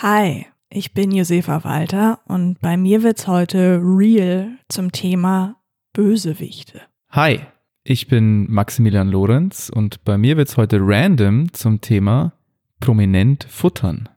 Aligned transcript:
Hi, 0.00 0.46
ich 0.70 0.94
bin 0.94 1.10
Josefa 1.10 1.64
Walter 1.64 2.20
und 2.28 2.60
bei 2.60 2.76
mir 2.76 3.02
wird's 3.02 3.26
heute 3.26 3.80
real 3.82 4.56
zum 4.68 4.92
Thema 4.92 5.56
Bösewichte. 5.92 6.82
Hi, 7.10 7.40
ich 7.82 8.06
bin 8.06 8.48
Maximilian 8.48 9.08
Lorenz 9.08 9.72
und 9.74 10.04
bei 10.04 10.16
mir 10.16 10.36
wird's 10.36 10.56
heute 10.56 10.78
random 10.80 11.52
zum 11.52 11.80
Thema 11.80 12.32
prominent 12.78 13.42
futtern. 13.50 14.08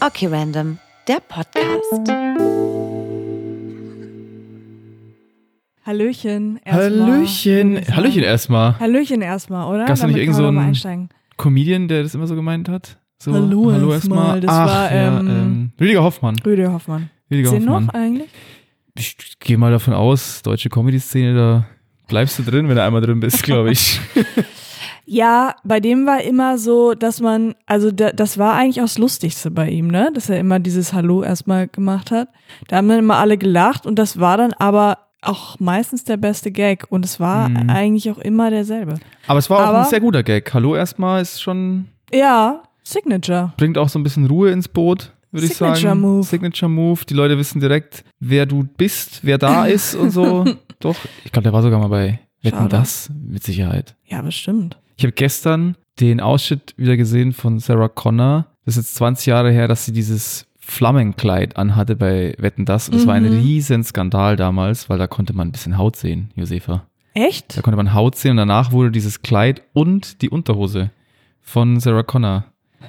Okay, 0.00 0.28
Random, 0.28 0.78
der 1.06 1.20
Podcast. 1.20 2.10
Hallöchen. 5.90 6.60
erstmal. 6.64 7.12
Hallöchen. 7.12 7.74
sagen. 7.74 7.96
Hallöchen 7.96 8.22
erstmal. 8.22 8.78
Hallöchen 8.78 9.22
erstmal, 9.22 9.66
oder? 9.74 9.86
Gab's 9.86 10.00
da 10.00 10.06
nicht 10.06 10.14
Damit 10.14 10.22
irgend 10.22 10.36
kann 10.36 10.54
man 10.54 10.74
so 10.74 10.88
mal. 10.88 11.08
Comedian, 11.36 11.88
der 11.88 12.04
das 12.04 12.14
immer 12.14 12.28
so 12.28 12.36
gemeint 12.36 12.68
hat? 12.68 12.98
So, 13.18 13.32
Hallo 13.32 13.70
erstmal, 13.72 13.92
erstmal. 13.92 14.40
das 14.40 14.50
Ach, 14.50 14.66
war, 14.68 14.94
ja, 14.94 15.18
ähm, 15.18 15.28
ähm, 15.28 15.72
Rüdiger 15.80 16.04
Hoffmann. 16.04 16.36
Rüdiger 16.46 16.72
Hoffmann. 16.72 17.10
Rüdiger 17.28 17.50
Sind 17.50 17.68
Hoffmann. 17.68 17.86
noch 17.86 17.94
eigentlich? 17.94 18.28
Ich 18.96 19.38
gehe 19.40 19.58
mal 19.58 19.72
davon 19.72 19.92
aus, 19.94 20.42
deutsche 20.42 20.68
Comedy-Szene, 20.68 21.34
da 21.34 21.66
bleibst 22.06 22.38
du 22.38 22.44
drin, 22.44 22.68
wenn 22.68 22.76
du 22.76 22.82
einmal 22.84 23.00
drin 23.02 23.18
bist, 23.18 23.42
glaube 23.42 23.72
ich. 23.72 24.00
Ja, 25.06 25.56
bei 25.64 25.80
dem 25.80 26.06
war 26.06 26.22
immer 26.22 26.56
so, 26.56 26.94
dass 26.94 27.20
man, 27.20 27.56
also 27.66 27.90
da, 27.90 28.12
das 28.12 28.38
war 28.38 28.54
eigentlich 28.54 28.80
auch 28.80 28.84
das 28.84 28.98
Lustigste 28.98 29.50
bei 29.50 29.68
ihm, 29.68 29.88
ne? 29.88 30.10
Dass 30.14 30.30
er 30.30 30.38
immer 30.38 30.60
dieses 30.60 30.92
Hallo 30.92 31.24
erstmal 31.24 31.66
gemacht 31.66 32.12
hat. 32.12 32.28
Da 32.68 32.76
haben 32.76 32.88
dann 32.88 33.00
immer 33.00 33.16
alle 33.16 33.36
gelacht 33.36 33.86
und 33.86 33.98
das 33.98 34.20
war 34.20 34.36
dann 34.36 34.52
aber 34.52 34.98
auch 35.22 35.58
meistens 35.60 36.04
der 36.04 36.16
beste 36.16 36.50
Gag 36.50 36.86
und 36.90 37.04
es 37.04 37.20
war 37.20 37.48
Mhm. 37.48 37.70
eigentlich 37.70 38.10
auch 38.10 38.18
immer 38.18 38.50
derselbe. 38.50 38.94
Aber 39.26 39.38
es 39.38 39.50
war 39.50 39.58
auch 39.58 39.68
Aber- 39.68 39.78
ein 39.84 39.90
sehr 39.90 40.00
guter 40.00 40.22
Gag. 40.22 40.52
Hallo 40.54 40.74
erstmal 40.76 41.20
ist 41.22 41.40
schon, 41.42 41.86
Ja, 42.12 42.62
Signature. 42.82 43.52
bringt 43.56 43.78
auch 43.78 43.88
so 43.88 43.98
ein 43.98 44.02
bisschen 44.02 44.26
Ruhe 44.26 44.50
ins 44.50 44.68
Boot, 44.68 45.12
würde 45.30 45.46
ich 45.46 45.54
sagen. 45.56 45.74
Signature 45.74 45.94
Move. 46.00 46.22
Signature 46.24 46.68
Move. 46.70 47.00
Die 47.08 47.14
Leute 47.14 47.36
wissen 47.38 47.60
direkt, 47.60 48.04
wer 48.18 48.46
du 48.46 48.64
bist, 48.64 49.20
wer 49.22 49.38
da 49.38 49.66
ist 49.66 49.94
und 49.94 50.10
so. 50.10 50.44
Doch, 50.80 50.96
ich 51.24 51.32
glaube, 51.32 51.44
der 51.44 51.52
war 51.52 51.62
sogar 51.62 51.78
mal 51.78 51.88
bei 51.88 52.20
Wetten 52.42 52.56
Schade. 52.56 52.68
das, 52.70 53.10
mit 53.14 53.42
Sicherheit. 53.44 53.94
Ja, 54.06 54.22
bestimmt. 54.22 54.78
Ich 54.96 55.04
habe 55.04 55.12
gestern 55.12 55.76
den 56.00 56.20
Ausschnitt 56.20 56.72
wieder 56.78 56.96
gesehen 56.96 57.32
von 57.34 57.58
Sarah 57.58 57.88
Connor. 57.88 58.46
Das 58.64 58.76
ist 58.78 58.84
jetzt 58.86 58.94
20 58.96 59.26
Jahre 59.26 59.50
her, 59.52 59.68
dass 59.68 59.84
sie 59.84 59.92
dieses 59.92 60.46
Flammenkleid 60.70 61.56
anhatte 61.56 61.96
bei 61.96 62.34
Wetten 62.38 62.64
das. 62.64 62.88
Und 62.88 62.96
es 62.96 63.06
war 63.06 63.14
ein 63.14 63.24
Mhm. 63.24 63.40
riesen 63.40 63.84
Skandal 63.84 64.36
damals, 64.36 64.88
weil 64.88 64.98
da 64.98 65.06
konnte 65.06 65.32
man 65.32 65.48
ein 65.48 65.52
bisschen 65.52 65.76
Haut 65.76 65.96
sehen, 65.96 66.30
Josefa. 66.36 66.86
Echt? 67.14 67.56
Da 67.56 67.60
konnte 67.62 67.76
man 67.76 67.92
Haut 67.92 68.14
sehen 68.16 68.32
und 68.32 68.36
danach 68.36 68.70
wurde 68.72 68.90
dieses 68.92 69.20
Kleid 69.22 69.62
und 69.72 70.22
die 70.22 70.30
Unterhose 70.30 70.90
von 71.40 71.80
Sarah 71.80 72.04
Connor 72.04 72.44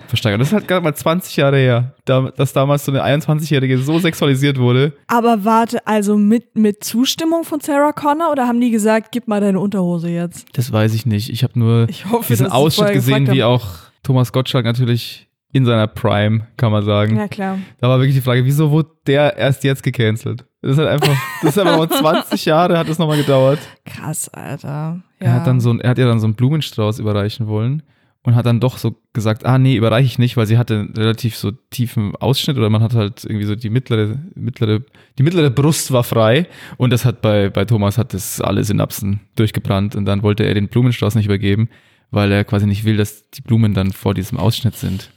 versteigert. 0.08 0.40
Das 0.40 0.50
ist 0.50 0.54
halt 0.54 0.68
gerade 0.68 0.84
mal 0.84 0.94
20 0.94 1.36
Jahre 1.38 1.58
her, 1.58 1.96
da, 2.06 2.30
dass 2.38 2.54
damals 2.54 2.86
so 2.86 2.92
eine 2.92 3.04
21-Jährige 3.04 3.80
so 3.80 3.98
sexualisiert 4.00 4.60
wurde. 4.60 4.94
Aber 5.08 5.44
warte, 5.44 5.86
also 5.88 6.18
mit, 6.18 6.56
mit 6.56 6.84
Zustimmung 6.84 7.44
von 7.44 7.60
Sarah 7.62 7.92
Connor 7.94 8.32
oder 8.32 8.48
haben 8.48 8.62
die 8.62 8.70
gesagt, 8.72 9.12
gib 9.12 9.28
mal 9.28 9.42
deine 9.42 9.60
Unterhose 9.60 10.10
jetzt? 10.10 10.48
Das 10.54 10.72
weiß 10.72 10.94
ich 10.94 11.06
nicht. 11.08 11.30
Ich 11.32 11.44
habe 11.44 11.58
nur 11.58 11.90
Ich 11.90 12.06
hoffe, 12.06 12.28
diesen 12.28 12.48
Ausschnitt 12.48 12.94
gesehen, 12.94 13.30
wie 13.32 13.44
auch 13.44 13.66
Thomas 14.04 14.32
Gottschalk 14.32 14.66
natürlich 14.66 15.28
in 15.52 15.66
seiner 15.66 15.88
Prime, 15.88 16.48
kann 16.58 16.72
man 16.72 16.84
sagen. 16.84 17.18
Ja, 17.18 17.28
klar. 17.28 17.60
Da 17.80 17.90
war 17.90 18.00
wirklich 18.00 18.16
die 18.16 18.22
Frage, 18.22 18.46
wieso 18.46 18.72
wurde 18.72 18.90
der 19.06 19.38
erst 19.38 19.64
jetzt 19.64 19.84
gecancelt? 19.84 20.46
Das 20.62 20.74
ist 20.74 20.78
halt 20.78 20.90
einfach, 20.90 21.16
das 21.42 21.56
ist 21.56 21.60
einfach 21.60 21.78
mal 21.78 21.90
20 21.90 22.46
Jahre 22.46 22.78
hat 22.78 22.88
das 22.88 23.00
nochmal 23.00 23.18
gedauert. 23.18 23.60
Krass, 23.86 24.30
Alter. 24.30 25.02
Ja. 25.20 25.28
Er 25.28 25.34
hat 25.34 25.48
dann 25.48 25.60
so 25.60 25.72
ein, 25.72 25.82
er 25.82 25.90
hat 25.90 25.98
ja 25.98 26.06
dann 26.06 26.20
so 26.20 26.28
einen 26.28 26.36
Blumenstrauß 26.36 27.00
überreichen 27.00 27.48
wollen 27.48 27.84
und 28.24 28.36
hat 28.36 28.46
dann 28.46 28.60
doch 28.60 28.78
so 28.78 28.96
gesagt, 29.14 29.46
ah 29.46 29.58
nee, 29.58 29.76
überreiche 29.76 30.06
ich 30.06 30.20
nicht, 30.20 30.38
weil 30.38 30.46
sie 30.46 30.58
hatte 30.58 30.80
einen 30.80 30.94
relativ 30.96 31.36
so 31.36 31.52
tiefen 31.52 32.16
Ausschnitt 32.16 32.58
oder 32.58 32.70
man 32.70 32.84
hat 32.84 32.94
halt 32.94 33.24
irgendwie 33.24 33.46
so 33.46 33.56
die 33.56 33.72
mittlere, 33.72 34.20
mittlere, 34.36 34.82
die 35.18 35.24
mittlere 35.24 35.50
Brust 35.50 35.92
war 35.92 36.04
frei 36.04 36.48
und 36.78 36.92
das 36.92 37.06
hat 37.06 37.22
bei, 37.22 37.50
bei 37.50 37.66
Thomas 37.66 37.98
hat 37.98 38.14
das 38.14 38.40
alle 38.40 38.64
Synapsen 38.64 39.22
durchgebrannt 39.36 39.96
und 39.96 40.06
dann 40.06 40.22
wollte 40.22 40.44
er 40.44 40.54
den 40.54 40.68
Blumenstrauß 40.68 41.16
nicht 41.16 41.26
übergeben, 41.26 41.70
weil 42.12 42.32
er 42.32 42.44
quasi 42.44 42.68
nicht 42.68 42.86
will, 42.86 42.98
dass 42.98 43.30
die 43.32 43.42
Blumen 43.42 43.74
dann 43.74 43.92
vor 43.92 44.14
diesem 44.14 44.38
Ausschnitt 44.38 44.76
sind. 44.76 45.12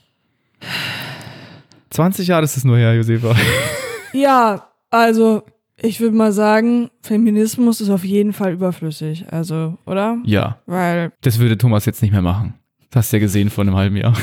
20 1.90 2.26
Jahre 2.28 2.44
ist 2.44 2.56
es 2.56 2.64
nur 2.64 2.76
her, 2.76 2.94
Josefa. 2.94 3.34
Ja, 4.12 4.68
also 4.90 5.42
ich 5.80 6.00
würde 6.00 6.16
mal 6.16 6.32
sagen, 6.32 6.90
Feminismus 7.02 7.80
ist 7.80 7.90
auf 7.90 8.04
jeden 8.04 8.32
Fall 8.32 8.52
überflüssig. 8.52 9.26
Also, 9.30 9.76
oder? 9.86 10.18
Ja, 10.24 10.58
Weil, 10.66 11.12
das 11.22 11.38
würde 11.38 11.58
Thomas 11.58 11.84
jetzt 11.84 12.02
nicht 12.02 12.12
mehr 12.12 12.22
machen. 12.22 12.54
Das 12.90 13.04
hast 13.06 13.12
du 13.12 13.16
ja 13.16 13.20
gesehen 13.20 13.50
vor 13.50 13.62
einem 13.62 13.74
halben 13.76 13.96
Jahr. 13.96 14.14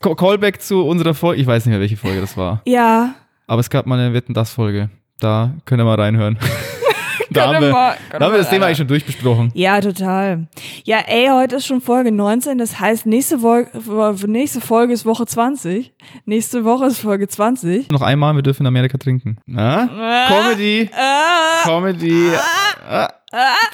Ca- 0.00 0.14
Callback 0.14 0.60
zu 0.62 0.84
unserer 0.84 1.14
Folge, 1.14 1.40
ich 1.40 1.46
weiß 1.46 1.64
nicht 1.66 1.72
mehr, 1.72 1.80
welche 1.80 1.96
Folge 1.96 2.20
das 2.20 2.36
war. 2.36 2.62
ja. 2.64 3.14
Aber 3.46 3.60
es 3.60 3.68
gab 3.68 3.84
mal 3.86 3.98
eine 3.98 4.14
Wetten 4.14 4.32
das 4.32 4.52
Folge. 4.52 4.88
Da 5.20 5.52
könnt 5.66 5.78
ihr 5.78 5.84
mal 5.84 6.00
reinhören. 6.00 6.38
Da 7.34 7.52
haben 7.54 7.62
wir, 7.62 7.70
mal- 7.72 7.96
da 8.10 8.20
haben 8.20 8.32
wir 8.32 8.38
das 8.38 8.50
Thema 8.50 8.66
eigentlich 8.66 8.78
schon 8.78 8.88
durchbesprochen. 8.88 9.50
Ja, 9.54 9.80
total. 9.80 10.46
Ja, 10.84 10.98
ey, 11.06 11.28
heute 11.30 11.56
ist 11.56 11.66
schon 11.66 11.80
Folge 11.80 12.10
19. 12.12 12.58
Das 12.58 12.78
heißt, 12.80 13.06
nächste, 13.06 13.42
Vol 13.42 13.66
nächste 14.26 14.60
Folge 14.60 14.92
ist 14.92 15.04
Woche 15.06 15.26
20. 15.26 15.92
Nächste 16.24 16.64
Woche 16.64 16.86
ist 16.86 16.98
Folge 17.00 17.28
20. 17.28 17.90
Noch 17.90 18.02
einmal, 18.02 18.34
wir 18.34 18.42
dürfen 18.42 18.62
in 18.62 18.66
Amerika 18.68 18.98
trinken. 18.98 19.36
Na? 19.46 20.26
Comedy. 20.28 20.88
Ah, 20.96 21.62
Comedy. 21.64 22.30
Ah. 22.88 23.08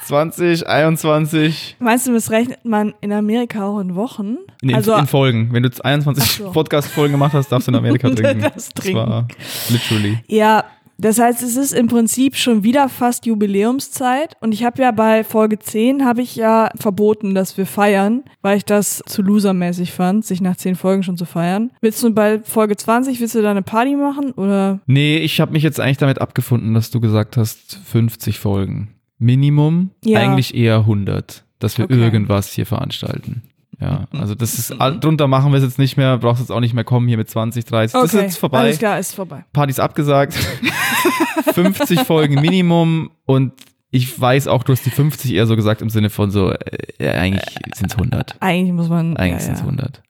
2021. 0.05 1.75
meinst 1.79 2.07
du, 2.07 2.13
das 2.13 2.31
rechnet 2.31 2.65
man 2.65 2.93
in 3.01 3.11
Amerika 3.13 3.63
auch 3.65 3.79
in 3.79 3.95
Wochen? 3.95 4.37
In, 4.61 4.73
also, 4.73 4.95
in 4.95 5.05
Folgen. 5.07 5.49
Wenn 5.51 5.63
du 5.63 5.69
21 5.83 6.23
Ach 6.23 6.27
so. 6.45 6.51
Podcast-Folgen 6.51 7.11
gemacht 7.13 7.33
hast, 7.33 7.51
darfst 7.51 7.67
du 7.67 7.71
in 7.71 7.77
Amerika 7.77 8.09
trinken. 8.15 8.41
Das 8.53 8.69
trinken. 8.69 8.97
war 9.07 9.27
literally. 9.69 10.19
Ja, 10.27 10.63
das 10.97 11.19
heißt, 11.19 11.41
es 11.43 11.55
ist 11.55 11.73
im 11.73 11.87
Prinzip 11.87 12.35
schon 12.35 12.63
wieder 12.63 12.89
fast 12.89 13.25
Jubiläumszeit 13.25 14.35
und 14.41 14.53
ich 14.53 14.63
habe 14.63 14.81
ja 14.81 14.91
bei 14.91 15.23
Folge 15.23 15.59
10 15.59 16.05
habe 16.05 16.21
ich 16.21 16.35
ja 16.35 16.69
verboten, 16.79 17.33
dass 17.35 17.57
wir 17.57 17.65
feiern, 17.65 18.23
weil 18.41 18.57
ich 18.57 18.65
das 18.65 19.01
zu 19.05 19.21
losermäßig 19.21 19.91
fand, 19.91 20.25
sich 20.25 20.41
nach 20.41 20.55
10 20.55 20.75
Folgen 20.75 21.03
schon 21.03 21.17
zu 21.17 21.25
feiern. 21.25 21.71
Willst 21.81 22.01
du 22.03 22.13
bei 22.13 22.39
Folge 22.39 22.75
20, 22.75 23.19
willst 23.19 23.35
du 23.35 23.41
da 23.41 23.51
eine 23.51 23.61
Party 23.61 23.95
machen 23.95 24.31
oder? 24.31 24.79
Nee, 24.85 25.17
ich 25.17 25.39
habe 25.41 25.53
mich 25.53 25.63
jetzt 25.63 25.79
eigentlich 25.79 25.97
damit 25.97 26.19
abgefunden, 26.21 26.73
dass 26.73 26.91
du 26.91 26.99
gesagt 26.99 27.37
hast, 27.37 27.79
50 27.85 28.39
Folgen. 28.39 28.89
Minimum, 29.17 29.91
Ja. 30.03 30.19
eigentlich 30.19 30.55
eher 30.55 30.85
100, 30.85 31.43
dass 31.59 31.77
wir 31.77 31.85
Okay. 31.85 31.99
irgendwas 31.99 32.51
hier 32.53 32.65
veranstalten. 32.65 33.43
Ja, 33.79 34.05
also 34.19 34.35
das 34.35 34.59
ist, 34.59 34.75
drunter 34.79 35.27
machen 35.27 35.51
wir 35.51 35.57
es 35.57 35.63
jetzt 35.63 35.79
nicht 35.79 35.97
mehr, 35.97 36.17
brauchst 36.17 36.41
jetzt 36.41 36.51
auch 36.51 36.59
nicht 36.59 36.73
mehr 36.73 36.83
kommen 36.83 37.07
hier 37.07 37.17
mit 37.17 37.29
20, 37.29 37.65
30. 37.65 37.93
Das 37.93 38.03
ist 38.03 38.13
Okay, 38.13 38.23
jetzt 38.23 38.37
vorbei. 38.37 38.59
Alles 38.59 38.79
klar, 38.79 38.99
ist 38.99 39.15
vorbei. 39.15 39.45
Partys 39.53 39.79
abgesagt. 39.79 40.33
50 41.53 42.01
Folgen 42.01 42.35
Minimum 42.35 43.11
und 43.25 43.53
ich 43.89 44.19
weiß 44.19 44.47
auch, 44.47 44.63
du 44.63 44.71
hast 44.71 44.85
die 44.85 44.89
50 44.89 45.33
eher 45.33 45.45
so 45.45 45.55
gesagt 45.55 45.81
im 45.81 45.89
Sinne 45.89 46.09
von 46.09 46.31
so, 46.31 46.51
äh, 46.51 47.09
eigentlich 47.09 47.43
sind 47.75 47.91
es 47.91 47.97
100. 47.97 48.35
Eigentlich 48.39 48.73
muss 48.73 48.87
man. 48.87 49.17
Eigentlich 49.17 49.33
ja, 49.33 49.39
sind 49.39 49.53
es 49.55 49.59
ja. 49.59 49.65
100. 49.65 50.01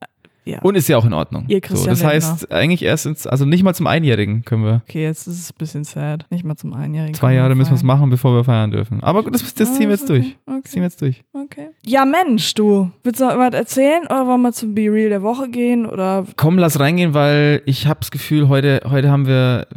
Ja. 0.44 0.60
Und 0.62 0.76
ist 0.76 0.88
ja 0.90 0.98
auch 0.98 1.06
in 1.06 1.14
Ordnung. 1.14 1.46
Ihr 1.48 1.58
so, 1.58 1.62
Christian 1.62 1.90
das 1.92 2.04
heißt, 2.04 2.52
eigentlich 2.52 2.82
erst 2.84 3.06
ins, 3.06 3.28
also 3.28 3.46
nicht 3.46 3.64
mal 3.64 3.76
zum 3.76 3.86
Einjährigen 3.88 4.44
können 4.44 4.64
wir. 4.64 4.82
Okay, 4.88 5.04
jetzt 5.04 5.28
ist 5.28 5.40
es 5.40 5.52
ein 5.52 5.56
bisschen 5.60 5.84
sad. 5.84 6.26
Nicht 6.32 6.44
mal 6.44 6.56
zum 6.56 6.74
Einjährigen. 6.74 7.14
Zwei 7.14 7.36
Jahre 7.36 7.54
müssen 7.54 7.72
wir 7.72 7.76
es 7.76 7.84
machen, 7.84 8.10
bevor 8.10 8.34
wir 8.36 8.44
feiern 8.44 8.72
dürfen. 8.72 9.04
Aber 9.04 9.24
gut, 9.24 9.36
das, 9.36 9.54
das 9.54 9.74
ziehen 9.76 9.90
wir 9.90 9.96
jetzt 9.96 10.10
durch. 10.10 10.36
Okay. 10.48 10.60
Das 10.64 10.72
ziehen 10.72 10.82
wir 10.82 10.88
jetzt 10.88 11.02
durch. 11.02 11.24
Okay. 11.34 11.68
Ja, 11.86 12.06
Mensch, 12.06 12.54
du. 12.56 12.90
Willst 13.04 13.20
du 13.22 13.26
noch 13.26 13.38
was 13.38 13.54
erzählen 13.54 14.04
oder 14.06 14.26
wollen 14.26 14.42
wir 14.42 14.52
zum 14.52 14.74
Be 14.74 14.92
Real 14.92 15.10
der 15.10 15.22
Woche 15.22 15.48
gehen? 15.50 15.86
Oder 15.86 16.26
Komm, 16.38 16.58
lass 16.58 16.80
reingehen, 16.80 17.14
weil 17.14 17.62
ich 17.66 17.86
habe 17.86 18.00
das 18.00 18.10
Gefühl, 18.10 18.48
heute, 18.50 18.82
heute 18.90 19.12
haben 19.12 19.28
wir, 19.28 19.68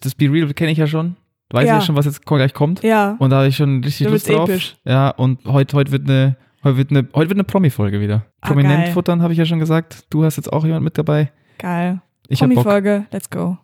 das 0.00 0.14
Be 0.14 0.30
Real 0.32 0.52
kenne 0.54 0.70
ich 0.70 0.78
ja 0.78 0.86
schon. 0.86 1.16
Weiß 1.50 1.66
Ja. 1.66 1.74
ja 1.74 1.80
schon, 1.82 1.96
was 1.96 2.06
jetzt 2.06 2.24
gleich 2.24 2.54
kommt. 2.54 2.82
ja. 2.82 3.16
Und 3.18 3.30
da 3.30 3.38
habe 3.38 3.48
ich 3.48 3.56
schon 3.56 3.82
richtig 3.84 4.08
Lust 4.08 4.28
drauf. 4.28 4.48
episch. 4.48 4.76
Ja, 4.84 5.10
und 5.10 5.44
heute, 5.46 5.76
heute 5.76 5.92
wird 5.92 6.08
eine, 6.08 6.36
heute 6.64 6.76
wird 6.76 6.90
eine, 6.90 7.08
heute 7.14 7.30
wird 7.30 7.38
eine 7.38 7.44
Promi-Folge 7.44 8.00
wieder. 8.00 8.26
Ah, 8.40 8.48
Prominent 8.48 8.84
geil. 8.84 8.92
futtern, 8.92 9.22
habe 9.22 9.32
ich 9.32 9.38
ja 9.38 9.44
schon 9.44 9.58
gesagt. 9.58 10.06
Du 10.10 10.24
hast 10.24 10.36
jetzt 10.36 10.52
auch 10.52 10.64
jemand 10.64 10.84
mit 10.84 10.98
dabei. 10.98 11.32
Geil. 11.58 12.00
Ich. 12.28 12.40
Promi-Folge, 12.40 13.06
let's 13.10 13.28
go. 13.30 13.58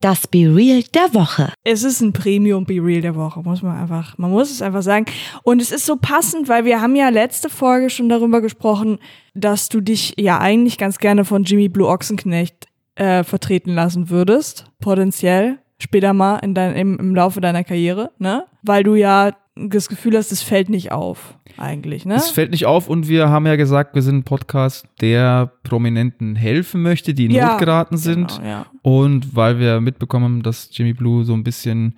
Das 0.00 0.26
Be 0.26 0.54
Real 0.54 0.82
der 0.94 1.14
Woche. 1.14 1.52
Es 1.64 1.82
ist 1.82 2.00
ein 2.00 2.12
Premium 2.12 2.64
Be 2.64 2.74
Real 2.74 3.00
der 3.00 3.16
Woche, 3.16 3.40
muss 3.40 3.62
man 3.62 3.76
einfach, 3.78 4.18
man 4.18 4.30
muss 4.30 4.50
es 4.50 4.60
einfach 4.62 4.82
sagen. 4.82 5.06
Und 5.42 5.60
es 5.62 5.72
ist 5.72 5.86
so 5.86 5.96
passend, 5.96 6.48
weil 6.48 6.64
wir 6.64 6.80
haben 6.80 6.94
ja 6.96 7.08
letzte 7.08 7.48
Folge 7.48 7.88
schon 7.88 8.08
darüber 8.08 8.40
gesprochen, 8.40 8.98
dass 9.34 9.68
du 9.68 9.80
dich 9.80 10.14
ja 10.18 10.38
eigentlich 10.38 10.76
ganz 10.78 10.98
gerne 10.98 11.24
von 11.24 11.44
Jimmy 11.44 11.68
Blue 11.68 11.88
Ochsenknecht 11.88 12.66
äh, 12.96 13.24
vertreten 13.24 13.72
lassen 13.72 14.10
würdest, 14.10 14.66
potenziell 14.80 15.58
später 15.78 16.12
mal 16.12 16.38
in 16.38 16.54
dein, 16.54 16.74
im, 16.74 16.98
im 16.98 17.14
Laufe 17.14 17.40
deiner 17.40 17.64
Karriere, 17.64 18.10
ne? 18.18 18.44
Weil 18.62 18.82
du 18.82 18.94
ja 18.94 19.32
das 19.56 19.88
Gefühl 19.88 20.16
hast, 20.16 20.32
es 20.32 20.42
fällt 20.42 20.68
nicht 20.68 20.92
auf, 20.92 21.38
eigentlich, 21.56 22.04
ne? 22.04 22.14
Es 22.14 22.30
fällt 22.30 22.50
nicht 22.50 22.66
auf 22.66 22.88
und 22.88 23.08
wir 23.08 23.30
haben 23.30 23.46
ja 23.46 23.56
gesagt, 23.56 23.94
wir 23.94 24.02
sind 24.02 24.18
ein 24.18 24.24
Podcast, 24.24 24.86
der 25.00 25.52
Prominenten 25.62 26.36
helfen 26.36 26.82
möchte, 26.82 27.14
die 27.14 27.26
in 27.26 27.30
Ja, 27.30 27.52
Not 27.52 27.58
geraten 27.58 27.96
sind. 27.96 28.36
Genau, 28.36 28.48
ja. 28.48 28.66
Und 28.82 29.34
weil 29.34 29.58
wir 29.58 29.80
mitbekommen 29.80 30.24
haben, 30.24 30.42
dass 30.42 30.68
Jimmy 30.72 30.92
Blue 30.92 31.24
so 31.24 31.32
ein 31.32 31.44
bisschen 31.44 31.96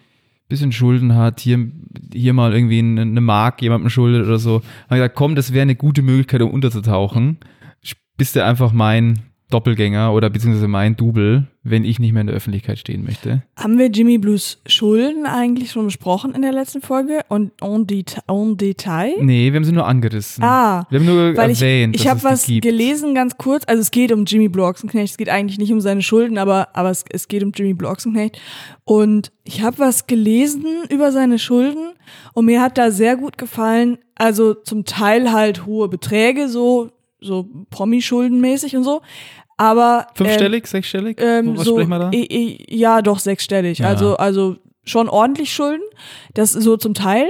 bisschen 0.48 0.72
Schulden 0.72 1.14
hat, 1.14 1.40
hier, 1.40 1.70
hier 2.12 2.32
mal 2.32 2.54
irgendwie 2.54 2.78
eine, 2.78 3.02
eine 3.02 3.20
Mark 3.20 3.60
jemandem 3.60 3.90
schuldet 3.90 4.26
oder 4.26 4.38
so. 4.38 4.62
Habe 4.86 4.96
gesagt, 4.96 5.14
komm, 5.14 5.34
das 5.34 5.52
wäre 5.52 5.62
eine 5.62 5.76
gute 5.76 6.02
Möglichkeit, 6.02 6.42
um 6.42 6.50
unterzutauchen. 6.50 7.38
Bist 8.16 8.34
du 8.34 8.44
einfach 8.44 8.72
mein 8.72 9.20
Doppelgänger 9.50 10.12
oder 10.12 10.28
beziehungsweise 10.28 10.68
mein 10.68 10.94
Double, 10.96 11.46
wenn 11.62 11.84
ich 11.84 11.98
nicht 11.98 12.12
mehr 12.12 12.20
in 12.20 12.26
der 12.26 12.36
Öffentlichkeit 12.36 12.78
stehen 12.78 13.02
möchte. 13.04 13.42
Haben 13.56 13.78
wir 13.78 13.86
Jimmy 13.86 14.18
Blues 14.18 14.60
Schulden 14.66 15.24
eigentlich 15.24 15.70
schon 15.70 15.86
besprochen 15.86 16.34
in 16.34 16.42
der 16.42 16.52
letzten 16.52 16.82
Folge? 16.82 17.20
Und 17.28 17.52
en, 17.62 17.86
Deta 17.86 18.22
en 18.28 18.58
Detail? 18.58 19.14
Nee, 19.20 19.50
wir 19.50 19.56
haben 19.56 19.64
sie 19.64 19.72
nur 19.72 19.86
angerissen. 19.86 20.44
Ah, 20.44 20.86
wir 20.90 21.00
haben 21.00 21.06
nur 21.06 21.36
weil 21.36 21.50
erwähnt, 21.50 21.96
ich, 21.96 22.02
ich 22.02 22.08
habe 22.08 22.22
was 22.24 22.46
gelesen, 22.46 23.14
ganz 23.14 23.38
kurz. 23.38 23.64
Also 23.66 23.80
es 23.80 23.90
geht 23.90 24.12
um 24.12 24.26
Jimmy 24.26 24.48
Blue 24.48 24.66
Ochsenknecht. 24.66 25.12
Es 25.12 25.16
geht 25.16 25.30
eigentlich 25.30 25.58
nicht 25.58 25.72
um 25.72 25.80
seine 25.80 26.02
Schulden, 26.02 26.36
aber, 26.36 26.68
aber 26.74 26.90
es, 26.90 27.04
es 27.10 27.28
geht 27.28 27.42
um 27.42 27.52
Jimmy 27.54 27.72
Blue 27.72 27.90
Ochsenknecht. 27.90 28.38
Und 28.84 29.32
ich 29.44 29.62
habe 29.62 29.78
was 29.78 30.06
gelesen 30.06 30.64
über 30.90 31.10
seine 31.10 31.38
Schulden 31.38 31.94
und 32.34 32.44
mir 32.44 32.60
hat 32.60 32.76
da 32.76 32.90
sehr 32.90 33.16
gut 33.16 33.38
gefallen. 33.38 33.98
Also 34.14 34.52
zum 34.52 34.84
Teil 34.84 35.32
halt 35.32 35.64
hohe 35.64 35.88
Beträge, 35.88 36.48
so 36.48 36.90
so 37.20 37.46
Promi-Schuldenmäßig 37.70 38.76
und 38.76 38.84
so. 38.84 39.00
Aber 39.56 40.06
Fünfstellig, 40.14 40.66
sechsstellig? 40.66 41.18
ähm, 41.20 41.56
Was 41.56 41.64
so, 41.64 41.74
sprechen 41.76 41.88
wir 41.90 41.98
da? 41.98 42.10
i- 42.12 42.64
ja, 42.68 43.02
doch 43.02 43.18
sechsstellig. 43.18 43.78
Ja. 43.78 43.88
Also, 43.88 44.16
also 44.16 44.56
schon 44.84 45.08
ordentlich 45.08 45.52
Schulden. 45.52 45.82
Das 46.34 46.52
so 46.52 46.76
zum 46.76 46.94
Teil. 46.94 47.28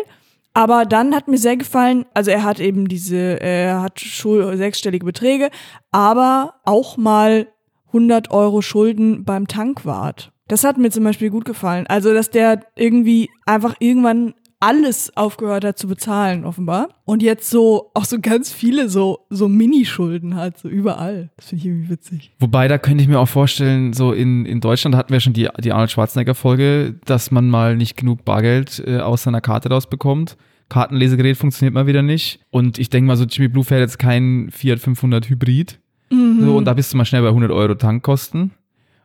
Aber 0.54 0.84
dann 0.86 1.14
hat 1.14 1.28
mir 1.28 1.38
sehr 1.38 1.56
gefallen, 1.56 2.04
also 2.14 2.30
er 2.32 2.42
hat 2.42 2.58
eben 2.58 2.88
diese, 2.88 3.40
er 3.40 3.80
hat 3.80 4.00
Schul 4.00 4.56
sechsstellige 4.56 5.04
Beträge, 5.06 5.50
aber 5.92 6.54
auch 6.64 6.96
mal 6.96 7.46
100 7.88 8.30
Euro 8.32 8.60
Schulden 8.60 9.24
beim 9.24 9.46
Tankwart. 9.46 10.32
Das 10.48 10.64
hat 10.64 10.76
mir 10.78 10.90
zum 10.90 11.04
Beispiel 11.04 11.30
gut 11.30 11.44
gefallen. 11.44 11.86
Also, 11.86 12.12
dass 12.12 12.30
der 12.30 12.62
irgendwie 12.74 13.28
einfach 13.46 13.76
irgendwann 13.78 14.34
alles 14.60 15.16
aufgehört 15.16 15.64
hat 15.64 15.78
zu 15.78 15.86
bezahlen, 15.86 16.44
offenbar. 16.44 16.88
Und 17.04 17.22
jetzt 17.22 17.48
so, 17.48 17.90
auch 17.94 18.04
so 18.04 18.18
ganz 18.20 18.52
viele 18.52 18.88
so, 18.88 19.20
so 19.30 19.48
Minischulden 19.48 20.34
hat, 20.34 20.58
so 20.58 20.68
überall. 20.68 21.30
Das 21.36 21.48
finde 21.48 21.60
ich 21.60 21.66
irgendwie 21.66 21.90
witzig. 21.90 22.32
Wobei, 22.38 22.66
da 22.68 22.78
könnte 22.78 23.02
ich 23.02 23.08
mir 23.08 23.20
auch 23.20 23.28
vorstellen, 23.28 23.92
so 23.92 24.12
in, 24.12 24.46
in 24.46 24.60
Deutschland 24.60 24.96
hatten 24.96 25.12
wir 25.12 25.20
schon 25.20 25.32
die, 25.32 25.48
die 25.58 25.72
Arnold 25.72 25.90
Schwarzenegger-Folge, 25.90 26.96
dass 27.04 27.30
man 27.30 27.48
mal 27.48 27.76
nicht 27.76 27.96
genug 27.96 28.24
Bargeld 28.24 28.82
äh, 28.86 28.98
aus 28.98 29.22
seiner 29.22 29.40
Karte 29.40 29.68
rausbekommt. 29.68 30.36
Kartenlesegerät 30.68 31.36
funktioniert 31.36 31.74
mal 31.74 31.86
wieder 31.86 32.02
nicht. 32.02 32.40
Und 32.50 32.78
ich 32.78 32.90
denke 32.90 33.06
mal, 33.06 33.16
so 33.16 33.24
Jimmy 33.24 33.48
Blue 33.48 33.64
fährt 33.64 33.80
jetzt 33.80 33.98
kein 33.98 34.50
Fiat 34.50 34.80
500 34.80 35.28
Hybrid. 35.28 35.78
So, 36.10 36.56
und 36.56 36.64
da 36.64 36.74
bist 36.74 36.92
du 36.92 36.96
mal 36.96 37.04
schnell 37.04 37.22
bei 37.22 37.28
100 37.28 37.50
Euro 37.50 37.74
Tankkosten. 37.74 38.52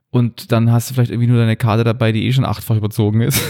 Und 0.10 0.52
dann 0.52 0.72
hast 0.72 0.90
du 0.90 0.94
vielleicht 0.94 1.12
irgendwie 1.12 1.28
nur 1.28 1.40
deine 1.40 1.56
Karte 1.56 1.84
dabei, 1.84 2.12
die 2.12 2.26
eh 2.26 2.32
schon 2.32 2.46
achtfach 2.46 2.76
überzogen 2.76 3.22
ist. 3.22 3.42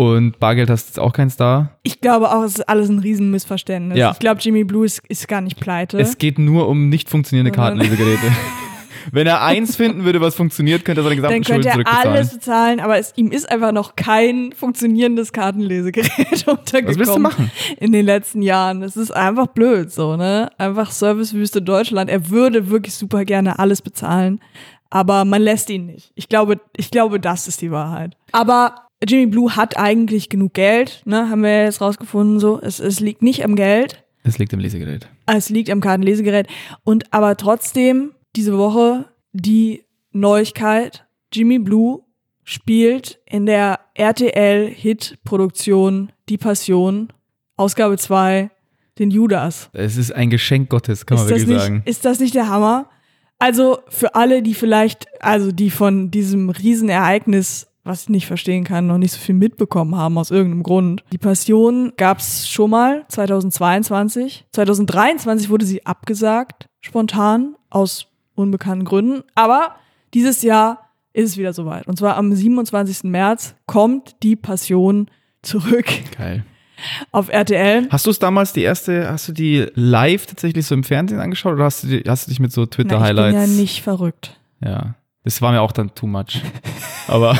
Und 0.00 0.38
Bargeld 0.38 0.70
hast 0.70 0.86
du 0.86 0.88
jetzt 0.92 0.98
auch 0.98 1.12
keins 1.12 1.36
da. 1.36 1.76
Ich 1.82 2.00
glaube 2.00 2.34
auch, 2.34 2.42
es 2.42 2.54
ist 2.54 2.68
alles 2.70 2.88
ein 2.88 3.00
Riesenmissverständnis. 3.00 3.98
Ja. 3.98 4.12
Ich 4.12 4.18
glaube, 4.18 4.40
Jimmy 4.40 4.64
Blue 4.64 4.86
ist, 4.86 5.02
ist 5.10 5.28
gar 5.28 5.42
nicht 5.42 5.60
pleite. 5.60 6.00
Es 6.00 6.16
geht 6.16 6.38
nur 6.38 6.68
um 6.68 6.88
nicht 6.88 7.10
funktionierende 7.10 7.52
Kartenlesegeräte. 7.52 8.32
Wenn 9.12 9.26
er 9.26 9.42
eins 9.42 9.76
finden 9.76 10.06
würde, 10.06 10.22
was 10.22 10.34
funktioniert, 10.34 10.86
könnte 10.86 11.02
er 11.02 11.04
seine 11.04 11.16
gesamten 11.16 11.34
dann 11.34 11.42
könnte 11.42 11.52
Schulden 11.52 11.66
er 11.68 11.72
zurückbezahlen. 11.72 12.16
alles 12.16 12.32
bezahlen, 12.32 12.80
aber 12.80 12.96
es, 12.96 13.12
ihm 13.16 13.30
ist 13.30 13.50
einfach 13.50 13.72
noch 13.72 13.94
kein 13.94 14.52
funktionierendes 14.52 15.34
Kartenlesegerät 15.34 16.08
untergekommen. 16.48 16.86
Was 16.86 16.96
willst 16.96 17.16
du 17.16 17.20
machen? 17.20 17.50
In 17.78 17.92
den 17.92 18.06
letzten 18.06 18.40
Jahren. 18.40 18.82
Es 18.82 18.96
ist 18.96 19.10
einfach 19.10 19.48
blöd 19.48 19.92
so, 19.92 20.16
ne? 20.16 20.50
Einfach 20.56 20.92
Servicewüste 20.92 21.60
Deutschland. 21.60 22.08
Er 22.08 22.30
würde 22.30 22.70
wirklich 22.70 22.94
super 22.94 23.26
gerne 23.26 23.58
alles 23.58 23.82
bezahlen, 23.82 24.40
aber 24.88 25.26
man 25.26 25.42
lässt 25.42 25.68
ihn 25.68 25.84
nicht. 25.84 26.10
Ich 26.14 26.30
glaube, 26.30 26.58
ich 26.74 26.90
glaube, 26.90 27.20
das 27.20 27.48
ist 27.48 27.60
die 27.60 27.70
Wahrheit. 27.70 28.16
Aber 28.32 28.86
Jimmy 29.06 29.26
Blue 29.26 29.54
hat 29.56 29.76
eigentlich 29.78 30.28
genug 30.28 30.54
Geld, 30.54 31.02
ne? 31.06 31.28
Haben 31.30 31.42
wir 31.42 31.50
ja 31.50 31.64
jetzt 31.64 31.80
rausgefunden 31.80 32.38
so. 32.38 32.60
Es, 32.60 32.78
es 32.80 33.00
liegt 33.00 33.22
nicht 33.22 33.44
am 33.44 33.56
Geld. 33.56 34.04
Es 34.22 34.38
liegt 34.38 34.52
im 34.52 34.60
Lesegerät. 34.60 35.08
Es 35.26 35.48
liegt 35.48 35.70
am 35.70 35.80
Kartenlesegerät. 35.80 36.46
Und 36.84 37.12
aber 37.12 37.36
trotzdem 37.36 38.12
diese 38.36 38.56
Woche 38.58 39.06
die 39.32 39.82
Neuigkeit. 40.12 41.06
Jimmy 41.32 41.58
Blue 41.58 42.02
spielt 42.44 43.18
in 43.26 43.46
der 43.46 43.80
RTL-Hit-Produktion 43.94 46.12
Die 46.28 46.36
Passion, 46.36 47.10
Ausgabe 47.56 47.96
2, 47.96 48.50
den 48.98 49.10
Judas. 49.10 49.70
Es 49.72 49.96
ist 49.96 50.12
ein 50.12 50.28
Geschenk 50.30 50.68
Gottes, 50.68 51.06
kann 51.06 51.16
man 51.16 51.26
ist, 51.26 51.32
das 51.32 51.40
wirklich 51.40 51.56
nicht, 51.56 51.62
sagen. 51.62 51.82
ist 51.86 52.04
das 52.04 52.20
nicht 52.20 52.34
der 52.34 52.48
Hammer? 52.48 52.90
Also 53.38 53.78
für 53.88 54.14
alle, 54.14 54.42
die 54.42 54.52
vielleicht, 54.54 55.06
also 55.20 55.52
die 55.52 55.70
von 55.70 56.10
diesem 56.10 56.50
Riesenereignis, 56.50 57.69
was 57.84 58.02
ich 58.02 58.08
nicht 58.10 58.26
verstehen 58.26 58.64
kann, 58.64 58.86
noch 58.86 58.98
nicht 58.98 59.12
so 59.12 59.18
viel 59.18 59.34
mitbekommen 59.34 59.94
haben 59.96 60.18
aus 60.18 60.30
irgendeinem 60.30 60.62
Grund. 60.62 61.02
Die 61.12 61.18
Passion 61.18 61.92
gab's 61.96 62.48
schon 62.48 62.70
mal 62.70 63.04
2022. 63.08 64.46
2023 64.52 65.48
wurde 65.50 65.64
sie 65.64 65.86
abgesagt, 65.86 66.68
spontan, 66.80 67.56
aus 67.70 68.06
unbekannten 68.34 68.84
Gründen. 68.84 69.22
Aber 69.34 69.76
dieses 70.14 70.42
Jahr 70.42 70.90
ist 71.12 71.30
es 71.30 71.36
wieder 71.36 71.52
soweit. 71.52 71.86
Und 71.86 71.96
zwar 71.98 72.16
am 72.16 72.32
27. 72.32 73.04
März 73.04 73.54
kommt 73.66 74.16
die 74.22 74.36
Passion 74.36 75.10
zurück 75.42 75.86
Geil. 76.16 76.44
auf 77.12 77.28
RTL. 77.28 77.88
Hast 77.90 78.06
du 78.06 78.10
es 78.10 78.18
damals 78.18 78.52
die 78.52 78.62
erste, 78.62 79.08
hast 79.10 79.28
du 79.28 79.32
die 79.32 79.66
live 79.74 80.26
tatsächlich 80.26 80.66
so 80.66 80.74
im 80.74 80.84
Fernsehen 80.84 81.20
angeschaut 81.20 81.54
oder 81.54 81.64
hast 81.64 81.84
du, 81.84 82.02
hast 82.06 82.26
du 82.26 82.30
dich 82.30 82.40
mit 82.40 82.52
so 82.52 82.62
Na, 82.62 82.64
ich 82.64 82.76
bin 82.76 82.88
Twitter-Highlights? 82.88 83.34
ja 83.34 83.46
nicht 83.46 83.82
verrückt. 83.82 84.38
Ja. 84.62 84.94
Das 85.24 85.40
war 85.42 85.52
mir 85.52 85.60
auch 85.60 85.72
dann 85.72 85.94
too 85.94 86.06
much. 86.06 86.40
Aber 87.08 87.36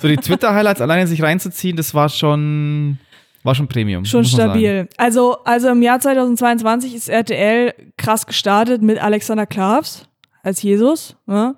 so 0.00 0.08
die 0.08 0.16
Twitter-Highlights 0.16 0.80
alleine 0.80 1.06
sich 1.06 1.22
reinzuziehen, 1.22 1.76
das 1.76 1.94
war 1.94 2.08
schon, 2.08 2.98
war 3.42 3.54
schon 3.54 3.68
Premium. 3.68 4.04
Schon 4.04 4.24
sagen. 4.24 4.50
stabil. 4.50 4.88
Also, 4.96 5.38
also 5.44 5.68
im 5.68 5.82
Jahr 5.82 6.00
2022 6.00 6.94
ist 6.94 7.08
RTL 7.08 7.74
krass 7.96 8.26
gestartet 8.26 8.82
mit 8.82 9.00
Alexander 9.02 9.46
Klavs 9.46 10.08
als 10.42 10.62
Jesus. 10.62 11.16
Ne? 11.26 11.54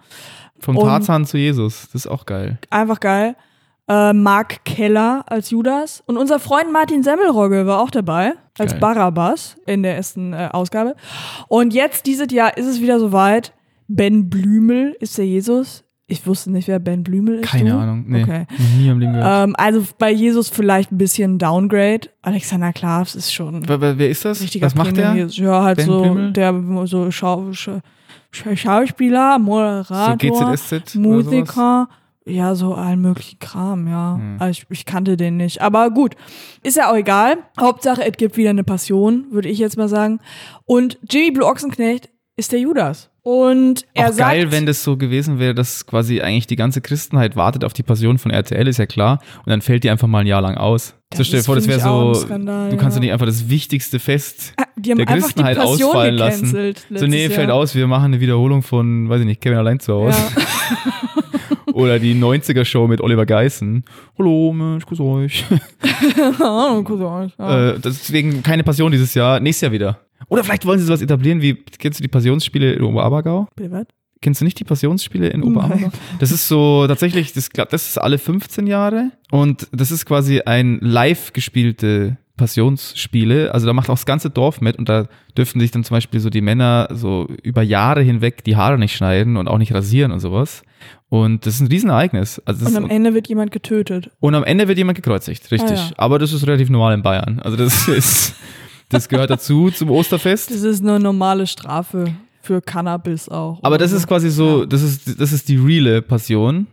Vom 0.60 0.76
Und- 0.76 0.86
Tarzan 0.86 1.24
zu 1.24 1.38
Jesus, 1.38 1.88
das 1.92 2.04
ist 2.04 2.06
auch 2.06 2.26
geil. 2.26 2.58
Einfach 2.70 3.00
geil. 3.00 3.36
Äh, 3.86 4.14
Mark 4.14 4.64
Keller 4.64 5.24
als 5.26 5.50
Judas. 5.50 6.02
Und 6.06 6.16
unser 6.16 6.38
Freund 6.40 6.72
Martin 6.72 7.02
Semmelrogge 7.02 7.66
war 7.66 7.80
auch 7.80 7.90
dabei, 7.90 8.32
als 8.58 8.72
Geil. 8.72 8.80
Barabbas 8.80 9.56
in 9.66 9.82
der 9.82 9.94
ersten 9.96 10.32
äh, 10.32 10.48
Ausgabe. 10.52 10.96
Und 11.48 11.74
jetzt, 11.74 12.06
dieses 12.06 12.32
Jahr, 12.32 12.56
ist 12.56 12.66
es 12.66 12.80
wieder 12.80 12.98
soweit. 12.98 13.52
Ben 13.88 14.28
Blümel 14.30 14.96
ist 15.00 15.18
der 15.18 15.26
Jesus. 15.26 15.84
Ich 16.06 16.26
wusste 16.26 16.50
nicht, 16.52 16.68
wer 16.68 16.78
Ben 16.80 17.02
Blümel 17.02 17.36
ist. 17.40 17.48
Keine 17.50 17.70
du? 17.70 17.76
Ahnung. 17.78 18.04
Nee, 18.06 18.22
Okay. 18.24 18.46
nie 18.78 18.90
am 18.90 18.98
Leben 18.98 19.14
gehört. 19.14 19.48
Ähm, 19.48 19.54
also 19.56 19.82
bei 19.98 20.10
Jesus 20.12 20.50
vielleicht 20.50 20.92
ein 20.92 20.98
bisschen 20.98 21.38
Downgrade. 21.38 22.08
Alexander 22.22 22.72
Klavs 22.74 23.14
ist 23.14 23.32
schon 23.32 23.66
wer, 23.66 23.80
wer, 23.98 24.10
ist 24.10 24.24
das? 24.24 24.42
richtiger 24.42 24.66
Was 24.66 24.74
macht 24.74 24.96
der? 24.98 25.14
Jesus. 25.14 25.38
Ja, 25.38 25.62
halt 25.62 25.78
Ben 25.78 25.86
so 25.86 26.02
Blümel? 26.02 26.32
der 26.32 26.54
so 26.84 27.10
Schau, 27.10 27.52
Schau, 27.52 27.80
Schau- 28.32 28.54
Schauspieler, 28.54 29.36
So 29.38 29.44
Moderator, 29.44 30.56
sowas? 30.56 30.94
Musiker. 30.94 31.88
Ja, 32.26 32.54
so 32.54 32.74
allen 32.74 33.00
möglichen 33.02 33.38
Kram, 33.38 33.86
ja. 33.86 34.16
Hm. 34.16 34.36
Also 34.38 34.50
ich, 34.62 34.66
ich 34.70 34.84
kannte 34.86 35.16
den 35.18 35.36
nicht. 35.36 35.60
Aber 35.60 35.90
gut, 35.90 36.16
ist 36.62 36.76
ja 36.76 36.90
auch 36.90 36.96
egal. 36.96 37.36
Hauptsache, 37.60 38.02
es 38.04 38.16
gibt 38.16 38.36
wieder 38.38 38.50
eine 38.50 38.64
Passion, 38.64 39.26
würde 39.30 39.48
ich 39.50 39.58
jetzt 39.58 39.76
mal 39.76 39.88
sagen. 39.88 40.20
Und 40.64 40.98
Jimmy 41.08 41.30
Blue 41.32 41.46
Ochsenknecht 41.46 42.08
ist 42.36 42.52
der 42.52 42.60
Judas. 42.60 43.10
Und 43.26 43.86
er 43.94 44.10
auch 44.10 44.12
sagt, 44.12 44.30
geil, 44.32 44.52
wenn 44.52 44.66
das 44.66 44.84
so 44.84 44.98
gewesen 44.98 45.38
wäre, 45.38 45.54
dass 45.54 45.86
quasi 45.86 46.20
eigentlich 46.20 46.46
die 46.46 46.56
ganze 46.56 46.82
Christenheit 46.82 47.36
wartet 47.36 47.64
auf 47.64 47.72
die 47.72 47.82
Passion 47.82 48.18
von 48.18 48.30
RTL, 48.30 48.68
ist 48.68 48.76
ja 48.76 48.84
klar. 48.84 49.18
Und 49.38 49.48
dann 49.48 49.62
fällt 49.62 49.82
die 49.82 49.88
einfach 49.88 50.06
mal 50.06 50.18
ein 50.18 50.26
Jahr 50.26 50.42
lang 50.42 50.58
aus. 50.58 50.94
So 51.14 51.24
stell 51.24 51.40
dir 51.40 51.44
vor, 51.44 51.54
das 51.54 51.66
wäre 51.66 51.80
so, 51.80 52.12
Skandal, 52.12 52.68
du 52.68 52.76
kannst 52.76 52.96
ja. 52.96 53.00
doch 53.00 53.00
nicht 53.00 53.12
einfach 53.12 53.24
das 53.24 53.48
wichtigste 53.48 53.98
Fest 53.98 54.52
Ah, 54.58 54.64
die 54.76 54.90
haben 54.90 54.98
der 54.98 55.06
Christenheit 55.06 55.58
ausfallen 55.58 56.16
lassen. 56.16 56.74
So, 56.90 57.06
nee, 57.06 57.30
fällt 57.30 57.48
Jahr. 57.48 57.56
aus, 57.56 57.74
wir 57.74 57.86
machen 57.86 58.04
eine 58.04 58.20
Wiederholung 58.20 58.62
von, 58.62 59.08
weiß 59.08 59.20
ich 59.20 59.26
nicht, 59.26 59.40
Kevin 59.40 59.56
allein 59.56 59.80
zu 59.80 59.94
Hause. 59.94 60.18
Ja. 60.18 61.72
Oder 61.72 61.98
die 61.98 62.14
90er-Show 62.14 62.86
mit 62.88 63.00
Oliver 63.00 63.24
Geissen. 63.24 63.84
Hallo, 64.18 64.52
Mensch, 64.52 64.84
grüß 64.84 65.00
euch. 65.00 65.44
Ah, 66.40 66.80
guck 66.84 67.00
mal, 67.00 67.32
ja. 67.38 67.70
Äh, 67.70 67.78
deswegen 67.80 68.42
keine 68.42 68.64
Passion 68.64 68.92
dieses 68.92 69.14
Jahr, 69.14 69.40
nächstes 69.40 69.62
Jahr 69.62 69.72
wieder. 69.72 70.00
Oder 70.28 70.44
vielleicht 70.44 70.66
wollen 70.66 70.78
sie 70.78 70.84
sowas 70.86 71.02
etablieren 71.02 71.40
wie, 71.42 71.54
kennst 71.54 71.98
du 71.98 72.02
die 72.02 72.08
Passionsspiele 72.08 72.72
in 72.74 72.82
Oberabergau? 72.82 73.48
Bitte 73.56 73.70
was? 73.70 73.86
Kennst 74.20 74.40
du 74.40 74.44
nicht 74.46 74.58
die 74.58 74.64
Passionsspiele 74.64 75.28
in 75.28 75.40
Nein. 75.40 75.50
Oberammergau? 75.50 75.90
Das 76.18 76.30
ist 76.30 76.48
so 76.48 76.86
tatsächlich, 76.86 77.34
das, 77.34 77.50
das 77.50 77.88
ist 77.88 77.98
alle 77.98 78.16
15 78.16 78.66
Jahre 78.66 79.10
und 79.30 79.68
das 79.72 79.90
ist 79.90 80.06
quasi 80.06 80.40
ein 80.40 80.78
live 80.80 81.34
gespielte 81.34 82.16
Passionsspiele. 82.36 83.52
Also 83.52 83.66
da 83.66 83.72
macht 83.72 83.90
auch 83.90 83.94
das 83.94 84.06
ganze 84.06 84.30
Dorf 84.30 84.60
mit 84.60 84.76
und 84.76 84.88
da 84.88 85.06
dürfen 85.36 85.60
sich 85.60 85.70
dann 85.70 85.84
zum 85.84 85.96
Beispiel 85.96 86.20
so 86.20 86.30
die 86.30 86.40
Männer 86.40 86.88
so 86.92 87.28
über 87.42 87.62
Jahre 87.62 88.02
hinweg 88.02 88.44
die 88.44 88.56
Haare 88.56 88.78
nicht 88.78 88.96
schneiden 88.96 89.36
und 89.36 89.46
auch 89.48 89.58
nicht 89.58 89.74
rasieren 89.74 90.10
und 90.12 90.20
sowas. 90.20 90.62
Und 91.08 91.46
das 91.46 91.56
ist 91.56 91.60
ein 91.60 91.66
Riesenereignis. 91.68 92.40
Also 92.44 92.66
Und 92.66 92.76
am 92.76 92.90
Ende 92.90 93.14
wird 93.14 93.28
jemand 93.28 93.50
getötet. 93.52 94.10
und 94.20 94.34
am 94.34 94.44
Ende 94.44 94.68
wird 94.68 94.78
jemand 94.78 94.96
gekreuzigt, 94.96 95.50
richtig. 95.50 95.78
Ah, 95.78 95.88
ja. 95.90 95.90
Aber 95.96 96.18
das 96.18 96.32
ist 96.32 96.46
relativ 96.46 96.70
normal 96.70 96.94
in 96.94 97.02
Bayern. 97.02 97.40
Also 97.40 97.56
das 97.56 97.88
ist, 97.88 98.34
das 98.94 99.08
gehört 99.08 99.30
dazu 99.30 99.70
zum 99.70 99.90
Osterfest. 99.90 100.50
Das 100.50 100.62
ist 100.62 100.82
eine 100.82 100.98
normale 101.00 101.46
Strafe 101.46 102.14
für 102.40 102.60
Cannabis 102.62 103.28
auch. 103.28 103.58
Aber 103.62 103.78
das 103.78 103.90
so. 103.90 103.96
ist 103.98 104.06
quasi 104.06 104.30
so, 104.30 104.60
Ja. 104.60 104.66
das 104.66 104.82
ist, 104.82 105.20
das 105.20 105.32
ist 105.32 105.48
die 105.48 105.56
reale 105.56 106.02
Passion. 106.02 106.66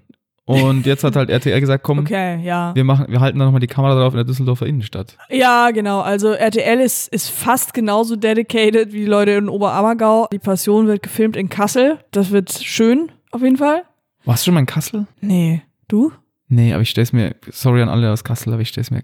Und 0.45 0.85
jetzt 0.85 1.03
hat 1.05 1.15
halt 1.15 1.29
RTL 1.29 1.61
gesagt, 1.61 1.81
komm, 1.83 1.99
Okay, 1.99 2.43
ja. 2.43 2.75
wir 2.75 2.83
machen, 2.83 3.05
wir 3.07 3.21
halten 3.21 3.39
da 3.39 3.45
nochmal 3.45 3.61
die 3.61 3.67
Kamera 3.67 3.93
drauf 3.95 4.11
in 4.11 4.17
der 4.17 4.25
Düsseldorfer 4.25 4.65
Innenstadt. 4.65 5.15
Ja, 5.29 5.71
genau. 5.71 6.01
Also 6.01 6.31
RTL 6.31 6.79
ist, 6.81 7.07
ist 7.13 7.29
fast 7.29 7.73
genauso 7.73 8.17
dedicated 8.17 8.91
wie 8.91 8.99
die 9.01 9.05
Leute 9.05 9.31
in 9.31 9.47
Oberammergau. 9.47 10.27
Die 10.33 10.39
Passion 10.39 10.87
wird 10.87 11.03
gefilmt 11.03 11.37
in 11.37 11.47
Kassel. 11.47 11.99
Das 12.11 12.31
wird 12.31 12.51
schön, 12.51 13.11
auf 13.31 13.41
jeden 13.41 13.55
Fall. 13.57 13.83
Warst 14.25 14.43
du 14.43 14.45
schon 14.45 14.55
mal 14.55 14.59
in 14.61 14.65
Kassel? 14.65 15.07
Nee. 15.21 15.61
Du? 15.87 16.11
Nee, 16.49 16.73
aber 16.73 16.81
ich 16.81 16.89
stell's 16.89 17.13
mir, 17.13 17.33
sorry 17.51 17.81
an 17.81 17.87
alle 17.87 18.11
aus 18.11 18.25
Kassel, 18.25 18.51
aber 18.51 18.61
ich 18.61 18.69
stell's 18.69 18.91
mir 18.91 19.03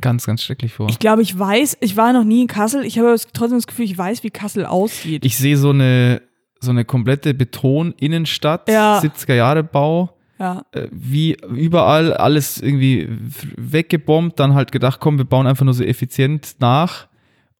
ganz, 0.00 0.26
ganz 0.26 0.42
schrecklich 0.42 0.72
vor. 0.74 0.88
Ich 0.88 0.98
glaube, 0.98 1.22
ich 1.22 1.38
weiß, 1.38 1.78
ich 1.80 1.96
war 1.96 2.12
noch 2.12 2.24
nie 2.24 2.42
in 2.42 2.46
Kassel. 2.46 2.84
Ich 2.84 2.98
habe 2.98 3.16
trotzdem 3.32 3.58
das 3.58 3.66
Gefühl, 3.66 3.84
ich 3.84 3.96
weiß, 3.96 4.22
wie 4.24 4.30
Kassel 4.30 4.64
aussieht. 4.66 5.24
Ich 5.24 5.36
sehe 5.36 5.56
so 5.56 5.70
eine, 5.70 6.22
so 6.60 6.70
eine 6.70 6.84
komplette 6.84 7.34
Beton-Innenstadt, 7.34 8.68
Ja. 8.68 8.98
70er 9.00 9.34
Jahre 9.34 9.62
Bau, 9.62 10.16
ja. 10.38 10.64
äh, 10.72 10.88
wie 10.90 11.36
überall 11.54 12.12
alles 12.14 12.60
irgendwie 12.60 13.08
weggebombt, 13.56 14.40
dann 14.40 14.54
halt 14.54 14.72
gedacht, 14.72 15.00
komm, 15.00 15.18
wir 15.18 15.24
bauen 15.24 15.46
einfach 15.46 15.64
nur 15.64 15.74
so 15.74 15.84
effizient 15.84 16.56
nach. 16.60 17.06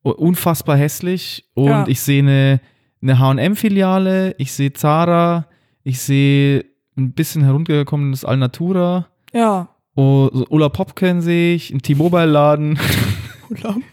Unfassbar 0.02 0.76
hässlich. 0.76 1.48
Und 1.54 1.66
Ja. 1.68 1.84
ich 1.88 2.00
sehe 2.00 2.22
eine, 2.22 2.60
eine 3.02 3.18
HM-Filiale, 3.18 4.34
ich 4.38 4.52
sehe 4.52 4.72
Zara, 4.72 5.46
ich 5.82 6.00
sehe 6.00 6.64
ein 6.96 7.12
bisschen 7.12 7.42
heruntergekommenes 7.42 8.24
Alnatura. 8.24 9.08
Ja. 9.32 9.68
Oh, 9.96 10.28
so 10.32 10.46
Ulla 10.50 10.68
Popken 10.68 11.20
sehe 11.20 11.54
ich, 11.54 11.70
ein 11.70 11.80
T-Mobile-Laden. 11.82 12.78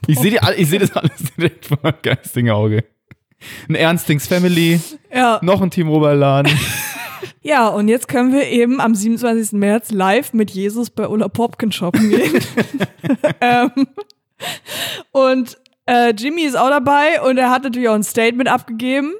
Ich 0.07 0.17
sehe 0.17 0.39
sehe 0.65 0.79
das 0.79 0.95
alles 0.95 1.11
direkt 1.37 1.65
vor 1.65 1.77
meinem 1.83 1.95
geistigen 2.01 2.49
Auge. 2.51 2.85
Ein 3.67 3.75
Ernstings 3.75 4.25
Family, 4.25 4.79
Ja. 5.13 5.39
noch 5.43 5.61
ein 5.61 5.69
T-Mobile-Laden. 5.69 6.51
Ja, 7.43 7.67
und 7.69 7.87
jetzt 7.87 8.07
können 8.07 8.31
wir 8.33 8.47
eben 8.47 8.79
am 8.79 8.93
27. 8.93 9.53
März 9.53 9.91
live 9.91 10.33
mit 10.33 10.51
Jesus 10.51 10.91
bei 10.91 11.07
Ulla 11.07 11.27
Popkin 11.27 11.71
shoppen 11.71 12.09
gehen. 12.09 12.39
ähm, 13.41 13.87
und 15.11 15.57
äh, 15.87 16.13
Jimmy 16.13 16.43
ist 16.43 16.55
auch 16.57 16.69
dabei 16.69 17.21
und 17.27 17.37
er 17.37 17.49
hat 17.49 17.63
natürlich 17.63 17.89
auch 17.89 17.95
ein 17.95 18.03
Statement 18.03 18.47
abgegeben. 18.47 19.13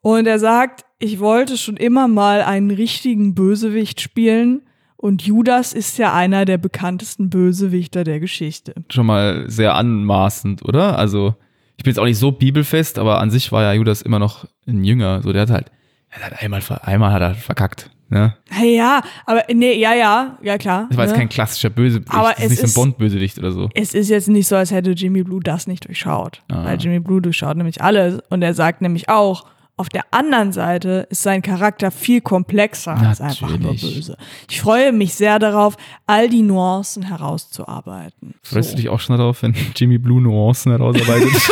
Und 0.00 0.26
er 0.26 0.38
sagt, 0.38 0.84
ich 0.98 1.18
wollte 1.20 1.56
schon 1.58 1.76
immer 1.76 2.06
mal 2.08 2.42
einen 2.42 2.70
richtigen 2.70 3.34
Bösewicht 3.34 4.00
spielen. 4.00 4.62
Und 5.02 5.22
Judas 5.22 5.72
ist 5.72 5.98
ja 5.98 6.14
einer 6.14 6.44
der 6.44 6.58
bekanntesten 6.58 7.28
Bösewichter 7.28 8.04
der 8.04 8.20
Geschichte. 8.20 8.72
Schon 8.88 9.06
mal 9.06 9.50
sehr 9.50 9.74
anmaßend, 9.74 10.64
oder? 10.64 10.96
Also, 10.96 11.34
ich 11.76 11.82
bin 11.82 11.90
jetzt 11.90 11.98
auch 11.98 12.04
nicht 12.04 12.20
so 12.20 12.30
bibelfest, 12.30 13.00
aber 13.00 13.18
an 13.18 13.28
sich 13.28 13.50
war 13.50 13.64
ja 13.64 13.72
Judas 13.72 14.02
immer 14.02 14.20
noch 14.20 14.46
ein 14.64 14.84
Jünger. 14.84 15.20
So, 15.22 15.32
der 15.32 15.42
hat 15.42 15.50
halt, 15.50 15.72
er 16.08 16.26
hat 16.26 16.40
einmal, 16.40 16.62
einmal 16.82 17.12
hat 17.12 17.20
er 17.20 17.34
verkackt. 17.34 17.90
Ne? 18.10 18.36
Ja, 18.62 19.02
aber 19.26 19.42
nee, 19.52 19.76
ja, 19.76 19.92
ja, 19.92 20.38
ja 20.40 20.56
klar. 20.56 20.86
Das 20.88 20.96
war 20.96 21.06
jetzt 21.06 21.14
ne? 21.14 21.18
kein 21.18 21.28
klassischer 21.28 21.70
Bösewicht, 21.70 22.08
Aber 22.14 22.34
das 22.36 22.44
ist 22.44 22.50
nicht 22.50 22.60
so 22.60 22.82
ein 22.82 22.84
Bond-Bösewicht 22.84 23.40
oder 23.40 23.50
so. 23.50 23.70
es 23.74 23.94
ist 23.94 24.08
jetzt 24.08 24.28
nicht 24.28 24.46
so, 24.46 24.54
als 24.54 24.70
hätte 24.70 24.92
Jimmy 24.92 25.24
Blue 25.24 25.40
das 25.42 25.66
nicht 25.66 25.88
durchschaut. 25.88 26.42
Ah. 26.48 26.64
Weil 26.64 26.80
Jimmy 26.80 27.00
Blue 27.00 27.20
durchschaut 27.20 27.56
nämlich 27.56 27.82
alles. 27.82 28.20
Und 28.30 28.42
er 28.42 28.54
sagt 28.54 28.82
nämlich 28.82 29.08
auch, 29.08 29.46
auf 29.82 29.88
der 29.88 30.04
anderen 30.12 30.52
Seite 30.52 31.08
ist 31.10 31.24
sein 31.24 31.42
Charakter 31.42 31.90
viel 31.90 32.20
komplexer 32.20 32.96
als 32.96 33.20
einfach 33.20 33.48
nur 33.48 33.72
Natürlich. 33.72 33.96
böse. 33.96 34.16
Ich 34.48 34.60
freue 34.60 34.92
mich 34.92 35.14
sehr 35.14 35.40
darauf, 35.40 35.76
all 36.06 36.28
die 36.28 36.42
Nuancen 36.42 37.02
herauszuarbeiten. 37.02 38.34
Freust 38.44 38.70
so. 38.70 38.76
du 38.76 38.82
dich 38.82 38.88
auch 38.90 39.00
schon 39.00 39.18
darauf, 39.18 39.42
wenn 39.42 39.56
Jimmy 39.74 39.98
Blue 39.98 40.22
Nuancen 40.22 40.70
herausarbeitet? 40.70 41.32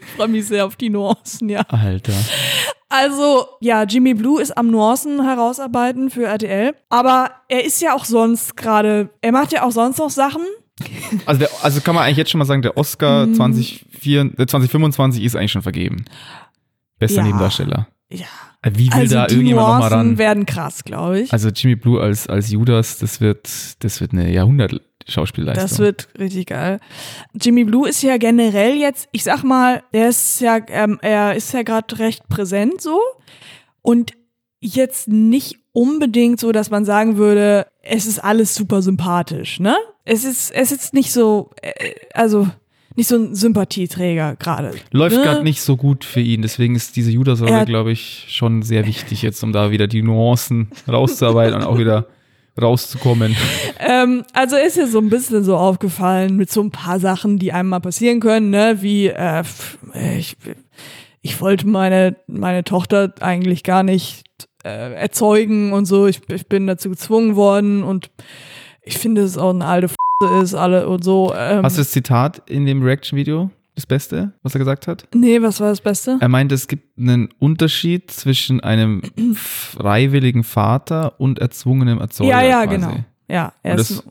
Ich 0.00 0.22
freue 0.24 0.32
mich 0.32 0.48
sehr 0.48 0.66
auf 0.66 0.74
die 0.74 0.90
Nuancen, 0.90 1.48
ja. 1.48 1.60
Alter. 1.68 2.14
Also, 2.88 3.46
ja, 3.60 3.84
Jimmy 3.84 4.14
Blue 4.14 4.42
ist 4.42 4.56
am 4.56 4.68
Nuancen 4.68 5.22
herausarbeiten 5.22 6.10
für 6.10 6.24
RTL. 6.24 6.74
Aber 6.88 7.30
er 7.48 7.64
ist 7.64 7.80
ja 7.80 7.94
auch 7.94 8.04
sonst 8.04 8.56
gerade, 8.56 9.10
er 9.20 9.30
macht 9.30 9.52
ja 9.52 9.62
auch 9.62 9.70
sonst 9.70 9.98
noch 9.98 10.10
Sachen. 10.10 10.42
Also, 11.26 11.38
der, 11.40 11.48
also 11.62 11.80
kann 11.80 11.94
man 11.94 12.04
eigentlich 12.04 12.18
jetzt 12.18 12.30
schon 12.30 12.38
mal 12.38 12.44
sagen, 12.44 12.62
der 12.62 12.76
Oscar 12.76 13.26
Mhm. 13.26 13.34
2024, 13.34 14.38
äh, 14.38 14.46
2025 14.46 15.22
ist 15.24 15.36
eigentlich 15.36 15.52
schon 15.52 15.62
vergeben. 15.62 16.04
Bester 16.98 17.18
Ja. 17.18 17.24
Nebendarsteller. 17.26 17.88
Ja. 18.10 18.26
Äh, 18.62 18.72
Wie 18.74 18.86
will 18.86 18.92
Also 18.94 19.14
da 19.14 19.26
die 19.26 19.34
irgendjemand 19.34 19.68
nochmal 19.68 19.88
ran? 19.88 20.18
werden 20.18 20.46
krass, 20.46 20.82
glaube 20.84 21.20
ich. 21.20 21.32
Also 21.32 21.48
Jimmy 21.50 21.76
Blue 21.76 22.00
als, 22.00 22.26
als 22.26 22.50
Judas, 22.50 22.98
das 22.98 23.20
wird, 23.20 23.48
das 23.84 24.00
wird 24.00 24.12
eine 24.12 24.32
Jahrhundert-Schauspielleistung. 24.32 25.62
Das 25.68 25.78
wird 25.78 26.08
richtig 26.18 26.46
geil. 26.46 26.80
Jimmy 27.34 27.64
Blue 27.64 27.88
ist 27.88 28.02
ja 28.02 28.16
generell 28.16 28.76
jetzt, 28.76 29.08
ich 29.12 29.22
sag 29.24 29.42
mal, 29.44 29.82
er 29.92 30.08
ist 30.08 30.40
ja, 30.40 30.58
ähm, 30.68 30.98
er 31.02 31.34
ist 31.36 31.52
ja 31.52 31.62
gerade 31.62 31.98
recht 31.98 32.28
präsent 32.28 32.80
so 32.80 32.98
und 33.82 34.12
jetzt 34.60 35.06
nicht 35.08 35.56
unbedingt 35.78 36.40
so, 36.40 36.50
dass 36.50 36.70
man 36.70 36.84
sagen 36.84 37.18
würde, 37.18 37.66
es 37.82 38.06
ist 38.06 38.18
alles 38.18 38.52
super 38.56 38.82
sympathisch, 38.82 39.60
ne? 39.60 39.76
Es 40.04 40.24
ist, 40.24 40.50
es 40.50 40.72
ist 40.72 40.92
nicht 40.92 41.12
so, 41.12 41.50
äh, 41.62 41.94
also 42.14 42.48
nicht 42.96 43.06
so 43.06 43.14
ein 43.14 43.36
Sympathieträger 43.36 44.34
gerade. 44.34 44.72
Läuft 44.90 45.16
ne? 45.16 45.22
gerade 45.22 45.44
nicht 45.44 45.62
so 45.62 45.76
gut 45.76 46.04
für 46.04 46.18
ihn, 46.20 46.42
deswegen 46.42 46.74
ist 46.74 46.96
diese 46.96 47.12
Judas-Rolle, 47.12 47.52
Er- 47.52 47.64
glaube 47.64 47.92
ich, 47.92 48.26
schon 48.28 48.62
sehr 48.62 48.86
wichtig 48.86 49.22
jetzt, 49.22 49.44
um 49.44 49.52
da 49.52 49.70
wieder 49.70 49.86
die 49.86 50.02
Nuancen 50.02 50.68
rauszuarbeiten 50.88 51.54
und 51.54 51.62
auch 51.62 51.78
wieder 51.78 52.08
rauszukommen. 52.60 53.36
Ähm, 53.80 54.24
also 54.32 54.56
ist 54.56 54.76
ja 54.76 54.88
so 54.88 54.98
ein 54.98 55.08
bisschen 55.08 55.44
so 55.44 55.56
aufgefallen 55.56 56.34
mit 56.34 56.50
so 56.50 56.60
ein 56.60 56.72
paar 56.72 56.98
Sachen, 56.98 57.38
die 57.38 57.52
einem 57.52 57.68
mal 57.68 57.78
passieren 57.78 58.18
können, 58.18 58.50
ne? 58.50 58.78
Wie 58.80 59.06
äh, 59.06 59.44
ich, 60.18 60.36
ich 61.22 61.40
wollte 61.40 61.68
meine 61.68 62.16
meine 62.26 62.64
Tochter 62.64 63.14
eigentlich 63.20 63.62
gar 63.62 63.84
nicht 63.84 64.27
äh, 64.64 64.94
erzeugen 64.94 65.72
und 65.72 65.86
so. 65.86 66.06
Ich, 66.06 66.20
ich 66.28 66.46
bin 66.46 66.66
dazu 66.66 66.90
gezwungen 66.90 67.36
worden 67.36 67.82
und 67.82 68.10
ich 68.82 68.98
finde, 68.98 69.22
es 69.22 69.36
auch 69.38 69.50
eine 69.50 69.64
alte 69.66 69.86
F 69.86 69.94
ist 70.42 70.54
alle 70.54 70.88
und 70.88 71.04
so. 71.04 71.32
Ähm, 71.36 71.62
Hast 71.62 71.76
du 71.76 71.80
das 71.82 71.92
Zitat 71.92 72.42
in 72.50 72.66
dem 72.66 72.82
Reaction-Video? 72.82 73.50
Das 73.76 73.86
Beste, 73.86 74.32
was 74.42 74.56
er 74.56 74.58
gesagt 74.58 74.88
hat? 74.88 75.06
nee, 75.14 75.40
was 75.40 75.60
war 75.60 75.68
das 75.68 75.80
Beste? 75.80 76.18
Er 76.20 76.28
meinte, 76.28 76.56
es 76.56 76.66
gibt 76.66 76.98
einen 76.98 77.28
Unterschied 77.38 78.10
zwischen 78.10 78.58
einem 78.60 79.02
freiwilligen 79.36 80.42
Vater 80.42 81.20
und 81.20 81.38
erzwungenem 81.38 82.00
Erzeuger. 82.00 82.30
ja, 82.30 82.42
ja, 82.42 82.64
quasi. 82.66 82.76
genau. 82.76 82.94
Ja, 83.28 83.52
er 83.62 83.74
Und 83.74 83.80
ist 83.80 83.90
das, 83.90 84.04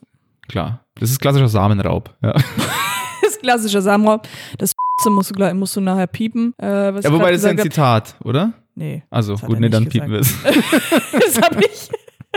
klar, 0.48 0.86
das 0.98 1.12
ist 1.12 1.20
klassischer 1.20 1.50
Samenraub. 1.50 2.16
Ja. 2.24 2.32
das 3.22 3.39
klassische 3.42 3.82
Samenraum. 3.82 4.22
Das 4.58 4.74
musst 5.10 5.32
du 5.32 5.34
gleich, 5.36 5.54
musst 5.54 5.75
du 5.75 5.82
nachher 5.82 6.08
piepen. 6.08 6.54
Äh, 6.62 7.01
ja, 7.01 7.12
wobei 7.12 7.32
das 7.32 7.42
ist 7.42 7.46
ein 7.48 7.60
Zitat, 7.60 8.16
oder? 8.24 8.54
Hab. 8.77 8.84
Nee. 8.84 9.03
Also 9.10 9.36
gut, 9.36 9.60
nee, 9.60 9.69
dann 9.69 9.88
piepen 9.89 10.12
wir 10.12 10.19
es. 10.19 10.34
das 10.43 11.41
habe 11.41 11.62
ich, 11.62 11.89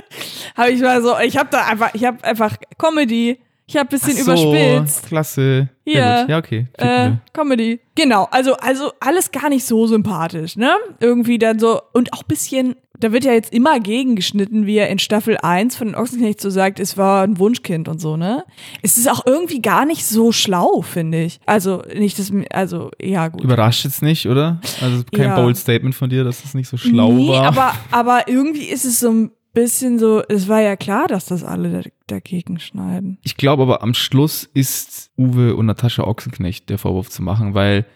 habe 0.56 0.70
ich 0.70 0.80
mal 0.80 1.02
so, 1.02 1.18
ich 1.18 1.36
habe 1.36 1.48
da 1.50 1.66
einfach, 1.66 1.94
ich 1.94 2.04
habe 2.04 2.22
einfach 2.24 2.56
Comedy, 2.78 3.38
ich 3.66 3.76
habe 3.76 3.88
bisschen 3.88 4.16
Ach 4.18 4.36
so, 4.36 4.52
überspitzt. 4.54 5.06
Klasse. 5.06 5.68
Ja, 5.84 6.26
ja 6.26 6.38
okay. 6.38 6.66
Äh. 6.72 7.12
Comedy. 7.32 7.80
Genau, 7.94 8.26
also, 8.30 8.54
also 8.54 8.92
alles 9.00 9.30
gar 9.30 9.48
nicht 9.48 9.64
so 9.64 9.86
sympathisch, 9.86 10.56
ne? 10.56 10.74
Irgendwie 10.98 11.38
dann 11.38 11.58
so, 11.58 11.80
und 11.92 12.12
auch 12.12 12.24
bisschen, 12.24 12.74
da 13.00 13.12
wird 13.12 13.24
ja 13.24 13.32
jetzt 13.32 13.52
immer 13.52 13.80
gegengeschnitten, 13.80 14.66
wie 14.66 14.76
er 14.76 14.88
in 14.90 14.98
Staffel 14.98 15.36
1 15.38 15.76
von 15.76 15.88
den 15.88 15.96
Ochsenknecht 15.96 16.40
so 16.40 16.50
sagt, 16.50 16.78
es 16.78 16.96
war 16.96 17.22
ein 17.24 17.38
Wunschkind 17.38 17.88
und 17.88 18.00
so, 18.00 18.16
ne? 18.16 18.44
Es 18.82 18.98
ist 18.98 19.10
auch 19.10 19.24
irgendwie 19.26 19.60
gar 19.62 19.86
nicht 19.86 20.04
so 20.04 20.32
schlau, 20.32 20.82
finde 20.82 21.24
ich. 21.24 21.40
Also, 21.46 21.82
nicht 21.96 22.18
das, 22.18 22.30
also, 22.50 22.90
ja, 23.00 23.28
gut. 23.28 23.42
Überrascht 23.42 23.84
jetzt 23.84 24.02
nicht, 24.02 24.26
oder? 24.26 24.60
Also 24.80 25.02
kein 25.12 25.26
Ja. 25.26 25.40
bold 25.40 25.56
Statement 25.56 25.94
von 25.94 26.10
dir, 26.10 26.24
dass 26.24 26.44
es 26.44 26.54
nicht 26.54 26.68
so 26.68 26.76
schlau 26.76 27.12
nee, 27.12 27.28
war. 27.28 27.46
aber, 27.46 27.74
aber 27.90 28.28
irgendwie 28.28 28.66
ist 28.66 28.84
es 28.84 29.00
so 29.00 29.10
ein 29.10 29.30
bisschen 29.52 29.98
so, 29.98 30.22
es 30.28 30.48
war 30.48 30.60
ja 30.60 30.76
klar, 30.76 31.08
dass 31.08 31.26
das 31.26 31.42
alle 31.42 31.82
da, 31.82 31.88
dagegen 32.06 32.60
schneiden. 32.60 33.18
Ich 33.22 33.36
glaube 33.36 33.62
aber 33.62 33.82
am 33.82 33.94
Schluss 33.94 34.48
ist 34.54 35.10
Uwe 35.18 35.56
und 35.56 35.66
Natascha 35.66 36.04
Ochsenknecht 36.04 36.70
der 36.70 36.78
Vorwurf 36.78 37.10
zu 37.10 37.22
machen, 37.22 37.54
weil 37.54 37.86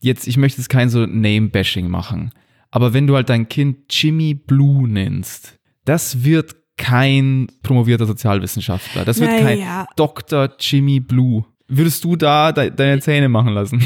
jetzt, 0.00 0.26
ich 0.26 0.36
möchte 0.36 0.60
jetzt 0.60 0.68
kein 0.68 0.88
so 0.88 1.06
Name-Bashing 1.06 1.88
machen, 1.88 2.32
aber 2.76 2.92
wenn 2.92 3.06
du 3.06 3.14
halt 3.16 3.30
dein 3.30 3.48
Kind 3.48 3.78
Jimmy 3.88 4.34
Blue 4.34 4.86
nennst, 4.86 5.58
das 5.86 6.24
wird 6.24 6.54
kein 6.76 7.46
promovierter 7.62 8.04
Sozialwissenschaftler. 8.04 9.06
Das 9.06 9.18
wird 9.18 9.30
kein 9.30 9.58
Naja. 9.60 9.86
Dr. 9.96 10.50
Jimmy 10.60 11.00
Blue. 11.00 11.46
Würdest 11.68 12.04
du 12.04 12.16
da 12.16 12.52
de 12.52 12.70
deine 12.70 13.00
Zähne 13.00 13.30
machen 13.30 13.54
lassen? 13.54 13.82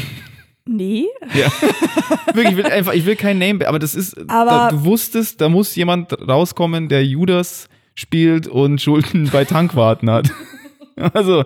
Nee. 0.65 1.05
Ja. 1.33 1.47
Wirklich, 2.33 2.51
ich 2.51 2.57
will 2.57 2.65
einfach, 2.65 2.93
ich 2.93 3.05
will 3.05 3.15
kein 3.15 3.39
Name, 3.39 3.65
aber 3.65 3.79
das 3.79 3.95
ist, 3.95 4.17
Aber- 4.29 4.49
da, 4.49 4.69
du 4.71 4.83
wusstest, 4.83 5.39
da 5.39 5.47
muss 5.47 5.73
jemand 5.75 6.11
rauskommen, 6.27 6.89
der 6.89 7.05
Judas 7.05 7.69
spielt 7.95 8.47
und 8.47 8.81
Schulden 8.81 9.29
bei 9.31 9.45
Tankwarten 9.45 10.09
hat. 10.09 10.31
Also, 11.13 11.43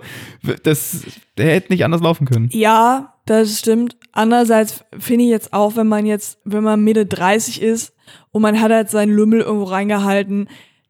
das, 0.63 1.03
der 1.37 1.47
hätte 1.53 1.71
nicht 1.71 1.83
anders 1.85 2.01
laufen 2.01 2.25
können. 2.25 2.49
Ja, 2.51 3.13
das 3.25 3.59
stimmt. 3.59 3.97
Andererseits 4.11 4.83
finde 4.97 5.25
ich 5.25 5.29
jetzt 5.31 5.53
auch, 5.53 5.75
wenn 5.75 5.87
man 5.87 6.05
jetzt, 6.05 6.39
wenn 6.45 6.63
man 6.63 6.83
Mitte 6.83 7.05
30 7.05 7.61
ist 7.61 7.93
und 8.31 8.41
man 8.41 8.59
hat 8.61 8.71
halt 8.71 8.89
seinen 8.89 9.13
Lümmel 9.13 9.41
irgendwo 9.41 9.65
reingehalten, 9.65 10.47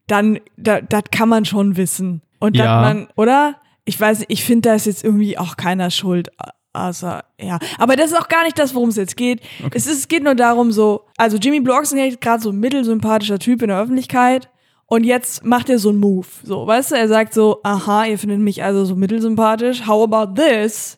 dann, 0.07 0.39
da, 0.57 0.81
das 0.81 1.03
kann 1.11 1.29
man 1.29 1.45
schon 1.45 1.77
wissen. 1.77 2.21
Und 2.39 2.57
dass 2.57 2.65
Ja. 2.65 2.81
man, 2.81 3.07
oder? 3.15 3.55
Ich 3.85 3.99
weiß 3.99 4.19
nicht, 4.19 4.31
ich 4.31 4.43
finde, 4.43 4.69
da 4.69 4.75
ist 4.75 4.85
jetzt 4.85 5.03
irgendwie 5.03 5.37
auch 5.37 5.57
keiner 5.57 5.89
schuld. 5.91 6.29
Außer, 6.73 7.23
ja. 7.39 7.57
Aber 7.77 7.95
das 7.95 8.11
ist 8.11 8.17
auch 8.19 8.27
gar 8.27 8.43
nicht 8.43 8.59
das, 8.59 8.75
worum 8.75 8.89
es 8.89 8.97
jetzt 8.97 9.15
geht. 9.15 9.39
Es, 9.73 9.85
ist, 9.87 9.99
es 9.99 10.07
geht 10.09 10.23
nur 10.23 10.35
darum, 10.35 10.71
so, 10.71 11.05
also 11.17 11.37
Jimmy 11.37 11.67
Ochsenknecht 11.69 12.15
ist 12.15 12.21
gerade 12.21 12.43
so 12.43 12.49
ein 12.49 12.59
mittelsympathischer 12.59 13.39
Typ 13.39 13.61
in 13.61 13.69
der 13.69 13.79
Öffentlichkeit. 13.79 14.49
Und 14.87 15.03
jetzt 15.03 15.43
macht 15.43 15.69
er 15.69 15.79
so 15.79 15.89
einen 15.89 15.99
Move. 15.99 16.27
So, 16.43 16.67
weißt 16.67 16.91
du, 16.91 16.95
er 16.95 17.07
sagt 17.07 17.33
so, 17.33 17.59
aha, 17.63 18.05
ihr 18.05 18.19
findet 18.19 18.39
mich 18.39 18.63
also 18.63 18.85
so 18.85 18.95
mittelsympathisch. 18.95 19.87
How 19.87 20.03
about 20.03 20.39
this? 20.39 20.97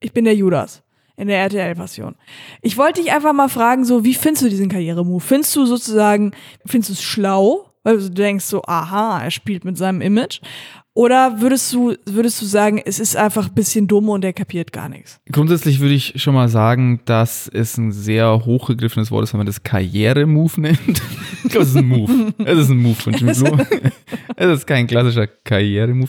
Ich 0.00 0.12
bin 0.12 0.24
der 0.24 0.34
Judas 0.34 0.82
in 1.16 1.28
der 1.28 1.38
RTL-Passion. 1.38 2.14
Ich 2.62 2.76
wollte 2.76 3.02
dich 3.02 3.12
einfach 3.12 3.32
mal 3.32 3.48
fragen, 3.48 3.84
so, 3.84 4.04
wie 4.04 4.14
findest 4.14 4.44
du 4.44 4.48
diesen 4.48 4.68
Karrieremove? 4.68 5.20
Findest 5.20 5.54
du 5.56 5.66
sozusagen, 5.66 6.32
findest 6.64 6.90
du 6.90 6.94
es 6.94 7.02
schlau? 7.02 7.70
Weil 7.82 7.98
du 7.98 8.10
denkst 8.10 8.44
so, 8.44 8.62
aha, 8.64 9.22
er 9.22 9.30
spielt 9.30 9.64
mit 9.64 9.78
seinem 9.78 10.00
Image. 10.00 10.40
Oder 10.96 11.42
würdest 11.42 11.74
du, 11.74 11.94
würdest 12.06 12.40
du 12.40 12.46
sagen, 12.46 12.80
es 12.82 12.98
ist 13.00 13.16
einfach 13.18 13.48
ein 13.48 13.54
bisschen 13.54 13.86
dumm 13.86 14.08
und 14.08 14.24
er 14.24 14.32
kapiert 14.32 14.72
gar 14.72 14.88
nichts? 14.88 15.20
Grundsätzlich 15.30 15.78
würde 15.80 15.92
ich 15.92 16.14
schon 16.16 16.32
mal 16.32 16.48
sagen, 16.48 17.00
dass 17.04 17.48
es 17.52 17.76
ein 17.76 17.92
sehr 17.92 18.46
hochgegriffenes 18.46 19.10
Wort 19.10 19.24
ist, 19.24 19.34
wenn 19.34 19.38
man 19.40 19.46
das 19.46 19.62
Karriere-Move 19.62 20.58
nennt. 20.60 20.78
Ich 21.44 21.52
glaube, 21.52 21.62
es 21.64 21.70
ist 21.70 21.76
ein 21.76 21.86
Move. 21.86 22.34
Es 22.44 22.58
ist 22.58 22.70
ein 22.70 22.78
Move 22.78 22.94
von 22.96 23.12
Jimmy 23.12 23.32
Blue. 23.32 23.66
Es 24.38 24.46
ist 24.58 24.66
kein 24.66 24.86
klassischer 24.86 25.26
Karriere-Move. 25.26 26.08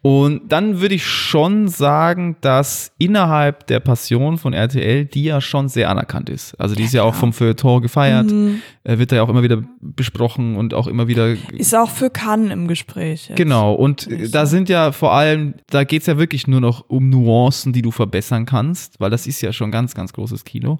Und 0.00 0.42
dann 0.52 0.80
würde 0.80 0.94
ich 0.94 1.04
schon 1.04 1.66
sagen, 1.68 2.36
dass 2.40 2.92
innerhalb 2.96 3.66
der 3.66 3.80
Passion 3.80 4.38
von 4.38 4.52
RTL, 4.52 5.04
die 5.06 5.24
ja 5.24 5.40
schon 5.40 5.68
sehr 5.68 5.90
anerkannt 5.90 6.30
ist. 6.30 6.54
Also 6.60 6.74
die 6.76 6.84
ist 6.84 6.94
ja 6.94 7.02
auch 7.02 7.14
vom 7.16 7.32
Feuilleton 7.32 7.82
gefeiert, 7.82 8.30
Mhm. 8.30 8.60
äh, 8.84 8.98
wird 8.98 9.10
da 9.12 9.16
ja 9.16 9.22
auch 9.24 9.28
immer 9.28 9.42
wieder 9.42 9.62
besprochen 9.80 10.56
und 10.56 10.72
auch 10.72 10.86
immer 10.86 11.08
wieder 11.08 11.34
Ist 11.52 11.74
auch 11.74 11.90
für 11.90 12.08
Cannes 12.10 12.52
im 12.52 12.68
Gespräch. 12.68 13.28
Jetzt. 13.28 13.36
Genau, 13.36 13.74
und 13.74 14.06
da 14.30 14.46
sind 14.46 14.68
ja 14.68 14.92
vor 14.92 15.12
allem, 15.12 15.54
da 15.70 15.84
geht's 15.84 16.06
ja 16.06 16.18
wirklich 16.18 16.46
nur 16.46 16.60
noch 16.60 16.84
um 16.88 17.08
Nuancen, 17.10 17.72
die 17.72 17.82
du 17.82 17.90
verbessern 17.90 18.46
kannst, 18.46 19.00
weil 19.00 19.10
das 19.10 19.26
ist 19.26 19.40
ja 19.42 19.52
schon 19.52 19.70
ganz, 19.70 19.94
ganz 19.94 20.12
großes 20.12 20.44
Kino. 20.44 20.78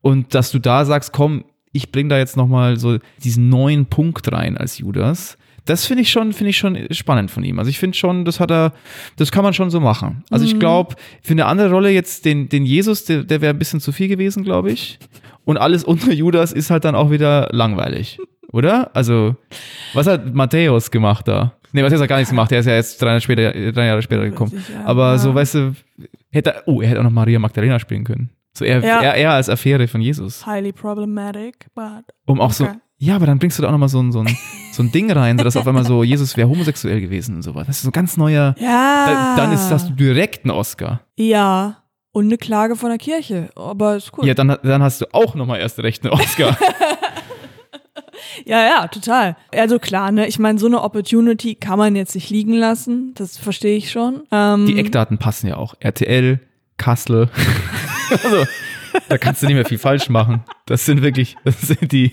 Und 0.00 0.34
dass 0.34 0.50
du 0.50 0.58
da 0.58 0.84
sagst, 0.84 1.12
komm, 1.12 1.44
ich 1.72 1.90
bring 1.90 2.08
da 2.08 2.18
jetzt 2.18 2.36
nochmal 2.36 2.78
so 2.78 2.98
diesen 3.22 3.48
neuen 3.48 3.86
Punkt 3.86 4.30
rein 4.32 4.56
als 4.56 4.78
Judas. 4.78 5.36
Das 5.64 5.86
finde 5.86 6.02
ich 6.02 6.10
schon, 6.10 6.32
finde 6.34 6.50
ich 6.50 6.58
schon 6.58 6.78
spannend 6.90 7.30
von 7.30 7.42
ihm. 7.42 7.58
Also 7.58 7.70
ich 7.70 7.78
finde 7.78 7.96
schon, 7.96 8.24
das 8.26 8.38
hat 8.38 8.50
er, 8.50 8.72
das 9.16 9.32
kann 9.32 9.42
man 9.44 9.54
schon 9.54 9.70
so 9.70 9.80
machen. 9.80 10.22
Also 10.30 10.44
Mhm. 10.44 10.50
ich 10.52 10.58
glaube, 10.60 10.94
für 11.22 11.32
eine 11.32 11.46
andere 11.46 11.70
Rolle 11.70 11.90
jetzt 11.90 12.26
den, 12.26 12.48
den 12.50 12.64
Jesus, 12.66 13.06
der, 13.06 13.24
der 13.24 13.40
wäre 13.40 13.54
ein 13.54 13.58
bisschen 13.58 13.80
zu 13.80 13.90
viel 13.90 14.08
gewesen, 14.08 14.44
glaube 14.44 14.70
ich. 14.70 14.98
Und 15.46 15.56
alles 15.56 15.82
unter 15.82 16.12
Judas 16.12 16.52
ist 16.52 16.70
halt 16.70 16.84
dann 16.84 16.94
auch 16.94 17.10
wieder 17.10 17.48
langweilig. 17.50 18.18
Oder? 18.52 18.94
Also, 18.94 19.34
was 19.94 20.06
hat 20.06 20.32
Matthäus 20.34 20.90
gemacht 20.90 21.26
da? 21.26 21.54
Nee, 21.74 21.82
Matthäus 21.82 22.00
hat 22.00 22.08
gar 22.08 22.16
nichts 22.18 22.30
gemacht. 22.30 22.50
Der 22.52 22.60
ist 22.60 22.66
ja 22.66 22.74
jetzt 22.74 23.02
drei 23.02 23.08
Jahre 23.08 23.20
später, 23.20 23.72
drei 23.72 23.86
Jahre 23.86 24.00
später 24.00 24.22
gekommen. 24.24 24.52
Sicher, 24.52 24.86
Aber 24.86 25.10
ja. 25.12 25.18
so, 25.18 25.34
weißt 25.34 25.54
du, 25.56 25.74
hätte 26.30 26.50
er, 26.54 26.62
oh, 26.66 26.80
er 26.80 26.88
hätte 26.88 27.00
auch 27.00 27.04
noch 27.04 27.10
Maria 27.10 27.38
Magdalena 27.40 27.78
spielen 27.80 28.04
können. 28.04 28.30
So 28.56 28.64
er, 28.64 28.78
Ja. 28.78 29.00
er, 29.00 29.14
er 29.14 29.32
als 29.32 29.48
Affäre 29.48 29.88
von 29.88 30.00
Jesus. 30.00 30.46
Highly 30.46 30.70
problematic, 30.72 31.66
but. 31.74 32.04
Um 32.26 32.40
auch 32.40 32.52
so, 32.52 32.64
Okay. 32.66 32.74
ja, 32.98 33.16
aber 33.16 33.26
dann 33.26 33.40
bringst 33.40 33.58
du 33.58 33.62
da 33.62 33.68
auch 33.68 33.72
nochmal 33.72 33.88
so 33.88 34.00
ein, 34.00 34.12
so, 34.12 34.20
ein, 34.20 34.28
so 34.72 34.84
ein 34.84 34.92
Ding 34.92 35.10
rein, 35.10 35.36
dass 35.36 35.56
auf 35.56 35.66
einmal 35.66 35.84
so, 35.84 36.04
Jesus 36.04 36.36
wäre 36.36 36.48
homosexuell 36.48 37.00
gewesen 37.00 37.34
und 37.34 37.42
sowas. 37.42 37.66
Das 37.66 37.78
ist 37.78 37.82
so 37.82 37.88
ein 37.88 37.92
ganz 37.92 38.16
neuer, 38.16 38.54
Ja. 38.60 39.34
da, 39.36 39.42
dann 39.42 39.52
ist 39.52 39.68
das 39.68 39.92
direkt 39.96 40.44
ein 40.46 40.50
Oscar. 40.50 41.00
Ja. 41.16 41.78
Und 42.12 42.26
eine 42.26 42.38
Klage 42.38 42.76
von 42.76 42.90
der 42.90 42.98
Kirche. 42.98 43.48
Aber 43.56 43.96
ist 43.96 44.12
cool. 44.16 44.24
Ja, 44.28 44.34
dann, 44.34 44.56
dann 44.62 44.82
hast 44.84 45.00
du 45.00 45.06
auch 45.12 45.34
nochmal 45.34 45.58
erst 45.58 45.80
recht 45.80 46.04
einen 46.04 46.12
Oscar. 46.12 46.56
Ja, 48.44 48.62
ja, 48.66 48.86
total. 48.88 49.36
Also 49.54 49.78
klar, 49.78 50.10
ne? 50.12 50.26
Ich 50.26 50.38
meine, 50.38 50.58
so 50.58 50.66
eine 50.66 50.82
Opportunity 50.82 51.54
kann 51.54 51.78
man 51.78 51.94
jetzt 51.96 52.14
nicht 52.14 52.30
liegen 52.30 52.54
lassen. 52.54 53.12
Das 53.14 53.36
verstehe 53.38 53.76
ich 53.76 53.90
schon. 53.90 54.22
Ähm, 54.32 54.66
Die 54.66 54.78
Eckdaten 54.78 55.18
passen 55.18 55.46
ja 55.48 55.56
auch. 55.56 55.74
RTL, 55.80 56.40
Kassel. 56.76 57.28
also, 58.24 58.44
da 59.08 59.18
kannst 59.18 59.42
du 59.42 59.46
nicht 59.46 59.54
mehr 59.54 59.64
viel 59.64 59.78
falsch 59.78 60.08
machen. 60.08 60.44
Das 60.66 60.84
sind 60.84 61.02
wirklich, 61.02 61.36
das 61.44 61.60
sind 61.60 61.92
die, 61.92 62.12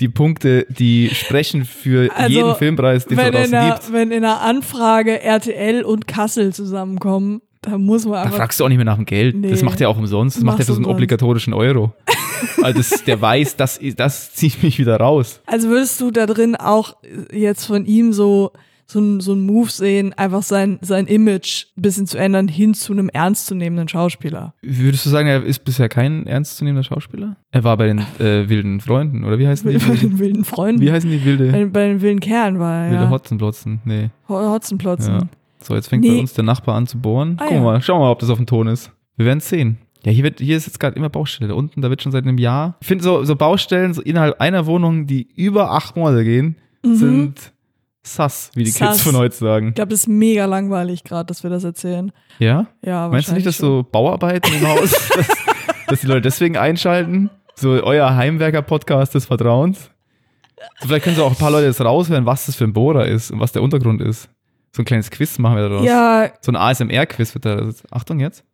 die 0.00 0.08
Punkte, 0.08 0.66
die 0.68 1.10
sprechen 1.14 1.64
für 1.64 2.10
Also, 2.16 2.28
jeden 2.30 2.54
Filmpreis, 2.56 3.06
den 3.06 3.18
es 3.18 3.30
draußen 3.30 3.68
gibt. 3.68 3.92
wenn 3.92 4.10
in 4.10 4.22
der 4.22 4.40
Anfrage 4.40 5.20
RTL 5.22 5.84
und 5.84 6.06
Kassel 6.08 6.52
zusammenkommen, 6.52 7.42
da 7.62 7.78
muss 7.78 8.04
man 8.04 8.14
Da 8.14 8.22
einfach. 8.24 8.36
fragst 8.36 8.60
du 8.60 8.64
auch 8.64 8.68
nicht 8.68 8.76
mehr 8.76 8.84
nach 8.84 8.96
dem 8.96 9.06
Geld. 9.06 9.34
Nee. 9.36 9.50
Das 9.50 9.62
macht 9.62 9.80
er 9.80 9.88
auch 9.88 9.96
umsonst. 9.98 10.36
Das 10.36 10.44
macht 10.44 10.58
er 10.58 10.66
für 10.66 10.72
so 10.72 10.76
einen 10.76 10.84
umsonst. 10.84 10.96
obligatorischen 10.96 11.54
Euro. 11.54 11.92
Also 12.60 12.78
das, 12.78 13.04
der 13.04 13.20
weiß, 13.20 13.54
das, 13.54 13.78
das 13.96 14.32
zieht 14.34 14.60
mich 14.64 14.76
wieder 14.80 14.96
raus. 14.96 15.40
Also 15.46 15.68
würdest 15.68 16.00
du 16.00 16.10
da 16.10 16.26
drin 16.26 16.56
auch 16.56 16.96
jetzt 17.32 17.66
von 17.66 17.86
ihm 17.86 18.12
so 18.12 18.50
so 18.84 18.98
ein, 19.00 19.20
so 19.20 19.32
ein 19.32 19.40
Move 19.46 19.70
sehen, 19.70 20.12
einfach 20.14 20.42
sein, 20.42 20.78
sein 20.82 21.06
Image 21.06 21.66
ein 21.78 21.82
bisschen 21.82 22.06
zu 22.08 22.18
ändern 22.18 22.48
hin 22.48 22.74
zu 22.74 22.92
einem 22.92 23.08
ernstzunehmenden 23.08 23.86
Schauspieler. 23.88 24.54
Würdest 24.60 25.06
du 25.06 25.10
sagen, 25.10 25.28
er 25.28 25.44
ist 25.44 25.60
bisher 25.64 25.88
kein 25.88 26.26
ernstzunehmender 26.26 26.82
Schauspieler? 26.82 27.36
Er 27.52 27.62
war 27.64 27.76
bei 27.76 27.86
den 27.86 28.00
äh, 28.18 28.48
wilden 28.48 28.80
Freunden, 28.80 29.22
oder 29.24 29.38
wie 29.38 29.46
heißen 29.46 29.64
Bei 29.72 29.78
die? 29.78 29.96
den 30.00 30.18
wilden 30.18 30.44
Freunden. 30.44 30.82
Wie 30.82 30.90
heißen 30.92 31.08
die 31.08 31.24
wilde, 31.24 31.52
bei, 31.52 31.58
den- 31.58 31.72
bei 31.72 31.86
den 31.88 32.00
wilden 32.02 32.20
Kerlen 32.20 32.58
war 32.58 32.86
er. 32.86 32.90
wilde 32.90 33.04
Ja. 33.04 33.10
Hotzenplotzen? 33.10 33.80
Nee. 33.84 34.10
Ho- 34.28 34.50
Hotzenplotzen. 34.50 35.14
Ja. 35.14 35.20
So, 35.62 35.74
jetzt 35.74 35.88
fängt 35.88 36.02
Nee. 36.04 36.14
bei 36.16 36.20
uns 36.20 36.32
der 36.34 36.44
Nachbar 36.44 36.74
an 36.76 36.86
zu 36.86 36.98
bohren. 36.98 37.36
Ah, 37.38 37.44
Gucken 37.44 37.58
wir 37.62 37.66
ja. 37.66 37.72
mal, 37.72 37.82
schauen 37.82 38.00
wir 38.00 38.04
mal, 38.06 38.10
ob 38.12 38.18
das 38.18 38.30
auf 38.30 38.38
dem 38.38 38.46
Ton 38.46 38.66
ist. 38.66 38.90
Wir 39.16 39.26
werden 39.26 39.38
es 39.38 39.48
sehen. 39.48 39.78
Ja, 40.04 40.10
hier, 40.10 40.24
wird, 40.24 40.40
hier 40.40 40.56
ist 40.56 40.66
jetzt 40.66 40.80
gerade 40.80 40.96
immer 40.96 41.08
Baustelle. 41.08 41.48
Da 41.48 41.54
unten, 41.54 41.80
da 41.80 41.88
wird 41.90 42.02
schon 42.02 42.10
seit 42.10 42.24
einem 42.24 42.38
Jahr. 42.38 42.76
Ich 42.80 42.88
finde 42.88 43.04
so, 43.04 43.22
so 43.24 43.36
Baustellen 43.36 43.94
so 43.94 44.02
innerhalb 44.02 44.40
einer 44.40 44.66
Wohnung, 44.66 45.06
die 45.06 45.28
über 45.36 45.70
acht 45.70 45.94
Monate 45.96 46.24
gehen, 46.24 46.56
sind 46.82 47.52
sass, 48.02 48.50
wie 48.56 48.64
die 48.64 48.70
Kids 48.72 48.80
Mhm. 48.80 48.86
Sass. 48.86 49.02
von 49.02 49.16
heute 49.16 49.36
sagen. 49.36 49.68
Ich 49.68 49.74
glaube, 49.76 49.90
das 49.90 50.00
ist 50.00 50.08
mega 50.08 50.44
langweilig 50.46 51.04
gerade, 51.04 51.26
dass 51.28 51.44
wir 51.44 51.50
das 51.50 51.62
erzählen. 51.62 52.10
Ja? 52.40 52.66
Ja, 52.84 53.08
Meinst 53.08 53.28
du 53.28 53.34
nicht, 53.34 53.46
dass 53.46 53.58
so 53.58 53.86
Bauarbeiten 53.90 54.52
im 54.52 54.66
Haus, 54.66 54.90
dass, 55.14 55.28
dass 55.86 56.00
die 56.00 56.08
Leute 56.08 56.22
deswegen 56.22 56.56
einschalten? 56.56 57.30
So 57.54 57.68
euer 57.84 58.16
Heimwerker-Podcast 58.16 59.14
des 59.14 59.26
Vertrauens? 59.26 59.90
So, 60.80 60.88
vielleicht 60.88 61.04
können 61.04 61.14
so 61.16 61.24
auch 61.24 61.30
ein 61.30 61.36
paar 61.36 61.52
Leute 61.52 61.66
jetzt 61.66 61.80
raushören, 61.80 62.26
was 62.26 62.46
das 62.46 62.56
für 62.56 62.64
ein 62.64 62.72
Bohrer 62.72 63.06
ist 63.06 63.30
und 63.30 63.38
was 63.38 63.52
der 63.52 63.62
Untergrund 63.62 64.00
ist. 64.02 64.28
So 64.74 64.82
ein 64.82 64.84
kleines 64.84 65.10
Quiz 65.10 65.38
machen 65.38 65.56
wir 65.56 65.68
daraus. 65.68 65.84
Ja, 65.86 66.30
So 66.40 66.52
ein 66.52 66.56
ASMR-Quiz 66.56 67.34
wird 67.34 67.44
da. 67.44 67.70
Achtung 67.90 68.20
jetzt. 68.20 68.44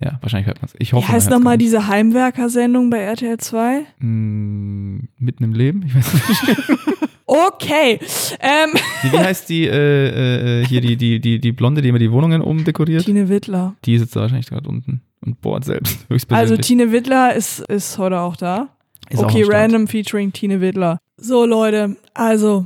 Ja, 0.00 0.18
wahrscheinlich 0.20 0.46
hört 0.46 0.60
man 0.62 0.66
es. 0.72 0.74
Ich 0.78 0.92
wie 0.92 0.96
hoffe, 0.96 1.08
heißt 1.08 1.26
man 1.26 1.32
hört's 1.32 1.38
nochmal 1.44 1.58
diese 1.58 1.88
Heimwerker-Sendung 1.88 2.90
bei 2.90 2.98
RTL 2.98 3.38
2? 3.38 3.84
Mm, 3.98 5.08
mitten 5.18 5.44
im 5.44 5.52
Leben? 5.54 5.84
Ich 5.86 5.94
weiß 5.94 6.12
nicht. 6.14 6.58
Okay. 7.30 8.00
Ähm, 8.40 8.70
Die, 9.02 9.12
wie 9.12 9.18
heißt 9.18 9.50
die, 9.50 9.66
äh, 9.66 10.62
äh, 10.62 10.64
hier 10.66 10.80
die, 10.80 10.96
die, 10.96 11.20
die, 11.20 11.38
die 11.38 11.52
Blonde, 11.52 11.82
die 11.82 11.90
immer 11.90 11.98
die 11.98 12.10
Wohnungen 12.10 12.40
umdekoriert? 12.40 13.04
Tine 13.04 13.28
Wittler. 13.28 13.74
Die 13.84 13.98
sitzt 13.98 14.16
da 14.16 14.20
wahrscheinlich 14.22 14.46
gerade 14.48 14.66
unten 14.66 15.02
und 15.20 15.38
bohrt 15.42 15.66
selbst. 15.66 15.98
Also 16.08 16.14
Höchstpersönlich. 16.14 16.66
Tine 16.66 16.90
Wittler 16.90 17.34
ist, 17.34 17.60
ist 17.68 17.98
heute 17.98 18.20
auch 18.20 18.34
da. 18.34 18.68
Ist 19.10 19.18
auch 19.18 19.24
okay, 19.24 19.44
Start. 19.44 19.56
random 19.60 19.88
featuring 19.88 20.32
Tine 20.32 20.62
Wittler. 20.62 21.00
So, 21.18 21.44
Leute, 21.44 21.96
also 22.14 22.64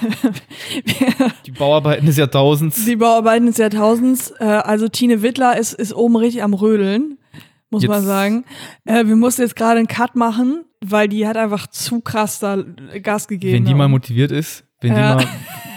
Die 1.46 1.50
Bauarbeiten 1.52 2.06
des 2.06 2.16
Jahrtausends. 2.16 2.84
die 2.84 2.96
Bauarbeiten 2.96 3.46
des 3.46 3.56
Jahrtausends. 3.58 4.32
Äh, 4.38 4.44
also 4.44 4.88
Tine 4.88 5.22
Wittler 5.22 5.58
ist, 5.58 5.72
ist 5.74 5.94
oben 5.94 6.16
richtig 6.16 6.42
am 6.42 6.54
Rödeln, 6.54 7.18
muss 7.70 7.82
Jetzt- 7.82 7.90
man 7.90 8.02
sagen. 8.04 8.44
Äh, 8.84 9.06
wir 9.06 9.16
mussten 9.16 9.42
jetzt 9.42 9.56
gerade 9.56 9.78
einen 9.78 9.88
Cut 9.88 10.16
machen, 10.16 10.64
weil 10.80 11.08
die 11.08 11.26
hat 11.26 11.36
einfach 11.36 11.66
zu 11.66 12.00
krass 12.00 12.38
da 12.38 12.62
Gas 13.02 13.28
gegeben. 13.28 13.54
Wenn 13.54 13.64
die 13.64 13.74
mal 13.74 13.88
motiviert 13.88 14.30
ist, 14.30 14.64
wenn 14.80 14.94
Ja. 14.94 15.16
die 15.16 15.24
mal, 15.24 15.30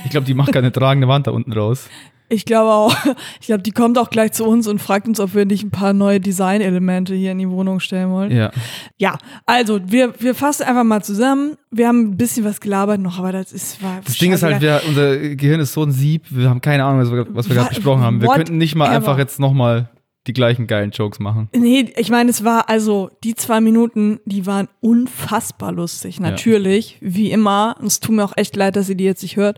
ich 0.06 0.12
glaube, 0.12 0.26
die 0.26 0.34
macht 0.34 0.52
keine 0.54 0.72
tragende 0.72 1.08
Wand 1.08 1.28
da 1.28 1.32
unten 1.32 1.54
raus. 1.54 1.90
Ich 2.32 2.46
glaube 2.46 2.72
auch, 2.72 2.96
ich 3.41 3.48
glaube, 3.48 3.62
die 3.62 3.72
kommt 3.72 3.98
auch 3.98 4.10
gleich 4.10 4.32
zu 4.32 4.46
uns 4.46 4.67
und 4.67 4.80
fragt 4.80 5.08
uns, 5.08 5.20
ob 5.20 5.36
wir 5.36 5.46
nicht 5.46 5.63
ein 5.63 5.72
paar 5.72 5.94
neue 5.94 6.20
Designelemente 6.20 7.13
hier 7.13 7.34
in 7.34 7.39
die 7.39 7.50
Wohnung 7.50 7.80
stellen 7.80 8.10
wollen. 8.12 8.32
Ja. 8.32 8.52
Ja, 8.98 9.17
also 9.46 9.80
wir, 9.86 10.13
wir 10.20 10.34
fassen 10.34 10.63
einfach 10.63 10.84
mal 10.84 11.04
zusammen. 11.04 11.58
Wir 11.72 11.88
haben 11.88 12.12
ein 12.12 12.17
bisschen 12.17 12.46
was 12.46 12.62
gelabert 12.62 13.00
noch, 13.00 13.20
aber 13.20 13.32
das 13.32 13.52
ist 13.52 13.84
war 13.84 14.00
Das 14.04 14.17
Ding 14.17 14.32
ist 14.32 14.44
halt, 14.44 14.62
wir, 14.62 14.82
unser 14.88 15.17
Gehirn 15.17 15.60
ist 15.60 15.74
so 15.74 15.84
ein 15.84 15.91
Sieb, 15.91 16.24
wir 16.30 16.50
haben 16.50 16.62
keine 16.62 16.86
Ahnung, 16.86 17.02
was 17.02 17.12
wir, 17.12 17.28
was 17.36 17.50
wir 17.50 17.56
gerade 17.56 17.70
besprochen 17.76 18.02
haben. 18.02 18.22
Wir 18.22 18.30
könnten 18.30 18.58
nicht 18.58 18.76
mal 18.76 18.86
ever. 18.86 18.96
einfach 18.96 19.17
jetzt 19.17 19.39
nochmal 19.39 19.89
die 20.28 20.34
gleichen 20.34 20.67
geilen 20.67 20.91
Jokes 20.91 21.20
machen. 21.20 21.50
Nee, 21.56 21.91
ich 21.98 22.10
meine, 22.10 22.30
es 22.30 22.44
war 22.44 22.70
also 22.70 23.10
die 23.24 23.36
zwei 23.36 23.60
Minuten, 23.60 24.20
die 24.26 24.46
waren 24.46 24.67
unfassbar 24.80 25.72
lustig. 25.72 26.20
Natürlich, 26.20 26.98
wie 27.02 27.32
immer. 27.32 27.76
Und 27.80 27.88
es 27.88 28.00
tut 28.00 28.15
mir 28.15 28.24
auch 28.24 28.38
echt 28.38 28.56
leid, 28.56 28.76
dass 28.76 28.88
sie 28.88 28.96
die 28.96 29.04
jetzt 29.04 29.24
nicht 29.24 29.38
hört. 29.38 29.58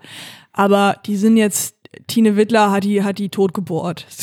Aber 0.54 0.98
die 1.06 1.18
sind 1.18 1.36
jetzt, 1.36 1.76
Tine 2.08 2.36
Wittler 2.36 2.72
hat 2.72 2.84
die, 2.84 3.04
hat 3.04 3.18
die 3.20 3.30
tot 3.30 3.54
gebohrt. 3.54 4.06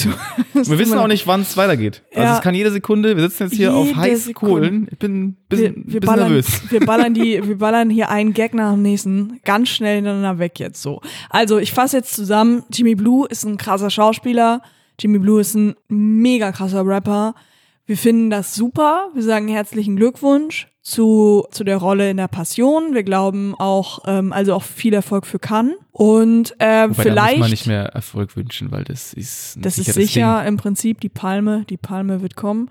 So, 0.62 0.72
Wir 0.72 0.78
wissen 0.80 0.98
auch 0.98 1.06
nicht, 1.06 1.26
wann 1.26 1.40
es 1.42 1.56
weitergeht. 1.56 2.02
Also 2.10 2.22
Ja. 2.22 2.36
es 2.36 2.42
kann 2.42 2.54
jede 2.54 2.70
Sekunde, 2.70 3.16
wir 3.16 3.22
sitzen 3.22 3.44
jetzt 3.44 3.54
hier 3.56 3.72
auf 3.74 3.86
Jede 3.86 3.98
Heißkohlen. 3.98 4.88
Ich 4.90 4.98
bin 4.98 5.12
ein 5.22 5.36
Wir, 5.48 5.56
bisschen, 5.56 5.74
wir, 5.76 5.84
bisschen 5.84 6.00
ballern, 6.00 6.28
nervös. 6.28 6.62
wir 6.70 6.80
ballern 6.86 7.14
die, 7.14 7.46
wir 7.48 7.56
ballern 7.58 7.88
hier 7.88 8.10
einen 8.10 8.34
Gag 8.34 8.52
nach 8.52 8.72
dem 8.72 8.82
nächsten 8.82 9.40
ganz 9.44 9.68
schnell 9.70 9.96
hintereinander 9.96 10.38
weg 10.38 10.58
jetzt 10.58 10.82
so. 10.82 11.00
Also 11.30 11.58
ich 11.58 11.72
fasse 11.72 11.96
jetzt 11.98 12.14
zusammen. 12.14 12.64
Jimmy 12.70 12.94
Blue 12.94 13.26
ist 13.28 13.44
ein 13.44 13.56
krasser 13.56 13.90
Schauspieler. 13.90 14.60
Jimmy 14.98 15.18
Blue 15.18 15.40
ist 15.40 15.54
ein 15.54 15.74
mega 15.88 16.52
krasser 16.52 16.84
Rapper. 16.84 17.34
Wir 17.86 17.96
finden 17.96 18.28
das 18.28 18.54
super. 18.54 19.08
Wir 19.14 19.22
sagen 19.22 19.48
herzlichen 19.48 19.96
Glückwunsch 19.96 20.68
zu, 20.82 21.46
zu 21.50 21.64
der 21.64 21.76
Rolle 21.76 22.10
in 22.10 22.16
der 22.16 22.28
Passion. 22.28 22.94
Wir 22.94 23.02
glauben 23.02 23.54
auch, 23.58 24.00
ähm, 24.06 24.32
also 24.32 24.54
auch 24.54 24.62
viel 24.62 24.94
Erfolg 24.94 25.26
für 25.26 25.38
Cannes. 25.38 25.74
Und 25.92 26.54
äh, 26.58 26.88
Wobei, 26.88 26.94
da 26.94 27.02
vielleicht, 27.02 27.38
muss 27.38 27.40
man 27.40 27.50
nicht 27.50 27.66
mehr 27.66 27.84
Erfolg 27.86 28.36
wünschen, 28.36 28.70
weil 28.70 28.84
das 28.84 29.12
ist 29.12 29.56
ein 29.56 29.62
das 29.62 29.78
ist 29.78 29.92
sicher 29.92 30.44
im 30.46 30.56
Prinzip 30.56 31.00
die 31.00 31.08
Palme, 31.08 31.64
die 31.68 31.76
Palme 31.76 32.22
wird 32.22 32.36
kommen. 32.36 32.70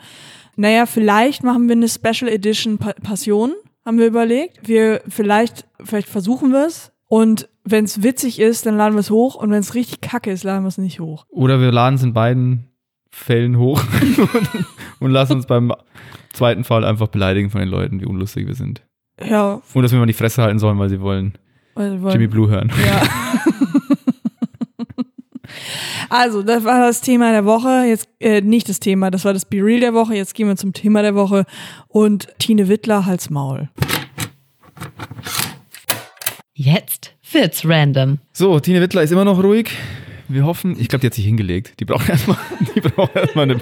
Naja, 0.55 0.85
vielleicht 0.85 1.43
machen 1.43 1.67
wir 1.67 1.75
eine 1.75 1.87
Special 1.87 2.29
Edition 2.29 2.79
pa 2.79 2.93
Passion, 2.93 3.53
haben 3.85 3.99
wir 3.99 4.07
überlegt. 4.07 4.67
Wir, 4.67 5.01
vielleicht, 5.07 5.67
vielleicht 5.83 6.09
versuchen 6.09 6.51
wir 6.51 6.65
es. 6.65 6.91
Und 7.07 7.49
wenn 7.63 7.85
es 7.85 8.03
witzig 8.03 8.39
ist, 8.39 8.65
dann 8.65 8.77
laden 8.77 8.95
wir 8.95 8.99
es 8.99 9.09
hoch. 9.09 9.35
Und 9.35 9.51
wenn 9.51 9.59
es 9.59 9.75
richtig 9.75 10.01
kacke 10.01 10.31
ist, 10.31 10.43
laden 10.43 10.63
wir 10.63 10.67
es 10.67 10.77
nicht 10.77 10.99
hoch. 10.99 11.25
Oder 11.29 11.61
wir 11.61 11.71
laden 11.71 11.95
es 11.95 12.03
in 12.03 12.13
beiden 12.13 12.69
Fällen 13.11 13.57
hoch 13.57 13.81
und, 14.17 14.49
und 14.99 15.11
lassen 15.11 15.33
uns 15.33 15.45
beim 15.47 15.73
zweiten 16.33 16.63
Fall 16.63 16.83
einfach 16.85 17.07
beleidigen 17.07 17.49
von 17.49 17.59
den 17.59 17.69
Leuten, 17.69 17.99
wie 18.01 18.05
unlustig 18.05 18.47
wir 18.47 18.55
sind. 18.55 18.81
Ja, 19.23 19.61
Und 19.73 19.83
dass 19.83 19.91
wir 19.91 19.99
mal 19.99 20.05
die 20.05 20.13
Fresse 20.13 20.41
halten 20.43 20.59
sollen, 20.59 20.77
weil 20.79 20.89
sie 20.89 21.01
wollen 21.01 21.33
weil 21.75 21.91
wir 21.93 22.01
wollen- 22.01 22.13
Jimmy 22.13 22.27
Blue 22.27 22.49
hören. 22.49 22.71
Ja. 22.85 23.01
Also, 26.11 26.41
das 26.41 26.63
war 26.63 26.79
das 26.79 27.01
Thema 27.01 27.31
der 27.31 27.45
Woche. 27.45 27.83
Jetzt 27.87 28.09
äh, 28.19 28.41
nicht 28.41 28.67
das 28.67 28.79
Thema, 28.79 29.11
das 29.11 29.25
war 29.25 29.33
das 29.33 29.45
Be 29.45 29.57
Real 29.63 29.79
der 29.79 29.93
Woche. 29.93 30.15
Jetzt 30.15 30.33
gehen 30.33 30.47
wir 30.47 30.55
zum 30.55 30.73
Thema 30.73 31.03
der 31.03 31.13
Woche 31.13 31.45
und 31.87 32.27
Tine 32.39 32.67
Wittler 32.67 33.05
Hals 33.05 33.29
Maul. 33.29 33.69
Jetzt 36.53 37.13
wird's 37.31 37.63
random. 37.67 38.19
So, 38.33 38.59
Tine 38.59 38.81
Wittler 38.81 39.03
ist 39.03 39.11
immer 39.11 39.25
noch 39.25 39.41
ruhig. 39.43 39.69
Wir 40.29 40.45
hoffen, 40.45 40.75
ich 40.79 40.87
glaube, 40.87 41.01
die 41.01 41.07
hat 41.07 41.13
sich 41.15 41.25
hingelegt. 41.25 41.79
Die 41.79 41.85
braucht 41.85 42.07
erstmal 42.07 42.37
die 42.75 42.81
braucht 42.81 43.15
erstmal 43.15 43.43
eine, 43.49 43.61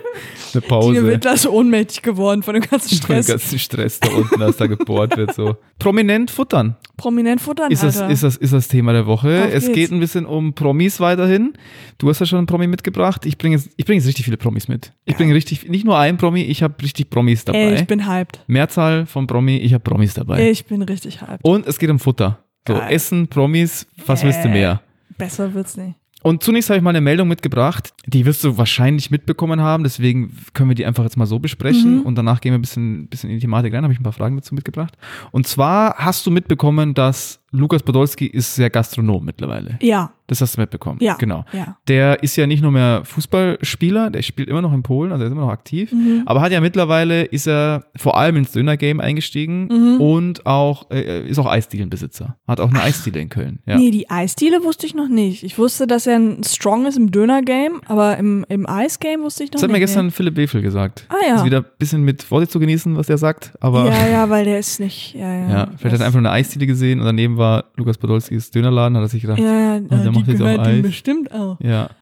eine 0.54 0.62
Pause. 0.62 0.94
Tine 0.96 1.08
Wittler 1.08 1.34
ist 1.34 1.48
ohnmächtig 1.48 2.02
geworden 2.04 2.44
von 2.44 2.54
dem 2.54 2.64
ganzen 2.64 2.90
Von 2.90 2.98
dem 2.98 3.24
Stress. 3.24 3.28
ganzen 3.28 3.60
Stress 3.60 4.00
da 4.02 4.10
unten, 4.10 4.42
als 4.42 4.58
da 4.58 4.68
gebohrt 4.68 5.16
wird. 5.16 5.34
So. 5.34 5.56
Prominent 5.80 6.30
futtern 6.30 6.76
Prominent 6.98 7.40
futtern, 7.40 7.72
ist 7.72 7.84
das, 7.84 7.98
Alter. 8.00 8.12
ist, 8.12 8.24
das, 8.24 8.38
ist 8.38 8.54
das 8.54 8.68
Thema 8.68 8.92
der 8.92 9.06
Woche. 9.06 9.44
Auf 9.46 9.54
es 9.54 9.66
geht's. 9.66 9.76
geht 9.76 9.92
ein 9.92 10.00
bisschen 10.00 10.26
um 10.26 10.54
Promis 10.54 11.00
weiterhin. 11.00 11.54
Du 12.00 12.10
hast 12.10 12.20
ja 12.20 12.26
schon 12.26 12.40
einen 12.40 12.48
Promi 12.48 12.68
mitgebracht. 12.68 13.26
Ich 13.26 13.38
bringe 13.38 13.56
jetzt, 13.56 13.70
ich 13.78 13.86
bring 13.86 13.98
jetzt 13.98 14.08
richtig 14.08 14.26
viele 14.26 14.38
Promis 14.38 14.68
mit. 14.68 14.92
Ich 15.06 15.16
bringe 15.16 15.34
richtig, 15.34 15.70
nicht 15.70 15.86
nur 15.86 15.98
einen 15.98 16.18
Promi, 16.18 16.42
ich 16.42 16.64
habe 16.64 16.74
richtig 16.84 17.10
Promis 17.10 17.46
dabei. 17.46 17.60
Ey, 17.60 17.76
ich 17.76 17.88
bin 17.88 18.08
hyped. 18.08 18.40
Mehrzahl 18.48 19.06
von 19.06 19.28
Promi, 19.28 19.58
ich 19.58 19.74
habe 19.74 19.84
Promis 19.84 20.16
dabei. 20.16 20.50
Ich 20.50 20.66
bin 20.66 20.82
richtig 20.82 21.22
hyped. 21.22 21.44
Und 21.44 21.66
es 21.68 21.78
geht 21.80 21.90
um 21.90 22.00
Futter. 22.00 22.44
So, 22.68 22.74
Geil. 22.74 22.88
Essen, 22.92 23.28
Promis, 23.28 23.88
was 24.06 24.24
willst 24.24 24.44
du 24.44 24.50
Äh. 24.50 24.54
mehr? 24.54 24.82
Besser 25.18 25.54
wird's 25.54 25.78
nicht. 25.78 25.96
Und 26.28 26.44
zunächst 26.44 26.70
habe 26.70 26.76
ich 26.78 26.84
mal 26.84 26.90
eine 26.90 27.00
Meldung 27.00 27.30
mitgebracht, 27.30 27.94
die 28.06 28.26
wirst 28.26 28.44
du 28.44 28.58
wahrscheinlich 28.58 29.12
mitbekommen 29.12 29.62
haben, 29.62 29.86
deswegen 29.86 30.36
können 30.54 30.70
wir 30.70 30.76
die 30.76 30.86
einfach 30.86 31.06
jetzt 31.06 31.16
mal 31.16 31.26
so 31.26 31.40
besprechen 31.40 32.00
Mhm. 32.00 32.02
und 32.02 32.16
danach 32.16 32.42
gehen 32.42 32.52
wir 32.52 32.58
ein 32.58 32.62
bisschen, 32.62 33.08
bisschen 33.08 33.30
in 33.30 33.38
die 33.38 33.42
Thematik 33.44 33.74
rein, 33.74 33.84
habe 33.84 33.94
ich 33.94 34.00
ein 34.02 34.04
paar 34.04 34.12
Fragen 34.12 34.36
dazu 34.36 34.54
mitgebracht. 34.54 34.98
Und 35.32 35.48
zwar 35.48 35.96
hast 35.96 36.26
du 36.26 36.32
mitbekommen, 36.32 36.94
dass 36.94 37.40
Lukas 37.52 37.82
Podolski 37.82 38.26
ist 38.28 38.56
sehr 38.56 38.70
Gastronom 38.70 39.24
mittlerweile. 39.24 39.80
Ja, 39.82 40.12
Das 40.28 40.42
hast 40.42 40.58
du 40.58 40.62
mitbekommen. 40.62 40.98
ja. 41.02 41.16
Genau. 41.16 41.46
Ja. 41.54 41.78
Der 41.88 42.22
ist 42.22 42.36
ja 42.36 42.46
nicht 42.46 42.62
nur 42.62 42.72
mehr 42.74 43.04
Fußballspieler, 43.06 44.10
der 44.10 44.22
spielt 44.22 44.50
immer 44.50 44.62
noch 44.62 44.74
in 44.74 44.84
Polen, 44.84 45.12
also 45.14 45.24
er 45.24 45.28
ist 45.28 45.32
immer 45.32 45.44
noch 45.46 45.52
aktiv, 45.52 45.92
Mhm. 45.94 46.24
aber 46.26 46.42
hat 46.42 46.52
ja 46.52 46.60
mittlerweile, 46.60 47.24
ist 47.24 47.48
er 47.48 47.86
vor 47.96 48.18
allem 48.18 48.36
ins 48.36 48.52
Döner-Game 48.52 49.00
eingestiegen 49.00 49.68
Mhm. 49.96 50.02
und 50.02 50.46
auch, 50.46 50.90
äh, 50.92 51.26
ist 51.28 51.40
auch 51.40 51.46
Eisdielenbesitzer. 51.46 52.36
Hat 52.48 52.60
auch 52.60 52.70
eine 52.70 52.82
Eisdiele 52.84 53.20
in 53.22 53.30
Köln. 53.30 53.60
Ja. 53.66 53.78
Nee, 53.78 53.92
die 53.92 54.10
Eisdiele 54.10 54.64
wusste 54.64 54.86
ich 54.86 54.94
noch 54.96 55.08
nicht. 55.08 55.44
Ich 55.44 55.58
wusste, 55.58 55.88
dass 55.88 56.08
er 56.08 56.18
ein 56.18 56.44
Strong 56.44 56.86
ist 56.88 56.98
im 56.98 57.12
Döner-Game, 57.12 57.82
aber 57.86 58.18
im, 58.18 58.46
im 58.50 58.68
Eis-Game 58.68 59.22
wusste 59.22 59.46
ich 59.46 59.50
noch 59.52 59.54
Das 59.54 59.64
hat 59.64 59.70
nicht. 59.70 59.76
mir 59.76 59.80
gestern 59.80 60.12
Philipp 60.12 60.36
Wefel 60.36 60.62
gesagt. 60.62 61.06
Ah, 61.10 61.16
ja. 61.28 61.36
Ist 61.36 61.46
wieder 61.46 61.60
ein 61.60 61.66
bisschen 61.80 62.04
mit 62.04 62.24
Vorsicht 62.24 62.52
zu 62.52 62.60
genießen, 62.60 62.98
was 62.98 63.08
der 63.08 63.18
sagt, 63.18 63.54
aber 63.62 63.86
ja, 63.88 63.98
Ja, 64.06 64.08
ja, 64.10 64.30
weil 64.30 64.44
der 64.46 64.60
ist 64.60 64.80
nicht. 64.82 65.16
Ja, 65.16 65.34
ja. 65.50 65.68
vielleicht 65.78 65.94
hat 65.94 66.02
er 66.02 66.08
einfach 66.08 66.20
nur 66.20 66.30
eine 66.30 66.38
Eisdiele 66.38 66.68
gesehen 66.68 67.00
und 67.00 67.06
daneben 67.06 67.37
war 67.38 67.66
Lukas 67.76 67.98
Podolskis 67.98 68.52
Dönerladen, 68.52 68.98
hat 68.98 69.04
er 69.04 69.08
sich 69.10 69.22
gedacht, 69.22 69.40
ja. 69.40 69.46
Ja, 69.46 69.74
ja, 69.76 69.80
der 69.80 69.98
die 70.00 70.10
macht 70.12 70.28
jetzt 70.28 70.42
auch 70.42 70.46
Eis. 70.60 70.82
bestimmt 70.82 71.32
auch. 71.32 71.58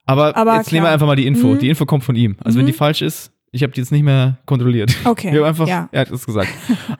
Aber, 0.06 0.36
Aber 0.36 0.56
jetzt 0.58 0.72
nehmen 0.72 0.84
wir 0.84 0.88
klar. 0.88 0.94
einfach 0.94 1.08
mal 1.08 1.16
die 1.16 1.28
Info. 1.28 1.48
Mhm. 1.50 1.60
Die 1.60 1.70
Info 1.70 1.86
kommt 1.86 2.04
von 2.04 2.16
ihm. 2.16 2.36
Also 2.44 2.58
wenn 2.58 2.66
Mhm. 2.66 2.68
die 2.68 2.74
falsch 2.74 3.02
ist, 3.02 3.32
ich 3.52 3.64
habe 3.64 3.72
die 3.72 3.80
jetzt 3.80 3.92
nicht 3.94 4.04
mehr 4.04 4.38
kontrolliert. 4.46 4.94
Okay. 5.06 5.30
Ich 5.32 5.38
habe 5.38 5.48
einfach, 5.48 5.66
ja. 5.68 5.88
er 5.94 6.02
hat 6.02 6.12
es 6.12 6.26
gesagt. 6.26 6.50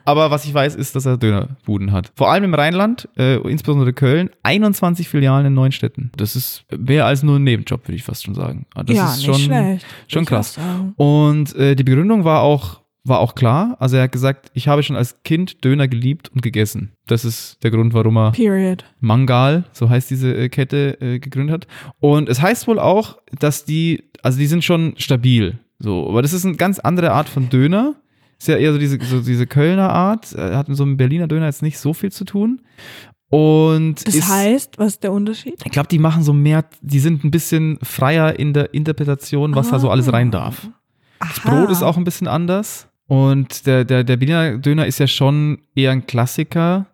Aber 0.06 0.30
was 0.30 0.46
ich 0.46 0.54
weiß, 0.54 0.74
ist, 0.74 0.96
dass 0.96 1.04
er 1.04 1.18
Dönerbuden 1.18 1.92
hat. 1.92 2.12
Vor 2.14 2.30
allem 2.30 2.44
im 2.44 2.54
Rheinland, 2.54 3.08
äh, 3.18 3.36
insbesondere 3.50 3.92
Köln, 3.92 4.30
21 4.42 5.06
Filialen 5.08 5.46
in 5.46 5.54
neun 5.54 5.72
Städten. 5.72 6.10
Das 6.16 6.34
ist 6.34 6.64
mehr 6.74 7.04
als 7.04 7.22
nur 7.22 7.36
ein 7.36 7.44
Nebenjob, 7.44 7.86
würde 7.86 7.96
ich 7.96 8.04
fast 8.04 8.24
schon 8.24 8.34
sagen. 8.34 8.64
Aber 8.74 8.84
Das 8.84 8.96
ja, 8.96 9.04
ist 9.10 9.16
nicht 9.18 9.26
schon, 9.26 9.34
schlecht. 9.36 9.86
schon 10.08 10.24
krass. 10.24 10.58
Und 10.96 11.54
äh, 11.56 11.74
die 11.76 11.84
Begründung 11.84 12.24
war 12.24 12.40
auch, 12.40 12.80
war 13.08 13.20
auch 13.20 13.34
klar. 13.34 13.76
Also 13.78 13.96
er 13.96 14.04
hat 14.04 14.12
gesagt, 14.12 14.50
ich 14.54 14.68
habe 14.68 14.82
schon 14.82 14.96
als 14.96 15.22
Kind 15.22 15.64
Döner 15.64 15.88
geliebt 15.88 16.30
und 16.34 16.42
gegessen. 16.42 16.92
Das 17.06 17.24
ist 17.24 17.62
der 17.62 17.70
Grund, 17.70 17.94
warum 17.94 18.16
er 18.16 18.32
Period. 18.32 18.84
Mangal, 19.00 19.64
so 19.72 19.88
heißt 19.88 20.10
diese 20.10 20.34
äh, 20.34 20.48
Kette, 20.48 21.00
äh, 21.00 21.18
gegründet 21.18 21.54
hat. 21.54 21.66
Und 22.00 22.28
es 22.28 22.40
heißt 22.40 22.66
wohl 22.66 22.78
auch, 22.78 23.18
dass 23.38 23.64
die, 23.64 24.04
also 24.22 24.38
die 24.38 24.46
sind 24.46 24.64
schon 24.64 24.94
stabil. 24.96 25.58
So, 25.78 26.08
aber 26.08 26.22
das 26.22 26.32
ist 26.32 26.44
eine 26.44 26.56
ganz 26.56 26.78
andere 26.78 27.12
Art 27.12 27.28
von 27.28 27.48
Döner. 27.48 27.94
Ist 28.38 28.48
ja 28.48 28.56
eher 28.56 28.72
so 28.72 28.78
diese, 28.78 28.98
so 29.02 29.20
diese 29.20 29.46
Kölner 29.46 29.90
Art. 29.90 30.34
Äh, 30.34 30.54
Hat 30.54 30.68
mit 30.68 30.76
so 30.76 30.82
einem 30.84 30.96
Berliner 30.96 31.28
Döner 31.28 31.46
jetzt 31.46 31.62
nicht 31.62 31.78
so 31.78 31.94
viel 31.94 32.12
zu 32.12 32.24
tun. 32.24 32.60
Und 33.28 34.06
Das 34.06 34.14
ist, 34.14 34.28
heißt, 34.28 34.78
was 34.78 34.94
ist 34.94 35.02
der 35.02 35.12
Unterschied? 35.12 35.54
ich 35.64 35.72
glaube, 35.72 35.88
die 35.88 35.98
machen 35.98 36.22
so 36.22 36.32
mehr, 36.32 36.64
die 36.80 37.00
sind 37.00 37.24
ein 37.24 37.30
bisschen 37.30 37.78
freier 37.82 38.38
in 38.38 38.52
der 38.52 38.72
Interpretation, 38.72 39.54
was 39.54 39.70
da 39.70 39.78
so 39.78 39.90
alles 39.90 40.12
rein 40.12 40.30
darf. 40.30 40.68
Das 41.18 41.40
Brot 41.40 41.70
ist 41.70 41.82
auch 41.82 41.96
ein 41.96 42.04
bisschen 42.04 42.28
anders. 42.28 42.85
Und 43.08 43.66
der, 43.66 43.84
der, 43.84 44.02
der 44.04 44.16
Berliner 44.16 44.58
Döner 44.58 44.86
ist 44.86 44.98
ja 44.98 45.06
schon 45.06 45.58
eher 45.74 45.92
ein 45.92 46.06
Klassiker 46.06 46.86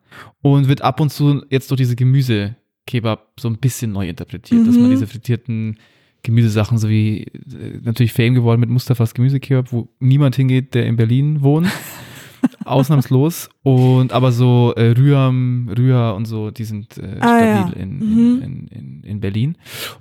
und 0.42 0.68
wird 0.68 0.82
ab 0.82 1.00
und 1.00 1.10
zu 1.10 1.42
jetzt 1.50 1.70
durch 1.70 1.78
diese 1.78 1.96
Gemüse-Kebab 1.96 3.32
so 3.40 3.48
ein 3.48 3.56
bisschen 3.58 3.92
neu 3.92 4.08
interpretiert, 4.08 4.66
dass 4.66 4.74
man 4.76 4.86
Mhm. 4.86 4.90
diese 4.90 5.06
frittierten 5.06 5.78
Gemüsesachen, 6.22 6.78
so 6.78 6.88
wie 6.88 7.22
äh, 7.24 7.80
natürlich 7.82 8.12
Fame 8.12 8.34
geworden 8.34 8.60
mit 8.60 8.68
Mustafas 8.70 9.14
Gemüsekebab, 9.14 9.72
wo 9.72 9.88
niemand 10.00 10.36
hingeht, 10.36 10.74
der 10.74 10.86
in 10.86 10.96
Berlin 10.96 11.42
wohnt. 11.42 11.68
Ausnahmslos. 12.64 13.48
Und 13.62 14.12
aber 14.12 14.32
so 14.32 14.72
äh, 14.76 14.90
Rüham, 14.90 15.68
Rühr 15.76 16.14
und 16.16 16.26
so, 16.26 16.50
die 16.50 16.64
sind 16.64 16.98
äh, 16.98 17.16
Ah, 17.20 17.38
stabil 17.38 17.46
ja. 17.76 17.82
in, 17.82 17.98
Mhm. 17.98 18.42
in, 18.42 18.66
in, 18.68 19.02
in 19.04 19.20
Berlin. 19.20 19.56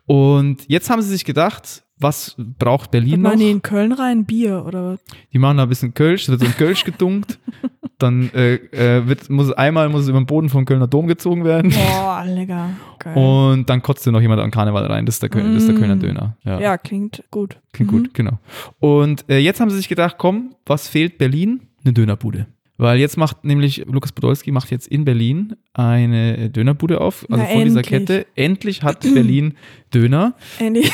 Und 0.06 0.68
jetzt 0.68 0.90
haben 0.90 1.02
sie 1.02 1.10
sich 1.10 1.26
gedacht, 1.26 1.84
was 2.02 2.36
braucht 2.60 2.92
Berlin 2.92 3.22
Machen 3.22 3.34
noch? 3.34 3.40
die 3.46 3.52
in 3.52 3.62
Köln 3.62 3.92
rein 3.92 4.26
Bier 4.26 4.66
oder 4.66 4.94
was? 4.94 5.00
Die 5.32 5.40
machen 5.40 5.58
da 5.58 5.64
ein 5.64 5.70
bisschen 5.70 5.94
Kölsch, 5.94 6.26
da 6.26 6.32
wird 6.34 6.42
so 6.42 6.48
ein 6.48 6.56
Kölsch 6.58 6.84
gedunkt. 6.84 7.40
Dann 8.00 8.32
äh, 8.34 8.56
äh, 8.56 9.08
wird, 9.08 9.30
muss 9.30 9.52
einmal 9.52 9.88
muss 9.90 10.02
es 10.02 10.08
über 10.08 10.20
den 10.20 10.26
Boden 10.26 10.50
vom 10.50 10.66
Kölner 10.66 10.88
Dom 10.88 11.06
gezogen 11.06 11.44
werden. 11.46 11.72
Boah, 11.72 12.24
lecker. 12.26 12.72
Geil. 12.98 13.16
Und 13.16 13.70
dann 13.70 13.84
kotzt 13.84 14.04
dir 14.08 14.12
noch 14.12 14.22
jemand 14.22 14.42
an 14.42 14.50
Karneval 14.50 14.88
rein. 14.88 15.06
Das 15.06 15.16
ist 15.16 15.22
der, 15.22 15.30
Köl 15.30 15.44
das 15.54 15.64
ist 15.64 15.68
der 15.68 15.76
Mm. 15.76 15.80
Kölner 15.80 15.96
Döner. 15.98 16.36
Ja, 16.44 16.60
ja, 16.60 16.78
klingt 16.80 17.24
gut. 17.30 17.58
klingt 17.74 17.92
Mhm. 17.92 17.96
gut, 17.98 18.14
genau. 18.16 18.40
Und 18.80 19.30
äh, 19.30 19.38
jetzt 19.38 19.60
haben 19.60 19.70
sie 19.70 19.78
sich 19.78 19.88
gedacht, 19.88 20.16
komm, 20.18 20.56
was 20.66 20.88
fehlt 20.88 21.20
Berlin? 21.20 21.62
Eine 21.84 21.94
Dönerbude. 21.94 22.48
Weil 22.82 22.98
jetzt 23.00 23.16
macht 23.16 23.44
nämlich 23.44 23.86
Lukas 23.86 24.12
Podolski 24.12 24.52
macht 24.52 24.72
jetzt 24.72 24.88
in 24.88 25.06
Berlin 25.06 25.56
eine 25.74 26.50
Dönerbude 26.50 27.00
auf, 27.00 27.28
also 27.30 27.44
Na, 27.44 27.50
von 27.50 27.64
dieser 27.64 27.78
endlich. 27.82 27.86
Kette. 27.88 28.26
Endlich 28.36 28.82
hat 28.82 29.02
Berlin 29.14 29.54
Döner. 29.94 30.34
Andy. 30.58 30.90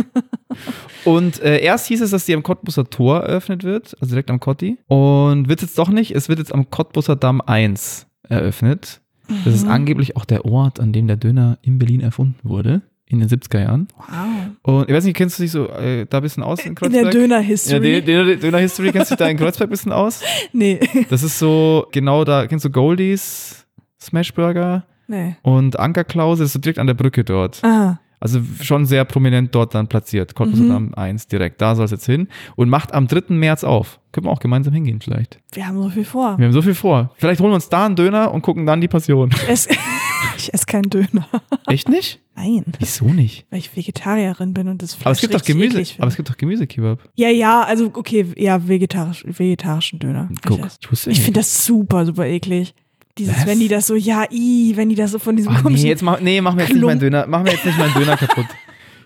Und 1.04 1.42
äh, 1.42 1.60
erst 1.60 1.86
hieß 1.88 2.00
es, 2.00 2.10
dass 2.10 2.24
die 2.26 2.34
am 2.34 2.42
Cottbuser 2.42 2.88
Tor 2.88 3.20
eröffnet 3.20 3.62
wird, 3.64 3.94
also 4.00 4.14
direkt 4.14 4.30
am 4.30 4.40
Cotti. 4.40 4.78
Und 4.86 5.48
wird 5.48 5.62
jetzt 5.62 5.76
doch 5.78 5.88
nicht, 5.90 6.12
es 6.14 6.28
wird 6.28 6.38
jetzt 6.38 6.54
am 6.54 6.70
Cottbuser 6.70 7.16
Damm 7.16 7.40
1 7.40 8.06
eröffnet. 8.28 9.00
Das 9.44 9.54
ist 9.54 9.64
Mhm. 9.64 9.70
angeblich 9.70 10.16
auch 10.16 10.24
der 10.24 10.44
Ort, 10.44 10.80
an 10.80 10.92
dem 10.92 11.06
der 11.08 11.16
Döner 11.16 11.58
in 11.62 11.78
Berlin 11.78 12.00
erfunden 12.00 12.38
wurde, 12.42 12.82
in 13.12 13.20
den 13.20 13.28
70er 13.28 13.60
Jahren. 13.60 13.88
Wow. 13.96 14.76
Und 14.76 14.88
ich 14.90 14.94
weiß 14.94 15.04
nicht, 15.04 15.16
kennst 15.16 15.38
du 15.38 15.42
dich 15.42 15.52
so 15.52 15.68
äh, 15.68 16.06
da 16.08 16.18
ein 16.18 16.22
bisschen 16.22 16.42
aus 16.42 16.60
in 16.60 16.68
In 16.70 16.74
Kreuzberg? 16.74 17.10
der 17.10 17.12
Döner-History. 17.12 17.94
Ja, 17.94 18.00
die- 18.00 18.06
Döner- 18.06 18.36
Döner-History, 18.36 18.92
kennst 18.92 19.10
du 19.10 19.14
dich 19.14 19.18
da 19.24 19.28
in 19.28 19.36
Kreuzberg 19.36 19.68
ein 19.68 19.70
bisschen 19.70 19.92
aus? 19.92 20.22
nee. 20.52 20.80
Das 21.10 21.22
ist 21.22 21.38
so, 21.38 21.86
genau 21.92 22.24
da, 22.24 22.46
kennst 22.46 22.64
du 22.64 22.70
Goldies, 22.70 23.66
Smashburger 24.00 24.84
nee. 25.08 25.36
und 25.42 25.78
Ankerklause, 25.78 26.42
das 26.42 26.48
ist 26.50 26.52
so 26.54 26.58
direkt 26.58 26.78
an 26.78 26.86
der 26.86 26.94
Brücke 26.94 27.24
dort. 27.24 27.62
Aha. 27.64 27.98
Also 28.20 28.40
schon 28.60 28.86
sehr 28.86 29.04
prominent 29.04 29.52
dort 29.52 29.74
dann 29.74 29.88
platziert. 29.88 30.36
Cottbusser 30.36 30.62
Mhm. 30.62 30.68
Damm 30.68 30.94
1 30.94 31.26
direkt. 31.26 31.60
Da 31.60 31.74
soll 31.74 31.86
es 31.86 31.90
jetzt 31.90 32.06
hin. 32.06 32.28
Und 32.54 32.68
macht 32.68 32.94
am 32.94 33.08
3. 33.08 33.34
März 33.34 33.64
auf. 33.64 33.98
Können 34.12 34.26
wir 34.26 34.30
auch 34.30 34.38
gemeinsam 34.38 34.72
hingehen 34.72 35.00
vielleicht. 35.00 35.40
Wir 35.50 35.66
haben 35.66 35.82
so 35.82 35.88
viel 35.88 36.04
vor. 36.04 36.38
Wir 36.38 36.44
haben 36.46 36.52
so 36.52 36.62
viel 36.62 36.74
vor. 36.76 37.10
Vielleicht 37.16 37.40
holen 37.40 37.50
wir 37.50 37.56
uns 37.56 37.68
da 37.68 37.84
einen 37.84 37.96
Döner 37.96 38.32
und 38.32 38.42
gucken 38.42 38.64
dann 38.64 38.80
die 38.80 38.86
Passion. 38.86 39.30
Es, 39.48 39.66
ich 40.42 40.54
esse 40.54 40.66
keinen 40.66 40.90
Döner. 40.90 41.26
Echt 41.66 41.88
nicht? 41.88 42.20
Nein, 42.34 42.64
Wieso 42.78 43.06
nicht? 43.06 43.44
weil 43.50 43.58
ich 43.58 43.76
Vegetarierin 43.76 44.54
bin 44.54 44.68
und 44.68 44.82
das 44.82 44.94
Fleisch 44.94 45.04
Aber 45.06 45.12
es 45.12 45.20
gibt 45.20 45.34
doch 45.34 45.44
Gemüse. 45.44 45.82
Aber 45.98 46.08
es 46.08 46.16
gibt 46.16 46.28
doch 46.30 46.36
Gemüsekebab. 46.36 46.98
Ja, 47.14 47.28
ja, 47.28 47.62
also 47.62 47.90
okay, 47.94 48.26
ja, 48.36 48.66
vegetarisch, 48.68 49.24
vegetarischen 49.26 49.98
Döner. 49.98 50.28
Guck, 50.46 50.58
Ich, 50.60 50.64
ich 50.80 50.90
wusste 50.90 51.10
ich 51.10 51.18
nicht. 51.18 51.24
finde 51.24 51.40
das 51.40 51.64
super, 51.66 52.06
super 52.06 52.26
eklig. 52.26 52.74
Dieses, 53.18 53.36
Was? 53.36 53.46
wenn 53.46 53.60
die 53.60 53.68
das 53.68 53.86
so, 53.86 53.94
ja, 53.94 54.24
i, 54.30 54.72
wenn 54.76 54.88
die 54.88 54.94
das 54.94 55.10
so 55.10 55.18
von 55.18 55.36
diesem 55.36 55.52
Ach, 55.52 55.58
nee, 55.58 55.62
komischen. 55.62 55.86
jetzt 55.88 56.02
mach, 56.02 56.20
nee, 56.20 56.40
mach 56.40 56.54
mir 56.54 56.62
jetzt 56.62 56.72
nicht 56.72 56.82
meinen 56.82 56.98
Klump. 56.98 57.12
Döner. 57.12 57.26
Mach 57.26 57.42
mir 57.42 57.50
jetzt 57.52 57.66
nicht 57.66 57.78
meinen 57.78 57.92
Döner 57.92 58.16
kaputt. 58.16 58.46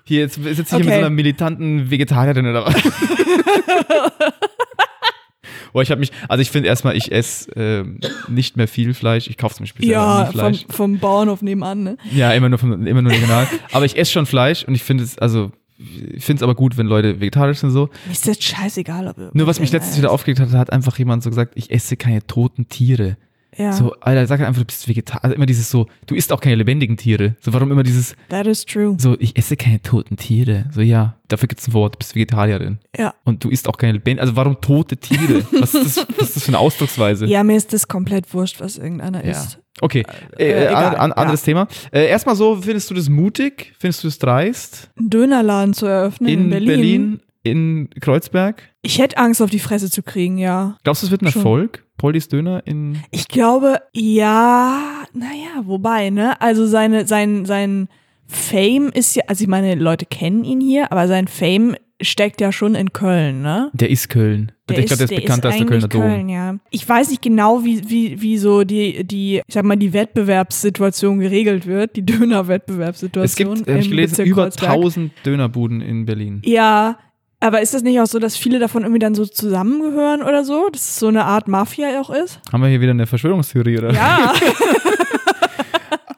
Hier, 0.04 0.20
jetzt 0.20 0.36
sitze 0.36 0.62
ich 0.62 0.68
hier 0.68 0.78
mit 0.78 0.86
Okay. 0.86 0.92
so 0.94 0.98
einer 0.98 1.10
militanten 1.10 1.90
Vegetarierin 1.90 2.46
oder 2.46 2.66
was? 2.66 2.74
Boah, 5.76 5.82
ich 5.82 5.90
habe 5.90 5.98
mich, 5.98 6.10
also 6.26 6.40
ich 6.40 6.50
finde 6.50 6.70
erstmal, 6.70 6.96
ich 6.96 7.12
esse 7.12 7.50
ähm, 7.54 8.00
nicht 8.28 8.56
mehr 8.56 8.66
viel 8.66 8.94
Fleisch. 8.94 9.28
Ich 9.28 9.36
kaufe 9.36 9.56
zum 9.56 9.64
Beispiel 9.64 9.86
ja, 9.86 10.20
nie 10.20 10.24
vom, 10.24 10.32
Fleisch. 10.32 10.64
vom 10.70 10.98
Bauernhof 10.98 11.42
nebenan, 11.42 11.82
ne? 11.82 11.98
Ja, 12.14 12.32
immer 12.32 12.48
nur, 12.48 12.58
vom, 12.58 12.86
immer 12.86 13.02
nur 13.02 13.12
regional. 13.12 13.46
aber 13.72 13.84
ich 13.84 13.98
esse 13.98 14.10
schon 14.10 14.24
Fleisch 14.24 14.64
und 14.64 14.74
ich 14.74 14.82
finde 14.82 15.04
es, 15.04 15.18
also, 15.18 15.52
ich 15.76 16.24
finde 16.24 16.40
es 16.40 16.42
aber 16.42 16.54
gut, 16.54 16.78
wenn 16.78 16.86
Leute 16.86 17.20
vegetarisch 17.20 17.58
sind 17.58 17.72
so. 17.72 17.90
Mir 18.06 18.12
ist 18.12 18.26
das 18.26 18.42
scheißegal, 18.42 19.06
ob 19.06 19.34
Nur 19.34 19.46
was 19.46 19.60
mich 19.60 19.70
letztens 19.70 19.98
wieder 19.98 20.12
aufgeregt 20.12 20.40
hat, 20.40 20.50
hat 20.52 20.72
einfach 20.72 20.96
jemand 20.96 21.22
so 21.22 21.28
gesagt, 21.28 21.52
ich 21.56 21.70
esse 21.70 21.98
keine 21.98 22.26
toten 22.26 22.70
Tiere. 22.70 23.18
Ja. 23.56 23.72
So, 23.72 23.94
Alter, 24.00 24.26
sag 24.26 24.40
einfach, 24.40 24.60
du 24.60 24.66
bist 24.66 24.86
Vegetarier. 24.86 25.24
Also 25.24 25.34
immer 25.36 25.46
dieses 25.46 25.70
so, 25.70 25.86
du 26.06 26.14
isst 26.14 26.32
auch 26.32 26.40
keine 26.40 26.56
lebendigen 26.56 26.96
Tiere. 26.96 27.36
So, 27.40 27.52
warum 27.54 27.70
immer 27.72 27.82
dieses, 27.82 28.14
That 28.28 28.46
is 28.46 28.64
true. 28.66 28.96
so, 28.98 29.16
ich 29.18 29.36
esse 29.36 29.56
keine 29.56 29.80
toten 29.80 30.16
Tiere. 30.16 30.66
So, 30.72 30.82
ja, 30.82 31.16
dafür 31.28 31.48
gibt's 31.48 31.66
ein 31.68 31.72
Wort, 31.72 31.94
du 31.94 31.98
bist 31.98 32.14
Vegetarierin. 32.14 32.78
Ja. 32.96 33.14
Und 33.24 33.44
du 33.44 33.48
isst 33.48 33.68
auch 33.68 33.78
keine 33.78 33.92
lebendigen, 33.92 34.20
also 34.20 34.36
warum 34.36 34.60
tote 34.60 34.96
Tiere? 34.98 35.42
Was 35.52 35.74
ist 35.74 35.96
das, 35.98 36.06
was 36.18 36.28
ist 36.28 36.36
das 36.36 36.42
für 36.44 36.48
eine 36.48 36.58
Ausdrucksweise? 36.58 37.26
Ja, 37.26 37.42
mir 37.44 37.56
ist 37.56 37.72
das 37.72 37.88
komplett 37.88 38.32
wurscht, 38.34 38.60
was 38.60 38.76
irgendeiner 38.76 39.24
Ja. 39.24 39.32
isst. 39.32 39.58
Okay, 39.80 40.04
äh, 40.38 40.44
Äh, 40.44 40.66
egal, 40.68 40.84
an, 40.86 40.94
an, 40.96 41.12
anderes 41.12 41.42
Thema. 41.42 41.66
Äh, 41.92 42.06
erstmal 42.08 42.34
so, 42.36 42.56
findest 42.56 42.90
du 42.90 42.94
das 42.94 43.08
mutig? 43.08 43.74
Findest 43.78 44.04
du 44.04 44.08
das 44.08 44.18
dreist? 44.18 44.90
Einen 44.98 45.10
Dönerladen 45.10 45.74
zu 45.74 45.86
eröffnen 45.86 46.28
in, 46.30 46.40
In 46.44 46.50
Berlin. 46.50 46.66
Berlin, 46.68 47.20
in 47.42 47.90
Kreuzberg? 48.00 48.62
Ich 48.82 48.98
hätte 48.98 49.18
Angst, 49.18 49.40
auf 49.42 49.50
die 49.50 49.58
Fresse 49.58 49.90
zu 49.90 50.02
kriegen, 50.02 50.38
ja. 50.38 50.76
Glaubst 50.82 51.02
du, 51.02 51.06
es 51.06 51.10
wird 51.10 51.22
ein 51.22 51.30
Schon. 51.30 51.40
Erfolg? 51.40 51.84
Poldis 51.96 52.28
Döner 52.28 52.62
in. 52.66 52.98
Ich 53.10 53.28
glaube, 53.28 53.80
ja, 53.92 55.04
naja, 55.12 55.62
wobei, 55.64 56.10
ne? 56.10 56.40
Also 56.40 56.66
seine, 56.66 57.06
sein, 57.06 57.44
sein 57.44 57.88
Fame 58.26 58.90
ist 58.92 59.14
ja, 59.16 59.24
also 59.28 59.42
ich 59.42 59.48
meine, 59.48 59.74
Leute 59.74 60.06
kennen 60.06 60.44
ihn 60.44 60.60
hier, 60.60 60.92
aber 60.92 61.08
sein 61.08 61.28
Fame 61.28 61.76
steckt 62.00 62.40
ja 62.40 62.52
schon 62.52 62.74
in 62.74 62.92
Köln, 62.92 63.40
ne? 63.42 63.70
Der 63.72 63.90
ist 63.90 64.08
Köln. 64.08 64.52
Der 64.68 64.80
ich 64.80 64.86
glaube, 64.86 65.06
der 65.06 65.16
ist 65.16 65.22
bekannter 65.22 65.48
als 65.48 65.58
der 65.58 65.66
Kölner 65.66 65.88
Dom. 65.88 66.00
Köln, 66.02 66.28
ja. 66.28 66.56
Ich 66.70 66.86
weiß 66.86 67.10
nicht 67.10 67.22
genau, 67.22 67.64
wie, 67.64 67.88
wie, 67.88 68.20
wie 68.20 68.36
so 68.36 68.64
die, 68.64 69.04
die, 69.04 69.36
ich 69.46 69.54
sag 69.54 69.64
mal, 69.64 69.76
die 69.76 69.92
Wettbewerbssituation 69.92 71.20
geregelt 71.20 71.66
wird, 71.66 71.96
die 71.96 72.04
Döner-Wettbewerbssituation. 72.04 73.24
Es 73.24 73.36
gibt, 73.56 73.68
habe 73.68 73.78
ich 73.78 73.88
gelesen, 73.88 74.10
Bezirk 74.12 74.28
über 74.28 74.42
Kreuzberg. 74.44 74.72
1000 74.72 75.12
Dönerbuden 75.24 75.80
in 75.80 76.04
Berlin. 76.04 76.42
Ja, 76.44 76.98
aber 77.40 77.60
ist 77.60 77.74
das 77.74 77.82
nicht 77.82 78.00
auch 78.00 78.06
so, 78.06 78.18
dass 78.18 78.36
viele 78.36 78.58
davon 78.58 78.82
irgendwie 78.82 78.98
dann 78.98 79.14
so 79.14 79.26
zusammengehören 79.26 80.22
oder 80.22 80.44
so? 80.44 80.68
Dass 80.70 80.80
es 80.82 80.98
so 80.98 81.08
eine 81.08 81.24
Art 81.24 81.48
Mafia 81.48 82.00
auch 82.00 82.10
ist? 82.10 82.40
Haben 82.52 82.62
wir 82.62 82.68
hier 82.68 82.80
wieder 82.80 82.92
eine 82.92 83.06
Verschwörungstheorie, 83.06 83.78
oder? 83.78 83.92
Ja. 83.92 84.32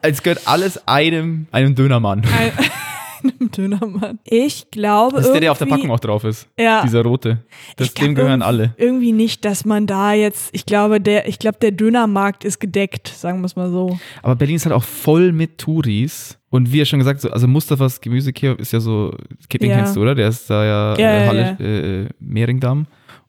Es 0.00 0.22
gehört 0.22 0.46
alles 0.46 0.87
einem, 0.87 1.48
einem 1.50 1.74
Dönermann. 1.74 2.20
Ein, 2.20 2.52
einem 3.22 3.50
Dönermann. 3.50 4.18
Ich 4.24 4.70
glaube. 4.70 5.16
Das 5.16 5.26
ist 5.26 5.33
der, 5.33 5.40
der 5.40 5.52
auf 5.52 5.59
der 5.59 5.66
Packung 5.66 5.90
auch 5.90 6.00
drauf 6.00 6.24
ist. 6.24 6.48
Ja. 6.59 6.83
Dieser 6.83 7.02
rote. 7.02 7.44
Das, 7.76 7.94
dem 7.94 8.14
gehören 8.14 8.42
alle. 8.42 8.74
Irgendwie 8.76 9.12
nicht, 9.12 9.44
dass 9.44 9.64
man 9.64 9.87
da 9.87 10.12
jetzt, 10.12 10.50
ich 10.52 10.66
glaube, 10.66 11.00
der, 11.00 11.28
ich 11.28 11.38
glaube, 11.38 11.59
der 11.61 11.72
Dönermarkt 11.72 12.44
ist 12.44 12.59
gedeckt, 12.61 13.09
sagen 13.09 13.40
wir 13.40 13.46
es 13.46 13.57
mal 13.57 13.70
so. 13.70 13.98
Aber 14.22 14.37
Berlin 14.37 14.57
ist 14.57 14.66
halt 14.66 14.74
auch 14.74 14.85
voll 14.85 15.33
mit 15.33 15.59
Touris. 15.59 16.38
Und 16.50 16.72
wie 16.72 16.78
ja 16.78 16.85
schon 16.87 16.98
gesagt, 16.98 17.20
so, 17.20 17.31
also 17.31 17.46
Mustafas 17.46 18.00
Gemüsekiosk 18.00 18.59
ist 18.61 18.72
ja 18.72 18.81
so, 18.81 19.14
den 19.52 19.68
Ja. 19.70 19.76
kennst 19.76 19.96
du, 19.96 20.00
oder? 20.02 20.14
Der 20.14 20.28
ist 20.28 20.48
da 20.48 20.64
ja, 20.64 20.98
Ja, 20.98 21.11
äh, 21.11 21.20
ja, 21.20 21.26
Halle, 21.26 22.04
Äh, 22.04 22.09
Mehringdamm. 22.20 22.87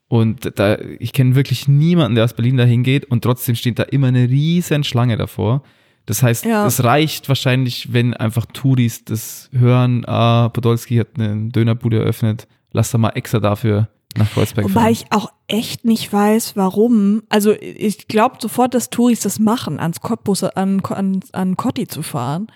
Und 0.07 0.57
da, 0.57 0.77
ich 0.99 1.13
kenne 1.13 1.35
wirklich 1.35 1.67
niemanden, 1.67 2.15
der 2.15 2.23
aus 2.23 2.33
Berlin 2.33 2.57
da 2.57 2.63
hingeht 2.63 3.05
und 3.05 3.23
trotzdem 3.23 3.55
steht 3.55 3.77
da 3.77 3.83
immer 3.83 4.07
eine 4.07 4.27
riesen 4.27 4.83
Schlange 4.83 5.17
davor. 5.17 5.61
Das 6.09 6.23
heißt, 6.23 6.43
Ja. 6.45 6.65
es 6.65 6.83
reicht 6.83 7.29
wahrscheinlich, 7.29 7.93
wenn 7.93 8.15
einfach 8.15 8.47
Touris 8.47 9.05
das 9.05 9.47
hören, 9.53 10.03
ah, 10.05 10.49
Podolski 10.49 10.97
hat 10.97 11.09
eine 11.19 11.49
Dönerbude 11.51 11.99
eröffnet, 11.99 12.47
lass 12.71 12.89
da 12.89 12.97
mal 12.97 13.09
extra 13.11 13.39
dafür 13.39 13.89
nach 14.17 14.31
Kreuzberg 14.33 14.65
Wobei 14.65 14.81
fahren. 14.81 14.91
ich 14.91 15.05
auch 15.11 15.31
echt 15.47 15.85
nicht 15.85 16.11
weiß, 16.11 16.55
warum. 16.55 17.21
Also 17.29 17.53
ich 17.61 18.07
glaube 18.07 18.37
sofort, 18.39 18.73
dass 18.73 18.89
Touris 18.89 19.19
das 19.19 19.37
machen, 19.37 19.79
ans 19.79 20.01
Cottbus, 20.01 20.43
an, 20.43 20.81
an, 20.81 21.19
an 21.31 21.55
Cotti 21.57 21.85
zu 21.87 22.01
fahren. 22.01 22.47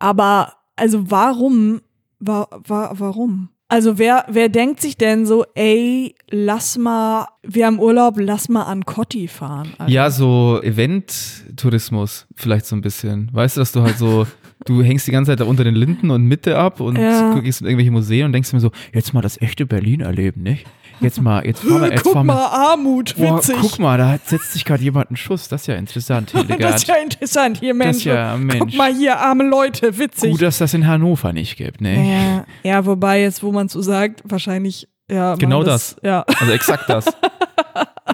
Aber 0.00 0.54
also 0.74 1.08
warum? 1.08 1.80
Wa, 2.18 2.48
wa, 2.66 2.90
warum? 2.94 3.50
Also 3.68 3.98
wer, 3.98 4.24
wer 4.28 4.48
denkt 4.48 4.80
sich 4.80 4.96
denn 4.96 5.26
so, 5.26 5.44
ey, 5.56 6.14
lass 6.30 6.78
mal, 6.78 7.26
wir 7.42 7.66
haben 7.66 7.80
Urlaub, 7.80 8.14
lass 8.18 8.48
mal 8.48 8.62
an 8.62 8.84
Cotti 8.84 9.26
fahren? 9.26 9.72
Also, 9.78 9.92
Ja, 9.92 10.08
so 10.10 10.60
Event-Tourismus 10.62 12.26
vielleicht 12.36 12.66
so 12.66 12.76
ein 12.76 12.80
bisschen. 12.80 13.28
Weißt 13.32 13.56
du, 13.56 13.60
dass 13.60 13.72
du 13.72 13.82
halt 13.82 13.98
so, 13.98 14.24
du 14.66 14.82
hängst 14.84 15.06
die 15.08 15.10
ganze 15.10 15.32
Zeit 15.32 15.40
da 15.40 15.44
unter 15.44 15.64
den 15.64 15.74
Linden 15.74 16.10
und 16.10 16.22
Mitte 16.26 16.56
ab 16.58 16.80
und 16.80 16.96
Ja. 16.96 17.34
gehst 17.40 17.60
in 17.60 17.66
irgendwelche 17.66 17.90
Museen 17.90 18.26
und 18.26 18.32
denkst 18.32 18.52
mir 18.52 18.60
so, 18.60 18.70
jetzt 18.94 19.12
mal 19.14 19.20
das 19.20 19.40
echte 19.42 19.66
Berlin 19.66 20.00
erleben, 20.00 20.42
nicht? 20.42 20.66
Jetzt 21.00 21.20
mal, 21.20 21.44
jetzt 21.44 21.62
fahren 21.62 21.82
wir, 21.82 21.90
jetzt 21.92 22.02
Guck 22.04 22.12
fahren 22.14 22.26
wir. 22.26 22.34
mal, 22.34 22.46
Armut, 22.72 23.14
Boah, 23.16 23.38
witzig. 23.38 23.56
guck 23.60 23.78
mal, 23.78 23.98
da 23.98 24.18
setzt 24.24 24.52
sich 24.54 24.64
gerade 24.64 24.82
jemand 24.82 25.08
einen 25.10 25.16
Schuss. 25.16 25.48
Das 25.48 25.62
ist 25.62 25.66
ja 25.66 25.74
interessant, 25.74 26.30
das 26.32 26.40
Hildegard. 26.42 26.76
ist 26.76 26.86
ja 26.88 26.94
interessant 26.96 27.58
hier, 27.58 27.74
Mensch. 27.74 27.88
Das 27.88 27.96
ist 27.98 28.04
ja, 28.04 28.36
Mensch. 28.36 28.58
Guck 28.60 28.74
mal 28.76 28.94
hier, 28.94 29.18
arme 29.18 29.44
Leute, 29.44 29.98
witzig. 29.98 30.30
Gut, 30.30 30.42
dass 30.42 30.58
das 30.58 30.72
in 30.74 30.86
Hannover 30.86 31.32
nicht 31.32 31.56
gibt, 31.56 31.80
ne? 31.80 32.44
Ja, 32.64 32.70
ja, 32.70 32.86
wobei 32.86 33.20
jetzt, 33.22 33.42
wo 33.42 33.52
man 33.52 33.68
so 33.68 33.82
sagt, 33.82 34.22
wahrscheinlich, 34.24 34.88
ja. 35.10 35.34
Genau 35.36 35.62
Ja, 36.02 36.24
Also 36.40 36.52
exakt 36.52 36.88
das. 36.88 37.04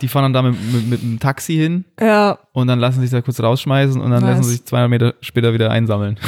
Die 0.01 0.09
fahren 0.09 0.33
dann 0.33 0.33
da 0.33 0.42
mit, 0.51 0.73
mit, 0.73 0.88
mit 0.88 1.03
einem 1.03 1.21
Taxi 1.21 1.55
hin 1.55 1.85
ja, 2.01 2.38
und 2.53 2.66
dann 2.66 2.79
lassen 2.81 3.03
sich 3.03 3.11
da 3.11 3.21
kurz 3.21 3.38
rausschmeißen 3.40 4.01
und 4.01 4.11
dann 4.11 4.23
Nice. 4.23 4.38
lassen 4.38 4.45
sich 4.45 4.64
200 4.64 4.90
Meter 4.90 5.14
später 5.21 5.53
wieder 5.53 5.71
einsammeln. 5.71 6.18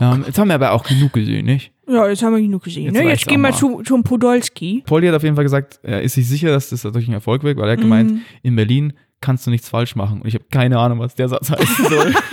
Ähm, 0.00 0.24
jetzt 0.26 0.38
haben 0.38 0.48
wir 0.48 0.54
aber 0.54 0.72
auch 0.72 0.82
genug 0.82 1.12
gesehen, 1.12 1.44
nicht? 1.44 1.72
Ja, 1.88 2.08
jetzt 2.08 2.22
haben 2.22 2.34
wir 2.34 2.40
genug 2.42 2.62
gesehen. 2.64 2.84
Jetzt 2.86 2.94
ne? 2.94 3.08
Jetzt 3.08 3.26
gehen 3.26 3.40
wir 3.40 3.50
mal. 3.50 3.54
zu, 3.54 3.82
zum 3.82 4.02
Podolski. 4.02 4.82
Polly 4.86 5.06
hat 5.08 5.14
auf 5.14 5.22
jeden 5.22 5.34
Fall 5.36 5.44
gesagt, 5.44 5.80
er 5.82 6.02
ist 6.02 6.14
sich 6.14 6.28
sicher, 6.28 6.48
dass 6.50 6.70
das 6.70 6.82
dadurch 6.82 7.06
ein 7.08 7.12
Erfolg 7.14 7.42
wird, 7.42 7.58
weil 7.58 7.66
er 7.68 7.72
hat 7.72 7.80
gemeint, 7.80 8.20
in 8.42 8.56
Berlin 8.56 8.92
kannst 9.20 9.46
du 9.46 9.50
nichts 9.50 9.68
falsch 9.68 9.94
machen. 9.96 10.20
Und 10.22 10.28
ich 10.28 10.34
habe 10.34 10.44
keine 10.50 10.78
Ahnung, 10.78 10.98
was 10.98 11.14
der 11.14 11.28
Satz 11.28 11.50
heißen 11.50 11.86
soll. 11.88 12.14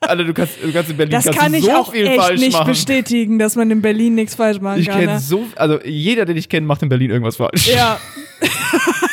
Alter, 0.00 0.24
du 0.24 0.34
kannst, 0.34 0.62
du 0.62 0.70
kannst 0.72 0.90
in 0.90 0.96
Berlin 0.98 1.12
Das 1.12 1.24
kannst 1.24 1.38
kann 1.40 1.52
du 1.52 1.58
ich 1.58 1.64
so 1.64 1.70
auch 1.72 1.92
viel 1.92 2.06
echt 2.06 2.20
falsch 2.20 2.40
nicht 2.40 2.52
machen. 2.52 2.66
bestätigen, 2.66 3.38
dass 3.38 3.56
man 3.56 3.70
in 3.70 3.80
Berlin 3.80 4.14
nichts 4.14 4.34
falsch 4.34 4.60
machen 4.60 4.78
Ich 4.80 4.86
kann. 4.86 5.00
kenne 5.00 5.12
ne? 5.14 5.18
so, 5.20 5.44
also 5.56 5.80
jeder, 5.82 6.26
den 6.26 6.36
ich 6.36 6.48
kenne, 6.48 6.66
macht 6.66 6.82
in 6.82 6.90
Berlin 6.90 7.10
irgendwas 7.10 7.36
falsch. 7.36 7.68
Ja, 7.68 7.98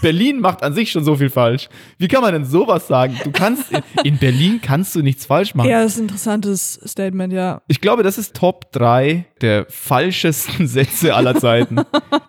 Berlin 0.00 0.40
macht 0.40 0.62
an 0.62 0.74
sich 0.74 0.90
schon 0.90 1.04
so 1.04 1.16
viel 1.16 1.30
falsch. 1.30 1.68
Wie 1.98 2.08
kann 2.08 2.22
man 2.22 2.32
denn 2.32 2.44
sowas 2.44 2.86
sagen? 2.88 3.16
Du 3.24 3.30
kannst, 3.30 3.72
in, 3.72 3.82
in 4.04 4.18
Berlin 4.18 4.60
kannst 4.62 4.94
du 4.94 5.02
nichts 5.02 5.26
falsch 5.26 5.54
machen. 5.54 5.68
ja, 5.68 5.82
das 5.82 5.92
ist 5.92 5.98
ein 5.98 6.02
interessantes 6.02 6.80
Statement, 6.86 7.32
ja. 7.32 7.62
Ich 7.68 7.80
glaube, 7.80 8.02
das 8.02 8.18
ist 8.18 8.34
Top 8.34 8.72
3 8.72 9.24
der 9.40 9.66
falschesten 9.68 10.66
Sätze 10.68 11.14
aller 11.14 11.34
Zeiten. 11.36 11.76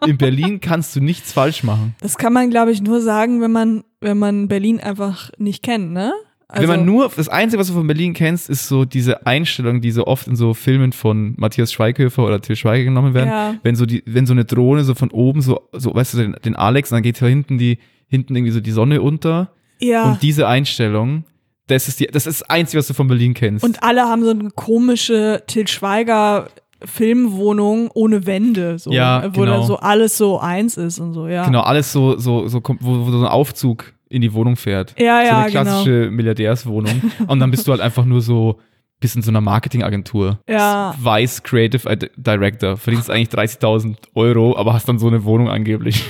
In 0.05 0.17
Berlin 0.17 0.59
kannst 0.61 0.95
du 0.95 1.01
nichts 1.01 1.33
falsch 1.33 1.63
machen. 1.63 1.95
Das 2.01 2.17
kann 2.17 2.33
man, 2.33 2.49
glaube 2.49 2.71
ich, 2.71 2.81
nur 2.81 3.01
sagen, 3.01 3.41
wenn 3.41 3.51
man, 3.51 3.83
wenn 4.01 4.17
man 4.17 4.47
Berlin 4.47 4.79
einfach 4.79 5.31
nicht 5.37 5.63
kennt, 5.63 5.91
ne? 5.91 6.13
Also, 6.51 6.67
Wenn 6.67 6.77
man 6.79 6.85
nur, 6.85 7.11
das 7.15 7.29
Einzige, 7.29 7.59
was 7.59 7.67
du 7.67 7.73
von 7.73 7.85
Berlin 7.85 8.13
kennst, 8.13 8.49
ist 8.49 8.67
so 8.67 8.83
diese 8.83 9.27
Einstellung, 9.27 9.81
die 9.81 9.91
so 9.91 10.07
oft 10.07 10.27
in 10.27 10.35
so 10.35 10.55
Filmen 10.55 10.93
von 10.93 11.35
Matthias 11.37 11.71
Schweighöfer 11.71 12.25
oder 12.25 12.41
Till 12.41 12.55
Schweiger 12.55 12.85
genommen 12.85 13.13
werden. 13.13 13.29
Ja. 13.29 13.55
Wenn 13.61 13.75
so 13.75 13.85
die, 13.85 14.01
wenn 14.07 14.25
so 14.25 14.33
eine 14.33 14.45
Drohne 14.45 14.83
so 14.83 14.95
von 14.95 15.11
oben 15.11 15.41
so, 15.41 15.61
so, 15.73 15.93
weißt 15.93 16.15
du, 16.15 16.17
den, 16.17 16.35
den 16.43 16.55
Alex, 16.55 16.91
und 16.91 16.95
dann 16.95 17.03
geht 17.03 17.21
da 17.21 17.27
hinten 17.27 17.59
die, 17.59 17.77
hinten 18.07 18.35
irgendwie 18.35 18.51
so 18.51 18.61
die 18.61 18.71
Sonne 18.71 18.99
unter. 19.03 19.51
ja. 19.79 20.05
Und 20.11 20.23
diese 20.23 20.47
Einstellung, 20.47 21.23
das 21.67 21.87
ist 21.87 21.99
die, 21.99 22.07
das 22.07 22.25
ist 22.25 22.41
das 22.41 22.49
Einzige, 22.49 22.79
was 22.79 22.87
du 22.87 22.95
von 22.95 23.07
Berlin 23.07 23.35
kennst. 23.35 23.63
Und 23.63 23.83
alle 23.83 24.01
haben 24.05 24.23
so 24.23 24.31
eine 24.31 24.49
komische 24.49 25.43
Til 25.45 25.67
Schweiger 25.67 26.47
Filmwohnung 26.83 27.89
ohne 27.93 28.25
Wände, 28.25 28.79
so, 28.79 28.91
Ja, 28.91 29.23
wo 29.35 29.41
genau. 29.41 29.59
da 29.61 29.63
so 29.63 29.77
alles 29.77 30.17
so 30.17 30.39
eins 30.39 30.77
ist 30.77 30.99
und 30.99 31.13
so, 31.13 31.27
ja. 31.27 31.45
Genau, 31.45 31.61
alles 31.61 31.91
so, 31.91 32.17
so, 32.17 32.47
so, 32.47 32.61
kommt- 32.61 32.81
wo, 32.83 33.05
wo 33.05 33.11
so 33.11 33.19
ein 33.19 33.25
Aufzug 33.25 33.93
in 34.09 34.21
die 34.21 34.33
Wohnung 34.33 34.55
fährt. 34.55 34.95
Ja, 34.99 35.21
so 35.21 35.27
ja, 35.27 35.39
eine 35.41 35.51
klassische 35.51 36.09
Milliardärswohnung. 36.11 37.01
Und 37.27 37.39
dann 37.39 37.51
bist 37.51 37.67
du 37.67 37.71
halt 37.71 37.81
einfach 37.81 38.05
nur 38.05 38.21
so, 38.21 38.59
bist 38.99 39.15
in 39.15 39.21
so 39.21 39.29
einer 39.31 39.39
Marketingagentur. 39.41 40.39
Ja. 40.49 40.93
Vice 40.99 41.43
Creative 41.43 41.95
Di- 41.95 42.09
Director. 42.17 42.75
Verdienst 42.75 43.09
eigentlich 43.09 43.29
30.000 43.29 43.95
Euro, 44.15 44.57
aber 44.57 44.73
hast 44.73 44.89
dann 44.89 44.99
so 44.99 45.07
eine 45.07 45.23
Wohnung 45.23 45.47
angeblich. 45.49 46.03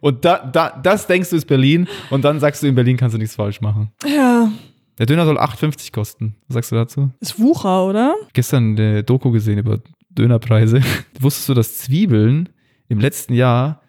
Und 0.00 0.24
da, 0.24 0.38
da, 0.44 0.70
das 0.82 1.06
denkst 1.06 1.30
du 1.30 1.36
ist 1.36 1.46
Berlin. 1.46 1.86
Und 2.10 2.24
dann 2.24 2.40
sagst 2.40 2.62
du, 2.62 2.66
in 2.66 2.74
Berlin 2.74 2.96
kannst 2.96 3.14
du 3.14 3.18
nichts 3.18 3.36
falsch 3.36 3.60
machen. 3.60 3.92
Ja, 4.04 4.50
Der 4.98 5.06
Döner 5.06 5.24
soll 5.24 5.38
8,50 5.38 5.92
kosten. 5.92 6.34
Was 6.48 6.54
sagst 6.54 6.72
du 6.72 6.76
dazu? 6.76 7.10
ist 7.20 7.38
Wucher, 7.40 7.86
oder? 7.86 8.14
gestern 8.32 8.76
eine 8.78 9.02
Doku 9.04 9.30
gesehen 9.30 9.58
über 9.58 9.78
Dönerpreise. 10.10 10.80
Wusstest 11.20 11.48
du, 11.48 11.54
dass 11.54 11.78
Zwiebeln 11.78 12.48
im 12.88 12.98
letzten 13.00 13.32
Jahr 13.34 13.80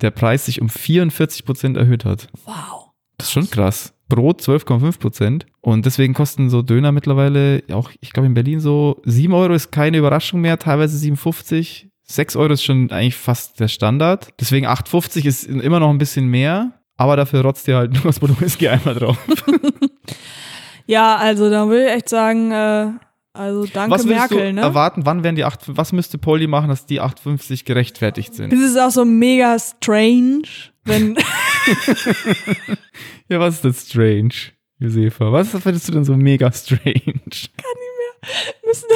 der 0.00 0.10
Preis 0.10 0.46
sich 0.46 0.60
um 0.60 0.68
44 0.68 1.44
Prozent 1.44 1.76
erhöht 1.76 2.04
hat? 2.04 2.28
Wow. 2.44 2.85
Das 3.18 3.28
ist 3.28 3.32
schon 3.32 3.50
krass. 3.50 3.92
Brot 4.08 4.40
12,5 4.40 4.98
Prozent. 4.98 5.46
Und 5.60 5.84
deswegen 5.84 6.14
kosten 6.14 6.48
so 6.48 6.62
Döner 6.62 6.92
mittlerweile 6.92 7.62
auch, 7.72 7.90
ich 8.00 8.12
glaube 8.12 8.26
in 8.26 8.34
Berlin 8.34 8.60
so 8.60 9.00
7 9.04 9.32
Euro 9.32 9.52
ist 9.52 9.72
keine 9.72 9.98
Überraschung 9.98 10.40
mehr, 10.40 10.58
teilweise 10.58 10.96
7,50. 10.96 11.86
6 12.04 12.36
Euro 12.36 12.52
ist 12.52 12.62
schon 12.62 12.90
eigentlich 12.92 13.16
fast 13.16 13.58
der 13.58 13.68
Standard. 13.68 14.28
Deswegen 14.38 14.66
8,50 14.66 15.24
ist 15.24 15.44
immer 15.44 15.80
noch 15.80 15.90
ein 15.90 15.98
bisschen 15.98 16.26
mehr. 16.26 16.72
Aber 16.98 17.16
dafür 17.16 17.42
rotzt 17.42 17.68
ihr 17.68 17.76
halt 17.76 17.92
nur 17.92 18.04
das 18.04 18.20
Podolski 18.20 18.68
einmal 18.68 18.94
drauf. 18.94 19.18
Ja, 20.86 21.16
also 21.16 21.50
da 21.50 21.68
will 21.68 21.84
ich 21.86 21.92
echt 21.92 22.08
sagen, 22.08 22.52
äh, 22.52 22.90
also 23.32 23.66
danke 23.66 23.90
was 23.90 24.04
Merkel, 24.04 24.38
du 24.38 24.52
ne? 24.54 24.60
erwarten? 24.60 25.04
Wann 25.04 25.24
werden 25.24 25.36
die 25.36 25.44
8, 25.44 25.76
was 25.76 25.92
müsste 25.92 26.16
Polly 26.16 26.46
machen, 26.46 26.68
dass 26.68 26.86
die 26.86 27.02
8,50 27.02 27.64
gerechtfertigt 27.64 28.34
sind? 28.34 28.52
Das 28.52 28.60
ist 28.60 28.78
auch 28.78 28.90
so 28.90 29.04
mega 29.04 29.58
strange, 29.58 30.42
wenn 30.84 31.16
Ja, 33.28 33.40
was 33.40 33.56
ist 33.56 33.64
denn 33.64 33.74
strange, 33.74 34.34
Josefa? 34.78 35.32
Was 35.32 35.48
findest 35.50 35.88
du 35.88 35.92
denn 35.92 36.04
so 36.04 36.16
mega 36.16 36.52
strange? 36.52 37.12
müssen 38.64 38.88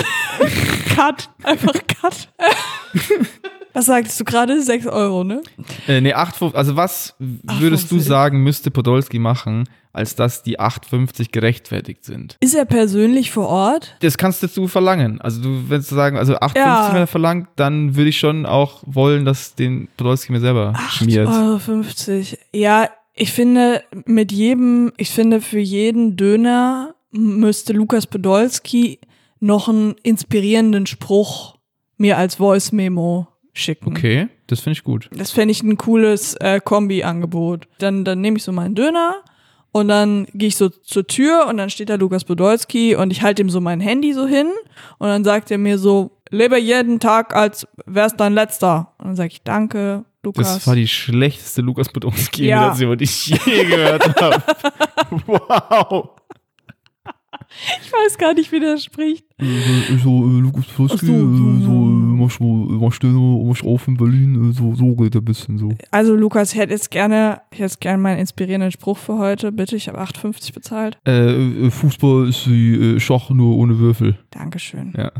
Cut, 0.95 1.31
einfach 1.43 1.75
Cut. 1.87 2.29
Was 3.73 3.87
sagtest 3.87 4.19
du 4.19 4.25
gerade? 4.25 4.61
6 4.61 4.87
Euro, 4.89 5.23
ne? 5.23 5.43
Äh, 5.87 6.01
nee, 6.01 6.13
8, 6.13 6.43
also 6.55 6.75
was 6.75 7.15
würdest 7.19 7.93
du 7.93 7.99
8,50. 7.99 8.01
sagen, 8.01 8.43
müsste 8.43 8.73
Podolski 8.73 9.21
machen, 9.21 9.69
als 9.93 10.15
dass 10.15 10.43
die 10.43 10.61
8,50 10.61 11.31
gerechtfertigt 11.33 12.05
sind. 12.05 12.37
Ist 12.41 12.55
er 12.55 12.65
persönlich 12.65 13.31
vor 13.31 13.49
Ort? 13.49 13.97
Das 14.01 14.17
kannst 14.19 14.57
du 14.57 14.69
verlangen. 14.69 15.21
Also 15.21 15.43
du, 15.43 15.69
wenn 15.69 15.79
du 15.81 15.87
sagen, 15.87 16.17
also 16.17 16.35
8,50 16.37 16.57
Ja. 16.57 16.89
wenn 16.93 17.01
er 17.01 17.07
verlangt, 17.07 17.49
dann 17.57 17.97
würde 17.97 18.11
ich 18.11 18.19
schon 18.19 18.47
auch 18.47 18.83
wollen, 18.87 19.25
dass 19.25 19.55
den 19.55 19.89
Podolski 19.97 20.33
mir 20.33 20.41
selber 20.41 20.75
schmiert. 20.91 21.29
8,50 21.29 22.11
Euro. 22.33 22.39
Ja, 22.55 22.89
ich 23.15 23.33
finde, 23.33 23.83
mit 24.07 24.33
jedem, 24.33 24.93
ich 24.97 25.11
finde, 25.11 25.41
für 25.41 25.59
jeden 25.59 26.17
Döner 26.17 26.95
müsste 27.11 27.73
Lukas 27.73 28.07
Podolski 28.07 29.01
noch 29.41 29.69
einen 29.69 29.95
inspirierenden 30.03 30.87
Spruch 30.87 31.57
mir 31.97 32.17
als 32.17 32.37
Voice-Memo 32.37 33.27
schicken. 33.53 33.89
Okay, 33.89 34.29
das 34.47 34.61
finde 34.61 34.73
ich 34.79 34.85
gut. 34.85 35.11
Das 35.13 35.33
fände 35.33 35.53
ich 35.53 35.63
ein 35.63 35.77
cooles 35.77 36.35
äh, 36.37 36.61
Kombi-Angebot. 36.61 37.67
Dann, 37.79 38.05
dann 38.05 38.21
nehme 38.21 38.37
ich 38.37 38.45
so 38.45 38.53
meinen 38.53 38.75
Döner 38.75 39.17
und 39.73 39.89
dann 39.89 40.27
gehe 40.35 40.49
ich 40.49 40.57
so 40.57 40.69
zur 40.69 41.07
Tür 41.07 41.47
und 41.49 41.57
dann 41.57 41.71
steht 41.71 41.89
da 41.91 41.95
Lukas 41.97 42.25
Podolski 42.25 42.95
und 42.97 43.11
ich 43.11 43.23
halte 43.23 43.43
ihm 43.43 43.51
so 43.51 43.61
mein 43.61 43.81
Handy 43.81 44.13
so 44.13 44.27
hin 44.27 44.49
und 44.99 45.09
dann 45.09 45.25
sagt 45.25 45.51
er 45.51 45.59
mir 45.59 45.79
so, 45.79 46.11
lebe 46.31 46.59
jeden 46.59 47.01
Tag, 47.01 47.35
als 47.35 47.67
wär's 47.87 48.17
dein 48.17 48.33
letzter. 48.35 48.93
Und 48.99 49.09
dann 49.09 49.17
sage 49.17 49.29
ich, 49.33 49.43
danke, 49.43 50.05
Lukas. 50.23 50.55
Das 50.55 50.67
war 50.67 50.75
die 50.75 50.89
schlechteste 50.89 51.61
Lukas 51.63 51.89
Podolski-Imitation, 51.89 52.91
Ja. 52.91 52.97
die 52.97 53.05
ich 53.05 53.27
je 53.27 53.65
gehört 53.65 54.21
habe. 54.21 54.43
wow. 55.27 56.11
ich 57.83 57.93
weiß 57.93 58.19
gar 58.19 58.35
nicht, 58.35 58.53
wie 58.53 58.61
der 58.61 58.79
spricht. 58.79 59.25
So, 60.03 60.25
äh, 60.27 60.41
Lukas 60.41 60.67
so, 60.77 60.85
äh, 60.85 60.89
so, 60.89 60.99
so. 60.99 61.13
äh, 61.13 62.01
machst 62.21 62.41
du 62.41 63.09
machst 63.47 63.65
auf 63.65 63.89
in 63.89 63.97
Berlin, 63.97 64.51
äh, 64.51 64.53
so, 64.53 64.75
so 64.75 64.95
geht 64.95 65.15
er 65.15 65.21
ein 65.21 65.25
bisschen 65.25 65.59
so. 65.59 65.71
Also 65.91 66.15
Lukas, 66.15 66.53
ich 66.53 66.59
hätte 66.59 66.73
jetzt 66.73 66.91
gerne, 66.91 67.41
ich 67.51 67.61
hätte 67.61 67.79
gerne 67.81 68.03
meinen 68.03 68.19
inspirierenden 68.19 68.71
Spruch 68.71 68.99
für 68.99 69.19
heute. 69.19 69.53
Bitte, 69.53 69.77
ich 69.77 69.89
habe 69.89 70.01
8,50 70.01 70.55
bezahlt. 70.55 70.99
Äh, 71.07 71.67
äh, 71.67 71.71
Fußball 71.71 72.29
ist 72.29 72.49
wie 72.49 73.01
Schach, 73.01 73.31
nur 73.31 73.57
ohne 73.57 73.79
Würfel. 73.79 74.19
Dankeschön. 74.31 74.93
Ja. 74.97 75.13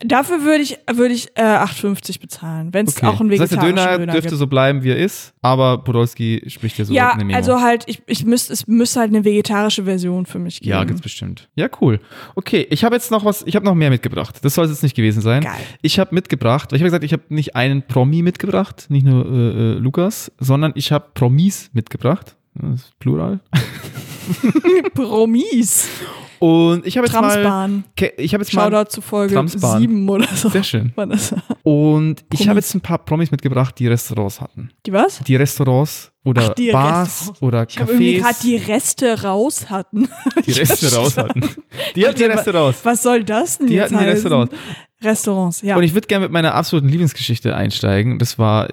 Dafür 0.00 0.42
würde 0.42 0.62
ich, 0.62 0.78
würde 0.92 1.12
ich 1.14 1.28
äh, 1.34 1.42
8,50 1.42 2.20
bezahlen, 2.20 2.72
wenn 2.72 2.86
es 2.86 2.96
Okay. 2.96 3.06
auch 3.06 3.20
einen 3.20 3.30
das 3.30 3.40
heißt, 3.40 3.52
der 3.52 3.60
Döner, 3.60 3.98
Döner, 3.98 4.12
dürfte 4.12 4.28
gibt. 4.30 4.38
so 4.38 4.46
bleiben, 4.46 4.82
wie 4.84 4.90
er 4.90 4.96
ist, 4.96 5.34
aber 5.42 5.78
Podolski 5.84 6.42
spricht 6.46 6.78
ja 6.78 6.84
so 6.84 6.94
ja, 6.94 7.12
eine 7.12 7.24
Memo. 7.24 7.36
also 7.36 7.60
halt, 7.60 7.84
ich, 7.86 8.02
ich 8.06 8.24
müsste, 8.24 8.52
es 8.52 8.66
müsste 8.66 9.00
halt 9.00 9.10
eine 9.10 9.24
vegetarische 9.24 9.84
Version 9.84 10.24
für 10.24 10.38
mich 10.38 10.60
geben. 10.60 10.70
Ja, 10.70 10.84
gibt's 10.84 11.02
bestimmt. 11.02 11.48
Ja, 11.56 11.68
cool. 11.80 12.00
Okay, 12.36 12.66
ich 12.70 12.84
habe 12.84 12.94
jetzt 12.94 13.10
noch 13.10 13.24
was, 13.24 13.42
ich 13.46 13.56
habe 13.56 13.66
noch 13.66 13.74
mehr 13.74 13.90
mitgebracht. 13.90 14.38
Das 14.42 14.54
soll 14.54 14.64
es 14.66 14.70
jetzt 14.70 14.82
nicht 14.82 14.94
gewesen 14.94 15.20
sein. 15.20 15.42
Geil. 15.42 15.52
Ich 15.82 15.98
habe 15.98 16.14
mitgebracht, 16.14 16.70
weil 16.70 16.76
ich 16.76 16.82
habe 16.82 16.88
gesagt, 16.88 17.04
ich 17.04 17.12
habe 17.12 17.24
nicht 17.28 17.56
einen 17.56 17.82
Promi 17.82 18.22
mitgebracht, 18.22 18.86
nicht 18.88 19.04
nur 19.04 19.26
äh, 19.26 19.28
äh, 19.30 19.72
Lukas, 19.78 20.30
sondern 20.38 20.72
ich 20.76 20.92
habe 20.92 21.06
Promis 21.14 21.70
mitgebracht. 21.72 22.36
Das 22.54 22.80
ist 22.82 22.98
Plural. 22.98 23.40
Promis. 24.94 25.88
Und 26.38 26.86
ich 26.86 26.96
habe 26.96 27.06
jetzt 27.06 27.14
mal, 27.14 27.30
Tramsbahn. 27.30 27.84
Ke- 27.96 28.12
ich 28.18 28.34
habe 28.34 28.42
jetzt 28.44 28.52
mal, 28.54 28.70
Shoutout 28.70 28.90
zu 28.90 29.00
Folge 29.00 29.34
Tramsbahn. 29.34 29.80
7 29.80 30.08
oder 30.08 30.26
so. 30.34 30.48
sehr 30.48 30.62
schön. 30.64 30.92
Und 31.62 32.24
ich 32.32 32.48
habe 32.48 32.58
jetzt 32.58 32.74
ein 32.74 32.80
paar 32.80 32.98
Promis 32.98 33.30
mitgebracht, 33.30 33.78
die 33.78 33.88
Restaurants 33.88 34.40
hatten. 34.40 34.70
Die 34.86 34.92
was? 34.92 35.18
Die 35.20 35.36
Restaurants 35.36 36.12
oder 36.24 36.48
Ach, 36.50 36.54
die 36.54 36.70
Bars 36.72 37.08
Restaurants. 37.08 37.42
oder 37.42 37.66
Ich 37.68 37.78
habe 37.78 37.92
irgendwie 37.92 38.18
Cafés, 38.18 38.22
gerade 38.22 38.36
die 38.42 38.56
Reste 38.56 39.22
raus 39.22 39.70
hatten. 39.70 40.08
die 40.46 40.52
Reste 40.52 40.94
raus 40.94 41.16
hatten. 41.16 41.40
Die 41.94 42.06
hatten 42.06 42.18
die 42.18 42.24
Restaurants. 42.24 42.84
Was 42.84 43.02
soll 43.02 43.24
das 43.24 43.58
denn 43.58 43.68
Die 43.68 43.80
hatten 43.80 43.94
die 43.94 44.00
heißen? 44.00 44.10
Restaurants. 44.12 44.54
Restaurants, 45.02 45.60
ja. 45.62 45.76
Und 45.76 45.82
ich 45.82 45.92
würde 45.94 46.06
gerne 46.06 46.24
mit 46.24 46.32
meiner 46.32 46.54
absoluten 46.54 46.88
Lieblingsgeschichte 46.88 47.54
einsteigen. 47.54 48.18
Das 48.18 48.38
war, 48.38 48.68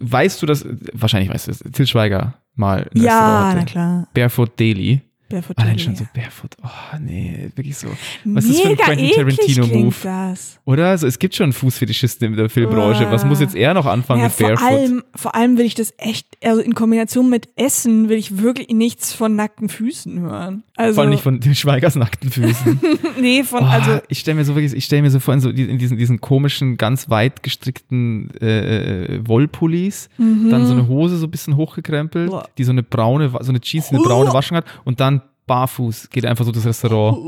weißt 0.00 0.40
du 0.42 0.46
das, 0.46 0.64
wahrscheinlich 0.94 1.30
weißt 1.32 1.48
du 1.48 1.52
das, 1.52 1.58
Till 1.72 1.86
Schweiger 1.86 2.34
mal 2.54 2.88
ja, 2.94 3.52
na 3.54 3.64
klar. 3.64 4.08
Barefoot 4.14 4.58
Daily. 4.58 5.02
Barefoot 5.28 5.58
Allein 5.58 5.78
schon 5.78 5.96
so. 5.96 6.04
Barefoot. 6.14 6.56
Oh, 6.62 6.68
nee, 7.00 7.50
wirklich 7.54 7.76
so. 7.76 7.88
Was 8.24 8.44
ist 8.44 8.54
das 8.54 8.60
für 8.60 8.68
ein 8.68 8.72
Mega 8.74 8.84
Quentin 8.84 9.10
Tarantino-Move? 9.14 9.94
das. 10.02 10.58
Oder? 10.64 10.88
Also, 10.90 11.06
es 11.06 11.18
gibt 11.18 11.34
schon 11.34 11.52
Fußfetischisten 11.52 12.28
in 12.32 12.36
der 12.36 12.48
Filmbranche. 12.48 13.10
Was 13.10 13.24
muss 13.24 13.40
jetzt 13.40 13.54
er 13.56 13.74
noch 13.74 13.86
anfangen 13.86 14.20
Ja, 14.20 14.26
mit 14.26 14.34
vor 14.34 14.46
Barefoot? 14.48 14.68
allem, 14.68 15.04
vor 15.14 15.34
allem 15.34 15.58
will 15.58 15.66
ich 15.66 15.74
das 15.74 15.92
echt, 15.98 16.26
also 16.44 16.60
in 16.60 16.74
Kombination 16.74 17.28
mit 17.28 17.48
Essen 17.56 18.08
will 18.08 18.18
ich 18.18 18.38
wirklich 18.38 18.68
nichts 18.68 19.12
von 19.12 19.34
nackten 19.36 19.68
Füßen 19.68 20.20
hören. 20.20 20.62
Also, 20.76 20.94
Vor 20.94 21.02
allem 21.04 21.10
nicht 21.10 21.22
von 21.22 21.40
Till 21.40 21.54
Schweigers 21.54 21.96
nackten 21.96 22.30
Füßen. 22.30 22.80
nee, 23.20 23.42
von, 23.42 23.62
Oh, 23.62 23.66
also, 23.66 23.98
ich 24.08 24.18
stelle 24.20 24.36
mir 24.36 24.44
so 24.44 24.54
wirklich, 24.54 24.74
ich 24.74 24.84
stelle 24.84 25.02
mir 25.02 25.10
so 25.10 25.20
vor, 25.20 25.34
in, 25.34 25.40
so, 25.40 25.48
in 25.50 25.78
diesen, 25.78 25.96
diesen 25.96 26.20
komischen, 26.20 26.76
ganz 26.76 27.08
weit 27.10 27.42
gestrickten 27.42 28.30
äh, 28.40 29.14
äh, 29.16 29.20
Wollpullis, 29.26 30.08
dann 30.18 30.66
so 30.66 30.72
eine 30.72 30.86
Hose 30.88 31.16
so 31.16 31.26
ein 31.26 31.30
bisschen 31.30 31.56
hochgekrempelt, 31.56 32.26
Mhm. 32.26 32.30
Boah. 32.30 32.48
die 32.58 32.64
so 32.64 32.72
eine 32.72 32.82
braune, 32.82 33.30
so 33.40 33.48
eine 33.50 33.60
Jeans, 33.60 33.88
die 33.88 33.94
eine 33.96 34.04
braune 34.04 34.32
Waschung 34.32 34.56
hat 34.58 34.64
und 34.84 35.00
dann 35.00 35.15
barfuß 35.46 36.10
geht 36.10 36.24
einfach 36.26 36.44
so 36.44 36.52
durchs 36.52 36.66
Restaurant 36.66 37.18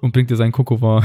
und 0.00 0.12
bringt 0.12 0.30
dir 0.30 0.36
seinen 0.36 0.52
Kokova. 0.52 1.02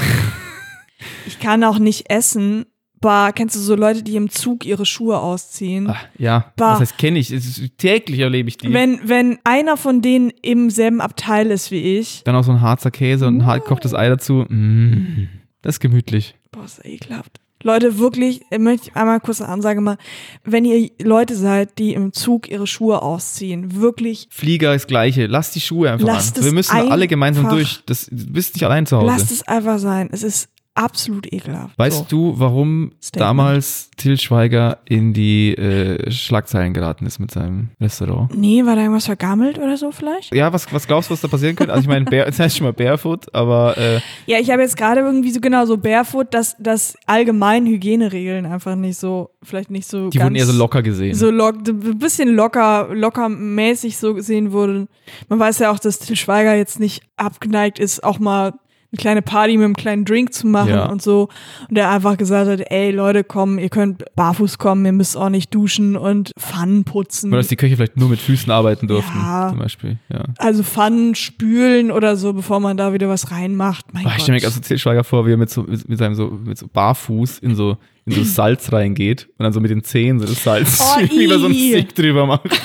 ich 1.28 1.40
kann 1.40 1.64
auch 1.64 1.80
nicht 1.80 2.10
essen. 2.10 2.66
Bah, 3.02 3.32
kennst 3.32 3.56
du 3.56 3.62
so 3.62 3.76
Leute, 3.76 4.04
die 4.04 4.18
im 4.18 4.30
Zug 4.30 4.66
ihre 4.66 4.86
Schuhe 4.86 5.20
ausziehen? 5.20 5.90
Ah, 5.90 5.96
ja, 6.18 6.52
Bah. 6.58 6.72
das 6.72 6.82
heißt, 6.82 6.98
kenne 6.98 7.18
ich. 7.20 7.32
Es 7.32 7.46
ist, 7.58 7.78
täglich 7.78 8.20
erlebe 8.20 8.50
ich 8.50 8.58
die. 8.58 8.74
Wenn, 8.74 9.00
wenn 9.08 9.40
einer 9.46 9.78
von 9.78 10.02
denen 10.02 10.32
im 10.42 10.70
selben 10.70 11.00
Abteil 11.00 11.50
ist 11.50 11.72
wie 11.72 11.98
ich, 11.98 12.24
dann 12.26 12.36
auch 12.36 12.44
so 12.44 12.52
ein 12.52 12.60
Harzer 12.60 12.92
Käse 12.92 13.26
und 13.26 13.38
ein 13.38 13.46
hart 13.46 13.64
gekochtes 13.64 13.94
Ei 13.94 14.10
dazu. 14.10 14.46
Mm, 14.50 15.30
das 15.62 15.76
ist 15.76 15.80
gemütlich. 15.80 16.36
boah, 16.52 16.66
ist 16.66 16.84
ekelhaft. 16.86 17.40
Leute, 17.62 18.00
wirklich, 18.00 18.42
äh, 18.52 18.58
möchte 18.58 18.90
ich 18.90 18.96
einmal 18.96 19.20
kurz 19.20 19.42
eine 19.42 19.52
Ansage 19.52 19.82
machen. 19.82 19.98
Wenn 20.44 20.64
ihr 20.64 20.90
Leute 21.02 21.36
seid, 21.36 21.78
die 21.78 21.94
im 21.94 22.14
Zug 22.14 22.50
ihre 22.50 22.68
Schuhe 22.68 23.02
ausziehen, 23.02 23.76
wirklich, 23.82 24.28
Flieger 24.32 24.74
ist 24.74 24.88
gleiche. 24.88 25.26
Lass 25.26 25.52
die 25.52 25.60
Schuhe 25.60 25.92
einfach 25.92 26.08
Lasst 26.08 26.38
an. 26.38 26.46
Wir 26.46 26.54
müssen 26.54 26.76
alle 26.76 27.08
gemeinsam 27.08 27.50
durch. 27.50 27.82
Das, 27.86 28.06
du 28.06 28.32
bist 28.32 28.56
nicht 28.56 28.64
allein 28.64 28.86
zu 28.86 28.98
Hause. 28.98 29.08
lasst 29.08 29.32
es 29.32 29.48
einfach 29.48 29.80
sein. 29.80 30.10
Es 30.12 30.24
ist 30.24 30.50
absolut 30.76 31.32
ekelhaft. 31.32 31.78
Weißt 31.78 31.98
so. 31.98 32.06
du, 32.08 32.40
warum 32.40 32.94
Statement. 33.02 33.22
damals 33.22 33.92
Till 33.98 34.18
Schweiger 34.18 34.78
in 34.86 35.14
die 35.14 35.54
äh, 35.56 36.10
Schlagzeilen 36.10 36.74
geraten 36.74 37.06
ist 37.06 37.20
mit 37.20 37.32
seinem 37.32 37.70
Restaurant? 37.82 38.34
Nee, 38.36 38.66
war 38.66 38.76
da 38.76 38.82
irgendwas 38.82 39.06
vergammelt 39.06 39.58
oder 39.58 39.76
so 39.76 39.92
vielleicht? 39.92 40.34
Ja, 40.34 40.54
was, 40.54 40.72
was 40.72 40.88
glaubst 40.88 41.10
du, 41.10 41.14
was 41.14 41.22
da 41.22 41.28
passieren 41.28 41.56
könnte? 41.56 41.74
Also 41.74 41.84
ich 41.84 41.90
meine, 41.90 42.06
das 42.26 42.40
heißt 42.40 42.58
schon 42.58 42.66
mal 42.66 42.74
Barefoot, 42.74 43.34
aber 43.34 43.78
äh, 43.78 44.00
Ja, 44.26 44.40
ich 44.40 44.50
habe 44.52 44.62
jetzt 44.62 44.78
gerade 44.78 45.02
irgendwie 45.02 45.32
so 45.32 45.42
genau 45.42 45.66
so 45.66 45.78
barefoot, 45.78 46.34
dass, 46.34 46.56
dass 46.60 46.96
allgemein 47.06 47.66
Hygieneregeln 47.66 48.46
einfach 48.46 48.76
nicht 48.76 48.98
so, 48.98 49.32
vielleicht 49.44 49.72
nicht 49.72 49.88
so 49.88 50.10
die 50.10 50.22
wurden 50.22 50.36
eher 50.36 50.46
so 50.46 50.54
locker 50.54 50.82
gesehen. 50.82 51.14
so 51.16 51.30
lock, 51.30 51.68
ein 51.68 52.00
bisschen 52.00 52.30
locker, 52.30 52.90
lockermäßig 52.94 53.98
so 53.98 54.14
gesehen 54.14 54.54
wurde. 54.54 54.88
Man 55.28 55.40
weiß 55.40 55.60
ja 55.60 55.72
auch, 55.72 55.80
dass 55.80 56.00
Til 56.00 56.16
Schweiger 56.16 56.56
jetzt 56.56 56.80
nicht 56.80 57.04
abgeneigt 57.18 57.80
ist, 57.80 58.04
auch 58.04 58.20
mal 58.20 58.54
eine 58.92 58.98
kleine 59.00 59.22
Party 59.22 59.56
mit 59.56 59.66
einem 59.66 59.76
kleinen 59.76 60.04
Drink 60.06 60.34
zu 60.34 60.48
machen 60.48 60.70
Ja. 60.70 60.86
und 60.90 61.02
so. 61.02 61.30
Und 61.70 61.76
der 61.78 61.92
einfach 61.92 62.18
gesagt 62.18 62.50
hat, 62.50 62.72
ey 62.72 62.90
Leute, 62.92 63.24
komm, 63.24 63.60
ihr 63.60 63.70
könnt 63.70 64.04
barfuß 64.16 64.58
kommen, 64.58 64.84
ihr 64.86 64.92
müsst 64.94 65.16
auch 65.16 65.30
nicht 65.30 65.54
duschen 65.54 65.96
und 65.96 66.32
Pfannen 66.40 66.84
putzen. 66.86 67.30
Oder 67.32 67.38
dass 67.38 67.48
die 67.50 67.56
Köche 67.56 67.76
vielleicht 67.76 67.98
nur 67.98 68.10
mit 68.10 68.20
Füßen 68.20 68.52
arbeiten 68.52 68.88
durften, 68.88 69.16
Ja. 69.18 69.50
zum 69.50 69.60
Beispiel. 69.60 69.98
Ja. 70.12 70.24
also 70.38 70.64
Pfannen 70.64 71.14
spülen 71.16 71.92
oder 71.92 72.16
so, 72.16 72.34
bevor 72.34 72.60
man 72.60 72.78
da 72.78 72.92
wieder 72.94 73.10
was 73.10 73.32
reinmacht. 73.32 73.94
Mein 73.94 74.06
Oh, 74.08 74.10
ich 74.18 74.24
stelle 74.24 74.40
mir 74.40 74.46
also 74.46 74.60
Till 74.60 74.80
Schweiger 74.80 75.04
vor, 75.04 75.28
wie 75.28 75.32
er 75.34 75.38
mit 75.38 75.50
so 75.52 75.62
mit, 75.64 75.88
mit 75.88 76.00
seinem 76.00 76.16
so 76.16 76.32
mit 76.44 76.58
so 76.58 76.68
Barfuß 76.68 77.38
in 77.40 77.54
so 77.56 77.78
in 78.06 78.14
so 78.16 78.24
Salz 78.24 78.72
reingeht 78.74 79.30
und 79.38 79.44
dann 79.44 79.54
so 79.54 79.60
mit 79.60 79.70
den 79.70 79.84
Zehen 79.84 80.20
so 80.20 80.26
das 80.26 80.44
Salz 80.44 80.80
Oh, 80.82 81.00
über 81.16 81.38
so 81.38 81.46
einen 81.46 81.54
ii. 81.54 81.74
Stick 81.74 81.94
drüber 81.94 82.26
macht. 82.26 82.50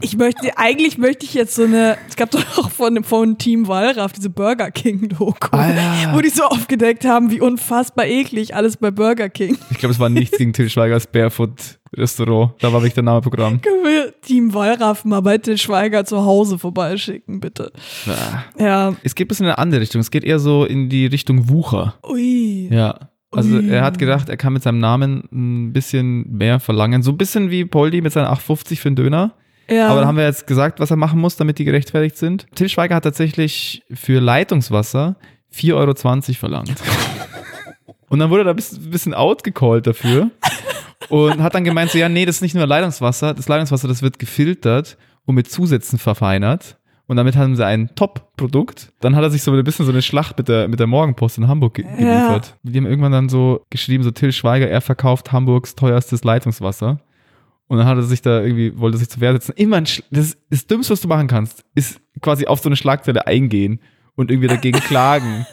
Ich 0.00 0.16
möchte, 0.16 0.56
eigentlich 0.58 0.98
möchte 0.98 1.24
ich 1.24 1.34
jetzt 1.34 1.54
so 1.54 1.64
eine, 1.64 1.96
es 2.08 2.16
gab 2.16 2.30
doch 2.30 2.58
auch 2.58 2.70
von, 2.70 3.02
von 3.04 3.38
Team 3.38 3.66
Wallraff 3.66 4.12
diese 4.12 4.30
Burger 4.30 4.70
King 4.70 5.08
Doku, 5.08 5.56
Alter. 5.56 6.14
wo 6.14 6.20
die 6.20 6.28
so 6.28 6.44
aufgedeckt 6.44 7.04
haben, 7.04 7.30
wie 7.30 7.40
unfassbar 7.40 8.06
eklig 8.06 8.54
alles 8.54 8.76
bei 8.76 8.90
Burger 8.90 9.28
King. 9.28 9.56
Ich 9.70 9.78
glaube, 9.78 9.92
es 9.94 9.98
war 9.98 10.08
nichts 10.08 10.36
gegen 10.36 10.52
Till 10.52 10.68
Schweigers 10.68 11.06
Barefoot 11.06 11.78
Restaurant. 11.94 12.52
Da 12.60 12.72
war 12.72 12.80
wirklich 12.80 12.94
der 12.94 13.04
Name 13.04 13.20
Programm. 13.20 13.60
Können 13.62 13.84
wir 13.84 14.20
Team 14.20 14.52
Wallraff 14.52 15.04
mal 15.04 15.20
bei 15.20 15.38
Til 15.38 15.56
Schweiger 15.58 16.04
zu 16.04 16.24
Hause 16.24 16.58
vorbeischicken, 16.58 17.40
bitte? 17.40 17.72
Ah. 18.06 18.62
Ja. 18.62 18.96
Es 19.02 19.14
geht 19.14 19.26
ein 19.26 19.28
bisschen 19.28 19.46
in 19.46 19.52
eine 19.52 19.58
andere 19.58 19.80
Richtung. 19.80 20.00
Es 20.00 20.10
geht 20.10 20.24
eher 20.24 20.38
so 20.38 20.64
in 20.64 20.88
die 20.88 21.06
Richtung 21.06 21.48
Wucher. 21.48 21.94
Ui. 22.06 22.68
Ja. 22.70 23.10
Also 23.32 23.58
er 23.58 23.82
hat 23.82 23.98
gedacht, 23.98 24.28
er 24.28 24.36
kann 24.36 24.54
mit 24.54 24.62
seinem 24.62 24.78
Namen 24.78 25.24
ein 25.30 25.72
bisschen 25.72 26.30
mehr 26.30 26.58
verlangen. 26.58 27.02
So 27.02 27.10
ein 27.10 27.18
bisschen 27.18 27.50
wie 27.50 27.64
Poldi 27.64 28.00
mit 28.00 28.12
seinen 28.12 28.28
8,50 28.28 28.76
für 28.78 28.88
einen 28.88 28.96
Döner. 28.96 29.34
Ja. 29.68 29.88
Aber 29.88 30.00
da 30.00 30.06
haben 30.06 30.16
wir 30.16 30.24
jetzt 30.24 30.46
gesagt, 30.46 30.80
was 30.80 30.90
er 30.90 30.96
machen 30.96 31.20
muss, 31.20 31.36
damit 31.36 31.58
die 31.58 31.64
gerechtfertigt 31.64 32.16
sind. 32.16 32.46
Till 32.54 32.68
Schweiger 32.68 32.94
hat 32.94 33.04
tatsächlich 33.04 33.82
für 33.92 34.20
Leitungswasser 34.20 35.16
4,20 35.54 35.74
Euro 35.74 35.94
verlangt. 36.34 36.74
Und 38.08 38.20
dann 38.20 38.30
wurde 38.30 38.42
er 38.42 38.44
da 38.44 38.50
ein 38.52 38.90
bisschen, 38.90 39.14
outgecallt 39.14 39.86
dafür. 39.86 40.30
Und 41.08 41.42
hat 41.42 41.54
dann 41.54 41.64
gemeint, 41.64 41.90
so, 41.90 41.98
ja, 41.98 42.08
nee, 42.08 42.24
das 42.24 42.36
ist 42.36 42.42
nicht 42.42 42.54
nur 42.54 42.66
Leitungswasser. 42.66 43.34
Das 43.34 43.48
Leitungswasser, 43.48 43.88
das 43.88 44.02
wird 44.02 44.18
gefiltert 44.18 44.96
und 45.24 45.34
mit 45.34 45.50
Zusätzen 45.50 45.98
verfeinert. 45.98 46.78
Und 47.08 47.16
damit 47.16 47.36
haben 47.36 47.54
sie 47.54 47.64
ein 47.64 47.90
Top-Produkt. 47.94 48.92
Dann 49.00 49.14
hat 49.14 49.22
er 49.22 49.30
sich 49.30 49.42
so 49.42 49.52
ein 49.52 49.62
bisschen 49.62 49.86
so 49.86 49.92
eine 49.92 50.02
Schlacht 50.02 50.38
mit 50.38 50.48
der, 50.48 50.66
mit 50.66 50.80
der 50.80 50.88
Morgenpost 50.88 51.38
in 51.38 51.46
Hamburg 51.46 51.74
ge 51.74 51.84
geliefert. 51.84 52.56
Die 52.62 52.76
haben 52.76 52.86
irgendwann 52.86 53.12
dann 53.12 53.28
so 53.28 53.64
geschrieben, 53.70 54.02
so 54.02 54.10
Till 54.10 54.32
Schweiger, 54.32 54.68
er 54.68 54.80
verkauft 54.80 55.30
Hamburgs 55.30 55.76
teuerstes 55.76 56.24
Leitungswasser. 56.24 56.98
Und 57.68 57.78
dann 57.78 57.86
hat 57.86 57.96
er 57.96 58.02
sich 58.04 58.22
da 58.22 58.40
irgendwie, 58.42 58.78
wollte 58.78 58.96
sich 58.98 59.08
zur 59.08 59.20
Wehr 59.20 59.32
setzen. 59.32 59.52
Immer 59.56 59.78
ein, 59.78 59.86
Sch- 59.86 60.04
das, 60.10 60.26
ist 60.28 60.38
das 60.50 60.66
Dümmste, 60.66 60.92
was 60.92 61.00
du 61.00 61.08
machen 61.08 61.26
kannst, 61.26 61.64
ist 61.74 62.00
quasi 62.22 62.46
auf 62.46 62.60
so 62.60 62.68
eine 62.68 62.76
Schlagzeile 62.76 63.26
eingehen 63.26 63.80
und 64.14 64.30
irgendwie 64.30 64.48
dagegen 64.48 64.78
klagen. 64.86 65.46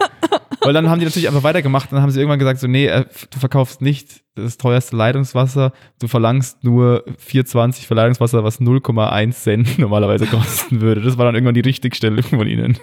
Weil 0.61 0.74
dann 0.74 0.89
haben 0.89 0.99
die 0.99 1.05
natürlich 1.05 1.28
einfach 1.28 1.43
weitergemacht. 1.43 1.91
Dann 1.91 2.01
haben 2.01 2.11
sie 2.11 2.20
irgendwann 2.20 2.39
gesagt, 2.39 2.59
so, 2.59 2.68
nee, 2.68 2.86
äh, 2.88 3.05
du 3.32 3.39
verkaufst 3.39 3.82
nicht 3.82 4.24
das 4.36 4.57
teuerste 4.57 4.95
Leitungswasser. 4.95 5.74
Du 5.99 6.07
verlangst 6.07 6.64
nur 6.64 7.03
4,20 7.28 7.86
für 7.86 7.95
Leitungswasser, 7.95 8.43
was 8.43 8.61
0,1 8.61 9.32
Cent 9.32 9.78
normalerweise 9.80 10.26
kosten 10.28 10.80
würde. 10.82 11.01
Das 11.01 11.18
war 11.18 11.26
dann 11.26 11.36
irgendwann 11.36 11.55
die 11.55 11.61
Richtigstellung 11.61 12.24
von 12.24 12.47
ihnen. 12.47 12.78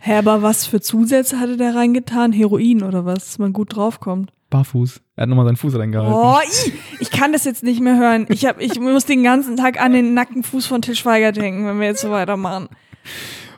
Hä, 0.00 0.14
aber 0.18 0.42
was 0.42 0.66
für 0.66 0.80
Zusätze 0.80 1.40
hatte 1.40 1.56
der 1.56 1.74
reingetan? 1.74 2.32
Heroin 2.32 2.82
oder 2.82 3.04
was, 3.04 3.26
dass 3.26 3.38
man 3.38 3.52
gut 3.52 3.74
draufkommt? 3.76 4.32
Barfuß. 4.50 5.00
Er 5.16 5.22
hat 5.22 5.28
nochmal 5.28 5.46
seinen 5.46 5.56
Fuß 5.56 5.76
reingehalten. 5.78 6.12
Oh, 6.14 6.36
ih, 6.66 6.72
ich 7.00 7.10
kann 7.10 7.32
das 7.32 7.44
jetzt 7.44 7.62
nicht 7.62 7.80
mehr 7.80 7.96
hören. 7.98 8.26
Ich, 8.28 8.46
hab, 8.46 8.60
ich 8.60 8.78
muss 8.78 9.04
den 9.04 9.22
ganzen 9.22 9.56
Tag 9.56 9.80
an 9.80 9.92
den 9.92 10.14
nackten 10.14 10.42
Fuß 10.42 10.66
von 10.66 10.82
Til 10.82 10.94
Schweiger 10.94 11.32
denken, 11.32 11.66
wenn 11.66 11.80
wir 11.80 11.86
jetzt 11.88 12.00
so 12.02 12.10
weitermachen. 12.10 12.68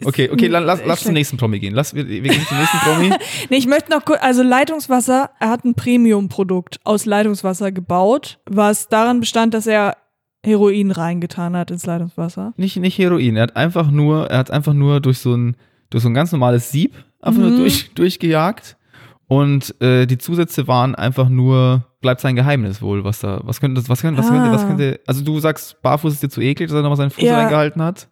Okay, 0.05 0.29
okay, 0.31 0.47
la- 0.49 0.59
lass, 0.59 0.81
lass 0.85 1.03
zum 1.03 1.15
nächsten 1.15 1.37
Promi 1.39 1.59
gehen. 1.59 1.75
Lass, 1.75 1.95
wir, 1.95 2.07
wir 2.07 2.21
gehen 2.21 2.47
zum 2.47 2.59
nächsten 2.59 2.79
Promi. 2.79 3.11
Nee, 3.51 3.57
ich 3.57 3.67
möchte 3.67 3.91
noch 3.91 4.05
kurz, 4.05 4.21
also 4.23 4.43
Leitungswasser, 4.43 5.31
er 5.41 5.49
hat 5.49 5.65
ein 5.65 5.75
Premium-Produkt 5.75 6.81
aus 6.85 7.07
Leitungswasser 7.07 7.73
gebaut, 7.73 8.39
was 8.47 8.89
daran 8.89 9.21
bestand, 9.21 9.55
dass 9.55 9.67
er 9.67 9.97
Heroin 10.45 10.91
reingetan 10.91 11.57
hat 11.57 11.71
ins 11.71 11.87
Leitungswasser. 11.87 12.53
nicht, 12.57 12.77
nicht 12.77 12.99
Heroin. 12.99 13.37
Er 13.37 13.45
hat 13.45 13.57
einfach 13.57 13.91
nur, 13.91 14.27
er 14.31 14.39
hat 14.39 14.51
einfach 14.51 14.75
nur 14.75 15.01
durch 15.01 15.19
so 15.19 15.35
ein, 15.35 15.57
durch 15.91 16.03
so 16.03 16.09
ein 16.11 16.15
ganz 16.15 16.31
normales 16.31 16.71
Sieb 16.71 16.95
einfach 17.23 17.41
nur 17.41 17.51
Mhm. 17.53 17.57
durch, 17.59 17.91
durchgejagt. 17.95 18.76
Und 19.29 19.75
äh, 19.83 20.07
die 20.07 20.19
Zusätze 20.19 20.69
waren 20.69 20.95
einfach 20.95 21.29
nur, 21.29 21.85
bleibt 22.01 22.21
sein 22.21 22.37
Geheimnis 22.37 22.81
wohl, 22.81 23.03
was 23.03 23.19
da, 23.19 23.41
was 23.43 23.59
könnte 23.61 23.81
das, 23.81 23.89
was 23.89 24.01
könnte, 24.03 24.21
was 24.23 24.29
könnte, 24.29 24.53
was 24.53 24.63
Ah. 24.63 24.67
könnte, 24.69 25.01
also 25.05 25.25
du 25.25 25.41
sagst, 25.41 25.83
barfuß 25.83 26.13
ist 26.13 26.23
dir 26.23 26.29
zu 26.29 26.41
eklig, 26.41 26.69
dass 26.69 26.77
er 26.77 26.83
nochmal 26.83 26.97
seinen 26.97 27.11
Fuß 27.11 27.25
Ja. 27.25 27.37
reingehalten 27.41 27.83
hat. 27.83 28.09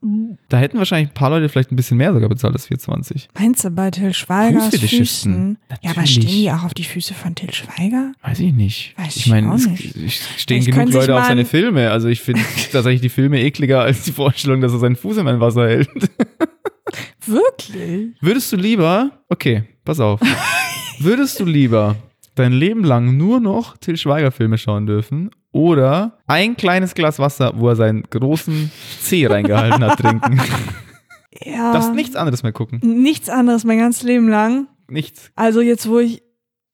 Da 0.49 0.57
hätten 0.57 0.77
wahrscheinlich 0.79 1.11
ein 1.11 1.15
paar 1.15 1.31
Leute 1.31 1.49
vielleicht 1.49 1.71
ein 1.71 1.77
bisschen 1.77 1.99
mehr 1.99 2.13
sogar 2.13 2.29
bezahlt 2.29 2.53
als 2.55 2.67
420. 2.67 3.29
Meinst 3.39 3.65
du 3.65 3.71
bei 3.71 3.93
Till 3.93 4.13
Schweigers 4.13 4.65
Fußfetischisten. 4.65 5.35
Füßen? 5.35 5.59
Ja, 5.83 5.91
aber 5.93 6.05
stehen 6.07 6.27
die 6.27 6.51
auch 6.51 6.65
auf 6.65 6.75
die 6.75 6.83
Füße 6.83 7.15
von 7.15 7.37
Till 7.37 7.53
Schweiger? 7.55 8.11
Weiß 8.23 8.41
ich 8.41 8.53
nicht. 8.53 8.95
Weiß 8.99 9.15
ich 9.15 9.27
ich 9.27 9.31
meine, 9.31 9.55
es 9.55 9.67
ich- 9.67 10.21
stehen 10.37 10.59
Ich 10.59 10.67
genug 10.67 10.93
Leute 10.93 11.17
auf 11.17 11.27
seine 11.27 11.43
ein- 11.43 11.47
Filme. 11.47 11.93
Also 11.93 12.09
ich 12.09 12.23
finde 12.23 12.41
tatsächlich 12.73 13.03
die 13.03 13.09
Filme 13.09 13.41
ekliger 13.41 13.83
als 13.83 14.03
die 14.03 14.13
Vorstellung, 14.13 14.61
dass 14.61 14.73
er 14.73 14.81
seinen 14.81 14.97
Fuß 14.97 15.19
in 15.19 15.25
mein 15.27 15.39
Wasser 15.39 15.69
hält. 15.69 15.89
Wirklich? 17.25 18.15
Würdest 18.21 18.53
du 18.53 18.57
lieber, 18.57 19.13
okay, 19.29 19.63
pass 19.85 20.01
auf. 20.01 20.21
Würdest 20.99 21.41
du 21.41 21.45
lieber 21.45 21.97
dein 22.35 22.53
Leben 22.53 22.85
lang 22.85 23.17
nur 23.17 23.41
noch 23.41 23.77
Till 23.77 23.97
Schweiger 23.97 24.31
Filme 24.33 24.59
schauen 24.59 24.87
dürfen 24.87 25.31
oder 25.53 26.19
ein 26.27 26.57
kleines 26.57 26.95
Glas 26.95 27.19
Wasser, 27.19 27.53
wo 27.57 27.69
er 27.69 27.77
seinen 27.77 28.03
großen 28.05 28.71
Zeh 29.01 29.27
reingehalten 29.27 29.85
hat, 29.85 29.99
trinken? 29.99 30.41
Ja. 31.45 31.73
Darfst 31.73 31.93
nichts 31.95 32.15
anderes 32.15 32.45
mehr 32.45 32.53
gucken. 32.53 32.79
Nichts 33.03 33.29
anderes 33.29 33.65
mein 33.65 33.79
ganzes 33.81 34.05
Leben 34.05 34.29
lang. 34.29 34.69
Nichts. 34.89 35.33
Also 35.35 35.61
jetzt, 35.63 35.89
wo 35.89 35.99
ich, 35.99 36.23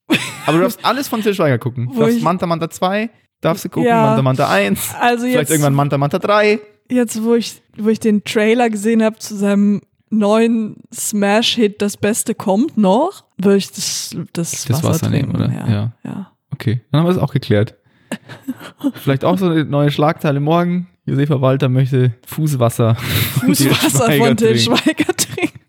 Aber 0.47 0.59
du 0.59 0.63
darfst 0.63 0.85
alles 0.85 1.09
von 1.09 1.23
Till 1.23 1.33
Schweiger 1.35 1.57
gucken. 1.59 1.89
Du 1.91 1.99
darfst 1.99 2.19
ich- 2.19 2.23
Manta 2.23 2.45
Manta 2.45 2.69
2, 2.69 3.09
darfst 3.41 3.65
du 3.65 3.71
gucken, 3.71 3.89
Ja. 3.89 4.03
Manta 4.03 4.23
Manta 4.23 4.51
1, 4.51 4.95
also 5.01 5.25
vielleicht 5.25 5.39
jetzt, 5.41 5.51
irgendwann 5.51 5.73
Manta 5.75 5.97
Manta 5.97 6.19
3. 6.19 6.61
jetzt, 6.91 7.25
wo 7.25 7.35
ich, 7.37 7.63
wo 7.79 7.89
ich 7.89 8.01
den 8.01 8.23
Trailer 8.23 8.69
gesehen 8.69 9.03
habe 9.03 9.19
zu 9.19 9.35
seinem 9.35 9.81
neuen 10.11 10.77
Smash-Hit 10.93 11.81
Das 11.81 11.97
Beste 11.97 12.35
kommt 12.35 12.77
noch, 12.77 13.25
würde 13.39 13.57
ich 13.59 13.71
das, 13.71 14.15
das, 14.33 14.65
Das 14.65 14.71
Wasser, 14.83 14.89
Wasser 14.89 15.11
nehmen, 15.11 15.33
trinken. 15.33 15.53
oder? 15.53 15.67
Ja. 15.69 15.73
Ja. 15.73 15.93
ja. 16.05 16.33
Okay, 16.53 16.81
dann 16.91 17.01
haben 17.01 17.07
wir 17.07 17.13
es 17.13 17.19
auch 17.19 17.33
geklärt. 17.33 17.77
Vielleicht 18.95 19.25
auch 19.25 19.39
so 19.39 19.47
eine 19.47 19.65
neue 19.65 19.91
Schlagzeile 19.91 20.41
morgen. 20.41 20.89
Josefa 21.07 21.41
Walter 21.41 21.69
möchte 21.69 22.15
Fußwasser 22.27 22.95
von 23.41 23.53
Til 23.55 23.71
Fußwasser 23.73 24.05
Schweiger 24.07 24.27
von 24.27 24.37
Till. 24.37 24.59
Schweiger 24.59 25.17
trinken. 25.17 25.61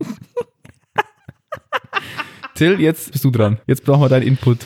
Till, 2.56 2.80
jetzt 2.80 3.12
bist 3.12 3.24
du 3.24 3.32
dran. 3.32 3.58
Jetzt 3.68 3.86
brauchen 3.86 4.02
wir 4.02 4.10
deinen 4.10 4.24
Input. 4.28 4.60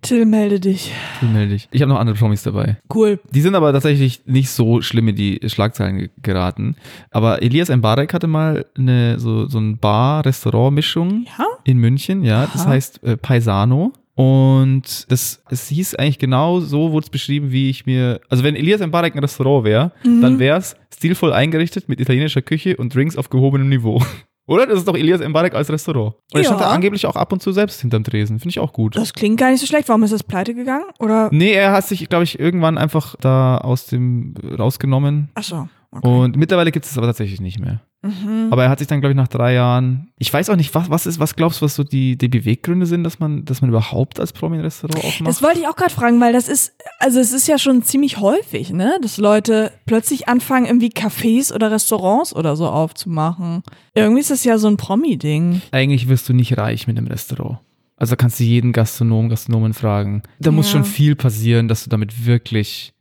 Till, 0.00 0.26
melde 0.26 0.60
dich. 0.60 0.92
Till, 1.18 1.28
melde 1.28 1.54
dich. 1.54 1.68
Ich 1.72 1.82
habe 1.82 1.90
noch 1.92 1.98
andere 1.98 2.16
Promis 2.16 2.42
dabei. 2.44 2.76
Cool. 2.94 3.18
Die 3.32 3.40
sind 3.40 3.54
aber 3.54 3.72
tatsächlich 3.72 4.22
nicht 4.26 4.50
so 4.50 4.80
schlimm 4.80 5.08
in 5.08 5.16
die 5.16 5.40
Schlagzeilen 5.46 5.98
ge- 5.98 6.10
geraten. 6.22 6.76
Aber 7.10 7.42
Elias 7.42 7.68
Mbarek 7.68 8.14
hatte 8.14 8.26
mal 8.28 8.64
eine 8.76 9.18
so, 9.18 9.48
so 9.48 9.58
ein 9.58 9.78
Bar-Restaurant-Mischung 9.78 11.26
Ja? 11.38 11.44
in 11.64 11.78
München, 11.78 12.22
ja. 12.24 12.46
Das 12.52 12.62
Aha. 12.62 12.70
heißt 12.70 13.02
äh, 13.02 13.16
Paisano. 13.16 13.92
Und 14.14 15.06
das, 15.12 15.42
es 15.48 15.68
hieß 15.68 15.94
eigentlich 15.94 16.18
genau 16.18 16.58
so, 16.60 16.90
wurde 16.90 17.04
es 17.04 17.10
beschrieben, 17.10 17.52
wie 17.52 17.70
ich 17.70 17.86
mir, 17.86 18.20
also 18.28 18.42
wenn 18.42 18.56
Elias 18.56 18.84
Mbarek 18.84 19.14
ein 19.14 19.20
Restaurant 19.20 19.64
wäre, 19.64 19.92
Mhm. 20.04 20.20
dann 20.22 20.38
wäre 20.40 20.58
es 20.58 20.74
stilvoll 20.92 21.32
eingerichtet 21.32 21.88
mit 21.88 22.00
italienischer 22.00 22.42
Küche 22.42 22.76
und 22.76 22.92
Drinks 22.94 23.16
auf 23.16 23.30
gehobenem 23.30 23.68
Niveau. 23.68 24.02
Oder? 24.48 24.66
Das 24.66 24.78
ist 24.78 24.88
doch 24.88 24.96
Elias 24.96 25.20
Mbarek 25.20 25.54
als 25.54 25.70
Restaurant. 25.70 26.14
Und 26.32 26.40
er 26.40 26.44
stand 26.44 26.60
da 26.60 26.64
Ja. 26.64 26.70
angeblich 26.70 27.06
auch 27.06 27.14
ab 27.16 27.32
und 27.32 27.40
zu 27.42 27.52
selbst 27.52 27.80
hinterm 27.82 28.02
Tresen. 28.02 28.38
Finde 28.40 28.50
ich 28.50 28.58
auch 28.58 28.72
gut. 28.72 28.96
Das 28.96 29.12
klingt 29.12 29.38
gar 29.38 29.50
nicht 29.50 29.60
so 29.60 29.66
schlecht. 29.66 29.88
Warum 29.88 30.02
ist 30.02 30.12
das 30.12 30.22
pleite 30.24 30.54
gegangen? 30.54 30.86
Oder? 30.98 31.28
Nee, 31.30 31.52
er 31.52 31.72
hat 31.72 31.84
sich, 31.84 32.08
glaube 32.08 32.24
ich, 32.24 32.40
irgendwann 32.40 32.78
einfach 32.78 33.14
da 33.20 33.58
aus 33.58 33.86
dem 33.86 34.34
rausgenommen. 34.58 35.28
Achso. 35.34 35.68
Okay. 35.90 36.06
Und 36.06 36.36
mittlerweile 36.36 36.70
gibt 36.70 36.84
es 36.84 36.92
es 36.92 36.98
aber 36.98 37.06
tatsächlich 37.06 37.40
nicht 37.40 37.58
mehr. 37.58 37.80
Mhm. 38.02 38.48
Aber 38.50 38.62
er 38.64 38.68
hat 38.70 38.78
sich 38.78 38.86
dann, 38.86 39.00
glaube 39.00 39.12
ich, 39.12 39.16
nach 39.16 39.26
drei 39.28 39.54
Jahren. 39.54 40.10
Ich 40.18 40.32
weiß 40.32 40.50
auch 40.50 40.56
nicht, 40.56 40.72
was, 40.74 40.88
was 40.90 41.06
ist, 41.06 41.18
was 41.18 41.34
glaubst 41.34 41.60
du, 41.60 41.64
was 41.64 41.74
so 41.74 41.82
die, 41.82 42.16
die 42.16 42.28
Beweggründe 42.28 42.86
sind, 42.86 43.02
dass 43.04 43.18
man, 43.18 43.44
dass 43.44 43.60
man 43.62 43.70
überhaupt 43.70 44.20
als 44.20 44.32
Promi 44.32 44.58
ein 44.58 44.62
Restaurant 44.62 45.02
aufmacht? 45.04 45.28
Das 45.28 45.42
wollte 45.42 45.60
ich 45.60 45.66
auch 45.66 45.74
gerade 45.76 45.92
fragen, 45.92 46.20
weil 46.20 46.32
das 46.32 46.48
ist, 46.48 46.74
also 47.00 47.18
es 47.18 47.32
ist 47.32 47.48
ja 47.48 47.58
schon 47.58 47.82
ziemlich 47.82 48.18
häufig, 48.20 48.70
ne, 48.70 48.98
dass 49.02 49.16
Leute 49.16 49.72
plötzlich 49.86 50.28
anfangen, 50.28 50.66
irgendwie 50.66 50.90
Cafés 50.90 51.52
oder 51.52 51.70
Restaurants 51.72 52.36
oder 52.36 52.54
so 52.54 52.68
aufzumachen. 52.68 53.62
Irgendwie 53.94 54.20
ist 54.20 54.30
das 54.30 54.44
ja 54.44 54.58
so 54.58 54.68
ein 54.68 54.76
Promi-Ding. 54.76 55.62
Eigentlich 55.72 56.06
wirst 56.08 56.28
du 56.28 56.34
nicht 56.34 56.56
reich 56.58 56.86
mit 56.86 56.98
einem 56.98 57.08
Restaurant. 57.08 57.58
Also 57.96 58.10
da 58.12 58.16
kannst 58.16 58.38
du 58.38 58.44
jeden 58.44 58.72
Gastronom, 58.72 59.28
Gastronomen 59.28 59.74
fragen. 59.74 60.22
Da 60.38 60.52
muss 60.52 60.66
Ja. 60.66 60.72
schon 60.72 60.84
viel 60.84 61.16
passieren, 61.16 61.66
dass 61.66 61.82
du 61.82 61.90
damit 61.90 62.26
wirklich 62.26 62.92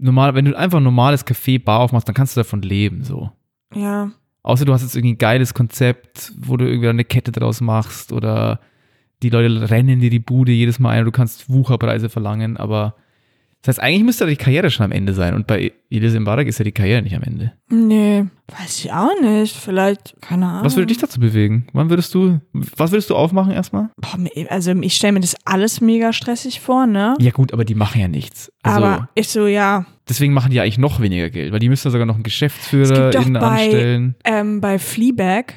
normal, 0.00 0.34
wenn 0.34 0.44
du 0.44 0.56
einfach 0.56 0.78
ein 0.78 0.84
normales 0.84 1.26
Café, 1.26 1.62
Bar 1.62 1.80
aufmachst, 1.80 2.08
dann 2.08 2.14
kannst 2.14 2.36
du 2.36 2.40
davon 2.40 2.62
leben, 2.62 3.04
so. 3.04 3.30
Ja. 3.74 4.10
Außer 4.42 4.64
du 4.64 4.72
hast 4.72 4.82
jetzt 4.82 4.96
irgendwie 4.96 5.14
ein 5.14 5.18
geiles 5.18 5.54
Konzept, 5.54 6.32
wo 6.38 6.56
du 6.56 6.66
irgendwie 6.66 6.88
eine 6.88 7.04
Kette 7.04 7.30
draus 7.30 7.60
machst 7.60 8.12
oder 8.12 8.60
die 9.22 9.28
Leute 9.28 9.70
rennen 9.70 10.00
dir 10.00 10.10
die 10.10 10.18
Bude 10.18 10.52
jedes 10.52 10.78
Mal 10.78 10.90
ein 10.90 11.00
und 11.00 11.06
du 11.06 11.12
kannst 11.12 11.50
Wucherpreise 11.50 12.08
verlangen, 12.08 12.56
aber 12.56 12.94
das 13.62 13.76
heißt, 13.76 13.80
eigentlich 13.82 14.04
müsste 14.04 14.24
ja 14.24 14.30
die 14.30 14.36
Karriere 14.36 14.70
schon 14.70 14.84
am 14.84 14.92
Ende 14.92 15.12
sein 15.12 15.34
und 15.34 15.46
bei 15.46 15.72
Elias 15.90 16.14
Mbarek 16.14 16.48
ist 16.48 16.58
ja 16.58 16.64
die 16.64 16.72
Karriere 16.72 17.02
nicht 17.02 17.14
am 17.14 17.22
Ende. 17.22 17.52
Nee, 17.68 18.24
weiß 18.48 18.78
ich 18.84 18.92
auch 18.92 19.10
nicht. 19.20 19.54
Vielleicht, 19.56 20.16
keine 20.22 20.46
Ahnung. 20.46 20.64
Was 20.64 20.76
würde 20.76 20.86
dich 20.86 20.98
dazu 20.98 21.20
bewegen? 21.20 21.66
Wann 21.72 21.90
würdest 21.90 22.14
du, 22.14 22.40
was 22.52 22.90
würdest 22.92 23.10
du 23.10 23.16
aufmachen 23.16 23.52
erstmal? 23.52 23.90
Boah, 23.96 24.18
also 24.48 24.72
ich 24.80 24.96
stelle 24.96 25.12
mir 25.12 25.20
das 25.20 25.36
alles 25.44 25.80
mega 25.80 26.12
stressig 26.12 26.60
vor, 26.60 26.86
ne? 26.86 27.16
Ja 27.20 27.30
gut, 27.32 27.52
aber 27.52 27.64
die 27.64 27.74
machen 27.74 28.00
ja 28.00 28.08
nichts. 28.08 28.50
Also 28.62 28.82
Aber 28.84 29.08
ich 29.14 29.28
so, 29.28 29.46
ja, 29.46 29.84
deswegen 30.08 30.32
machen 30.32 30.50
die 30.50 30.56
ja 30.56 30.62
eigentlich 30.62 30.78
noch 30.78 31.00
weniger 31.00 31.28
Geld, 31.30 31.52
weil 31.52 31.58
die 31.60 31.68
müssen 31.68 31.86
ja 31.88 31.90
sogar 31.90 32.06
noch 32.06 32.14
einen 32.14 32.22
Geschäftsführer 32.22 33.08
Es 33.08 33.14
gibt 33.16 33.26
doch 33.36 33.40
bei- 33.40 33.46
anstellen. 33.46 34.14
ähm, 34.24 34.60
bei 34.60 34.78
Fleabag, 34.78 35.54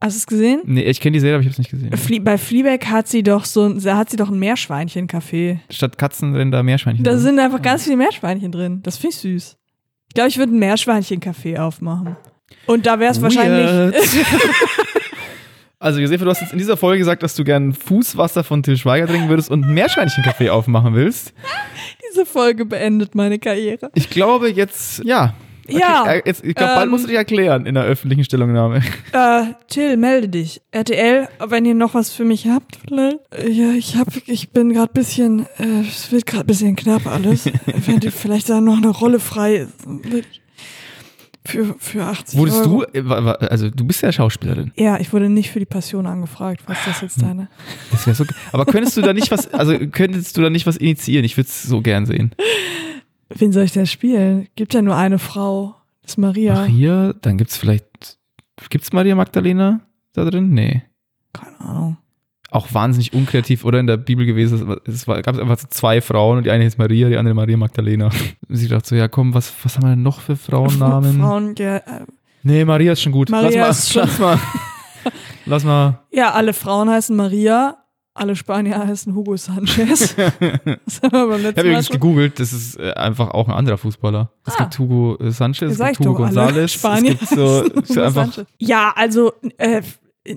hast 0.00 0.14
du 0.14 0.18
es 0.18 0.26
gesehen? 0.26 0.62
Nee, 0.64 0.82
ich 0.82 1.00
kenne 1.00 1.14
die 1.14 1.20
Serie, 1.20 1.34
aber 1.36 1.42
ich 1.42 1.46
habe 1.46 1.52
es 1.52 1.58
nicht 1.58 1.70
gesehen. 1.70 1.96
Flie 1.96 2.20
bei 2.20 2.38
Fleabag 2.38 2.86
hat 2.90 3.08
sie 3.08 3.22
doch 3.22 3.44
so, 3.44 3.64
ein- 3.66 3.80
da 3.82 3.96
hat 3.96 4.10
sie 4.10 4.16
doch 4.16 4.30
ein 4.30 4.38
Meerschweinchen-Café. 4.38 5.58
Statt 5.70 5.98
Katzen 5.98 6.34
rennen 6.34 6.50
da 6.50 6.62
Meerschweinchen. 6.62 7.04
Da 7.04 7.12
rum. 7.12 7.20
sind 7.20 7.38
einfach 7.38 7.62
ganz 7.62 7.84
viele 7.84 7.96
Meerschweinchen 7.96 8.52
drin. 8.52 8.80
Das 8.82 8.96
finde 8.96 9.14
ich 9.14 9.20
süß. 9.20 9.56
Ich 10.08 10.14
glaube, 10.14 10.28
ich 10.28 10.38
würde 10.38 10.54
ein 10.54 10.58
Meerschweinchen-Café 10.58 11.58
aufmachen. 11.58 12.16
Und 12.66 12.86
da 12.86 12.98
wäre 12.98 13.12
es 13.12 13.20
wahrscheinlich. 13.20 13.94
Also 15.80 16.00
Josefa, 16.00 16.24
du 16.24 16.30
hast 16.30 16.40
jetzt 16.40 16.52
in 16.52 16.58
dieser 16.58 16.76
Folge 16.76 16.98
gesagt, 16.98 17.22
dass 17.22 17.36
du 17.36 17.44
gern 17.44 17.72
Fußwasser 17.72 18.42
von 18.42 18.64
Til 18.64 18.76
Schweiger 18.76 19.06
trinken 19.06 19.28
würdest 19.28 19.48
und 19.48 19.62
einen 19.62 19.74
Meerschweinchenkaffee 19.74 20.50
aufmachen 20.50 20.94
willst. 20.94 21.32
Diese 22.10 22.26
Folge 22.26 22.64
beendet 22.64 23.14
meine 23.14 23.38
Karriere. 23.38 23.90
Ich 23.94 24.10
glaube 24.10 24.50
jetzt, 24.50 25.04
ja. 25.04 25.34
Ja, 25.68 26.02
Okay, 26.02 26.18
äh, 26.18 26.22
jetzt, 26.26 26.44
ich 26.44 26.54
glaube, 26.54 26.74
bald 26.74 26.84
ähm, 26.84 26.90
musst 26.90 27.04
du 27.04 27.08
dich 27.08 27.16
erklären 27.16 27.66
in 27.66 27.74
der 27.74 27.84
öffentlichen 27.84 28.24
Stellungnahme. 28.24 28.82
Äh, 29.12 29.54
Till, 29.68 29.96
melde 29.96 30.28
dich. 30.28 30.60
RTL, 30.70 31.28
wenn 31.46 31.64
ihr 31.64 31.74
noch 31.74 31.94
was 31.94 32.10
für 32.10 32.24
mich 32.24 32.46
habt, 32.46 32.78
vielleicht. 32.86 33.18
Ja, 33.48 33.70
ich 33.72 33.96
hab, 33.96 34.08
ich 34.26 34.50
bin 34.50 34.72
gerade 34.72 34.92
bisschen, 34.92 35.46
äh, 35.58 35.80
es 35.80 36.12
wird 36.12 36.26
gerade 36.26 36.44
bisschen 36.44 36.76
knapp 36.76 37.06
alles. 37.06 37.46
wenn 37.66 38.00
ihr 38.00 38.12
vielleicht 38.12 38.48
da 38.50 38.60
noch 38.60 38.76
eine 38.76 38.88
Rolle 38.88 39.18
frei 39.18 39.66
für, 41.48 41.74
für 41.78 42.04
80 42.04 42.38
Wurdest 42.38 42.58
Euro. 42.66 42.84
du, 42.92 42.98
äh, 42.98 43.46
also 43.48 43.70
du 43.70 43.84
bist 43.86 44.02
ja 44.02 44.12
Schauspielerin. 44.12 44.72
Ja, 44.76 45.00
ich 45.00 45.12
wurde 45.12 45.30
nicht 45.30 45.50
für 45.50 45.58
die 45.58 45.66
Passion 45.66 46.06
angefragt. 46.06 46.62
Was 46.66 46.78
ist 46.78 46.86
das 46.86 47.00
jetzt 47.00 47.22
deine? 47.22 47.48
Das 47.90 48.06
wäre 48.06 48.14
so. 48.14 48.24
Aber 48.52 48.66
könntest 48.66 48.96
du 48.96 49.00
da 49.00 49.12
nicht 49.12 49.30
was, 49.30 49.52
also 49.52 49.76
könntest 49.90 50.36
du 50.36 50.42
da 50.42 50.50
nicht 50.50 50.66
was 50.66 50.76
initiieren? 50.76 51.24
Ich 51.24 51.36
würde 51.36 51.48
es 51.48 51.62
so 51.62 51.80
gern 51.80 52.04
sehen. 52.06 52.32
Wen 53.30 53.52
soll 53.52 53.64
ich 53.64 53.72
denn 53.72 53.86
spielen? 53.86 54.48
Gibt 54.56 54.74
ja 54.74 54.82
nur 54.82 54.96
eine 54.96 55.18
Frau. 55.18 55.74
Das 56.02 56.12
ist 56.12 56.18
Maria. 56.18 56.54
Maria, 56.54 57.12
dann 57.20 57.36
gibt's 57.36 57.56
vielleicht, 57.56 58.18
gibt's 58.70 58.92
Maria 58.92 59.14
Magdalena 59.14 59.80
da 60.14 60.24
drin? 60.24 60.50
Nee. 60.50 60.82
Keine 61.34 61.60
Ahnung. 61.60 61.96
auch 62.50 62.72
wahnsinnig 62.72 63.12
unkreativ 63.12 63.64
oder 63.66 63.78
in 63.78 63.86
der 63.86 63.98
Bibel 63.98 64.24
gewesen. 64.24 64.76
Es 64.86 65.04
gab 65.04 65.28
einfach 65.38 65.58
so 65.58 65.66
zwei 65.68 66.00
Frauen 66.00 66.38
und 66.38 66.44
die 66.44 66.50
eine 66.50 66.64
hieß 66.64 66.78
Maria, 66.78 67.08
die 67.10 67.16
andere 67.18 67.34
Maria 67.34 67.58
Magdalena. 67.58 68.08
Sie 68.48 68.68
dachte 68.68 68.88
so, 68.88 68.94
ja 68.94 69.08
komm, 69.08 69.34
was, 69.34 69.52
was 69.62 69.76
haben 69.76 69.84
wir 69.84 69.90
denn 69.90 70.02
noch 70.02 70.20
für 70.20 70.36
Frauennamen? 70.36 71.18
Frauen, 71.20 71.54
ja, 71.58 71.76
äh, 71.76 72.06
Nee, 72.44 72.64
Maria 72.64 72.92
ist 72.92 73.02
schon 73.02 73.12
gut. 73.12 73.28
Maria 73.28 73.66
lass 73.66 73.88
ist 73.90 73.94
mal, 73.96 74.08
schon- 74.08 74.08
lass 74.08 74.18
mal. 74.18 74.40
Lass 75.44 75.64
mal. 75.64 75.98
ja, 76.10 76.32
alle 76.32 76.52
Frauen 76.54 76.88
heißen 76.90 77.14
Maria, 77.14 77.76
alle 78.18 78.36
Spanier 78.36 78.78
heißen 78.86 79.14
Hugo 79.14 79.36
Sanchez. 79.36 80.14
das 80.16 81.02
haben 81.02 81.12
wir 81.12 81.26
beim 81.28 81.40
Ich 81.40 81.46
habe 81.46 81.46
letzten 81.46 81.60
übrigens 81.60 81.88
gegoogelt, 81.90 82.40
das 82.40 82.52
ist 82.52 82.78
äh, 82.78 82.92
einfach 82.92 83.30
auch 83.30 83.48
ein 83.48 83.54
anderer 83.54 83.78
Fußballer. 83.78 84.30
Es 84.46 84.54
Ah. 84.56 84.64
gibt 84.64 84.78
Hugo 84.78 85.16
äh, 85.20 85.30
Sanchez, 85.30 85.72
es 85.72 85.78
gibt 85.78 86.00
Hugo 86.00 86.24
González, 86.24 86.68
Spanier 86.68 87.12
es 87.20 87.30
gibt 87.30 87.32
so, 87.32 87.62
einfach, 88.02 88.24
Sanchez. 88.32 88.46
Ja, 88.58 88.92
also, 88.96 89.32
äh, 89.58 89.82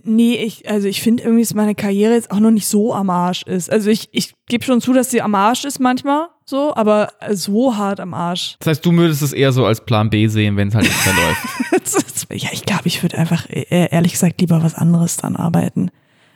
nee, 0.04 0.36
ich, 0.36 0.70
also 0.70 0.88
ich 0.88 1.02
finde 1.02 1.24
irgendwie, 1.24 1.42
dass 1.44 1.54
meine 1.54 1.76
Karriere 1.76 2.14
jetzt 2.14 2.32
auch 2.32 2.40
noch 2.40 2.52
nicht 2.52 2.68
so 2.68 2.94
am 2.94 3.10
Arsch 3.10 3.44
ist. 3.44 3.70
Also 3.72 3.90
ich, 3.90 4.10
ich 4.12 4.34
gebe 4.48 4.64
schon 4.64 4.80
zu, 4.82 4.94
dass 4.94 5.10
sie 5.12 5.22
am 5.22 5.36
Arsch 5.36 5.66
ist 5.66 5.80
manchmal, 5.80 6.28
so, 6.46 6.74
aber 6.76 7.10
so 7.34 7.76
hart 7.78 8.00
am 8.00 8.14
Arsch. 8.14 8.56
das 8.60 8.68
heißt, 8.68 8.86
du 8.86 8.92
würdest 8.94 9.22
es 9.22 9.34
eher 9.34 9.52
so 9.52 9.66
als 9.66 9.84
Plan 9.86 10.10
B 10.10 10.28
sehen, 10.28 10.56
wenn 10.58 10.70
es 10.70 10.76
halt 10.76 10.86
nicht 10.86 11.06
mehr 11.06 11.16
läuft. 11.16 11.48
Das 11.84 11.96
ist- 11.96 12.28
ja, 12.32 12.50
ich 12.54 12.64
glaube, 12.64 12.84
ich 12.86 13.02
würde 13.04 13.18
einfach 13.18 13.50
äh, 13.50 13.90
ehrlich 13.92 14.14
gesagt 14.14 14.40
lieber 14.40 14.64
was 14.64 14.76
anderes 14.76 15.18
dann 15.18 15.36
arbeiten, 15.36 15.90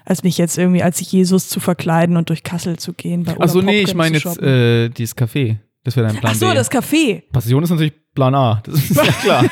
als 0.06 0.24
mich 0.24 0.38
jetzt 0.38 0.58
irgendwie 0.58 0.84
als 0.84 1.00
Jesus 1.12 1.50
zu 1.50 1.60
verkleiden 1.60 2.16
und 2.18 2.30
durch 2.30 2.44
Kassel 2.44 2.78
zu 2.78 2.94
gehen. 2.94 3.24
Bei 3.24 3.38
Achso, 3.40 3.62
nee, 3.62 3.82
ich 3.82 3.96
meine 3.96 4.20
zu 4.20 4.30
jetzt 4.30 4.42
äh, 4.42 4.90
dieses 4.90 5.18
Café. 5.18 5.58
Das 5.84 5.96
wäre 5.96 6.08
dein 6.08 6.16
Plan 6.18 6.32
Ach 6.34 6.38
so, 6.40 6.48
B. 6.50 6.56
das 6.56 6.72
Café. 6.72 7.24
Passion 7.32 7.62
ist 7.64 7.70
natürlich 7.70 7.94
Plan 8.14 8.34
A. 8.34 8.62
Das 8.66 8.76
ist 8.76 8.96
ja 8.96 9.04
klar. 9.22 9.46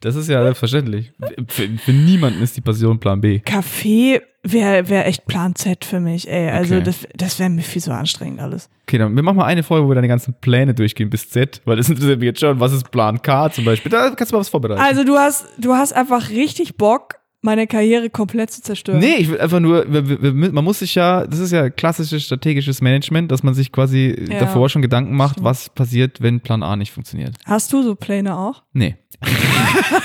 Das 0.00 0.16
ist 0.16 0.28
ja 0.28 0.42
selbstverständlich. 0.42 1.12
Für, 1.48 1.68
für 1.76 1.92
niemanden 1.92 2.42
ist 2.42 2.56
die 2.56 2.62
Passion 2.62 2.98
Plan 2.98 3.20
B. 3.20 3.40
Café 3.44 4.22
wäre 4.42 4.88
wär 4.88 5.06
echt 5.06 5.26
Plan 5.26 5.54
Z 5.54 5.84
für 5.84 6.00
mich, 6.00 6.26
ey. 6.26 6.48
Also 6.48 6.76
Okay. 6.76 6.84
das, 6.84 7.06
das 7.14 7.38
wäre 7.38 7.50
mir 7.50 7.60
viel 7.60 7.82
so 7.82 7.92
anstrengend 7.92 8.40
alles. 8.40 8.70
Okay, 8.88 8.96
dann 8.96 9.14
wir 9.14 9.22
machen 9.22 9.36
mal 9.36 9.44
eine 9.44 9.62
Folge, 9.62 9.84
wo 9.84 9.90
wir 9.90 9.94
deine 9.96 10.08
ganzen 10.08 10.32
Pläne 10.40 10.72
durchgehen 10.72 11.10
bis 11.10 11.28
Z, 11.28 11.60
weil 11.66 11.76
das 11.76 11.90
interessiert 11.90 12.18
mich 12.18 12.26
jetzt 12.28 12.40
schon. 12.40 12.58
Was 12.58 12.72
ist 12.72 12.90
Plan 12.90 13.20
K 13.20 13.50
zum 13.52 13.66
Beispiel? 13.66 13.90
Da 13.92 14.08
kannst 14.10 14.32
du 14.32 14.36
mal 14.36 14.40
was 14.40 14.48
vorbereiten. 14.48 14.80
Also 14.80 15.04
du 15.04 15.16
hast, 15.18 15.46
du 15.58 15.74
hast 15.74 15.92
einfach 15.92 16.30
richtig 16.30 16.78
Bock, 16.78 17.16
meine 17.42 17.66
Karriere 17.66 18.10
komplett 18.10 18.50
zu 18.50 18.60
zerstören. 18.62 18.98
Nee, 18.98 19.16
ich 19.18 19.30
will 19.30 19.40
einfach 19.40 19.60
nur, 19.60 19.86
man 19.86 20.64
muss 20.64 20.80
sich 20.80 20.94
ja, 20.94 21.26
das 21.26 21.38
ist 21.38 21.52
ja 21.52 21.70
klassisches 21.70 22.24
strategisches 22.24 22.82
Management, 22.82 23.32
dass 23.32 23.42
man 23.42 23.54
sich 23.54 23.72
quasi 23.72 24.14
Ja. 24.30 24.40
davor 24.40 24.68
schon 24.68 24.82
Gedanken 24.82 25.16
macht, 25.16 25.32
Stimmt. 25.36 25.46
was 25.46 25.70
passiert, 25.70 26.20
wenn 26.20 26.40
Plan 26.40 26.62
A 26.62 26.76
nicht 26.76 26.92
funktioniert. 26.92 27.36
Hast 27.46 27.72
du 27.72 27.82
so 27.82 27.94
Pläne 27.94 28.36
auch? 28.36 28.62
Nee. 28.72 28.96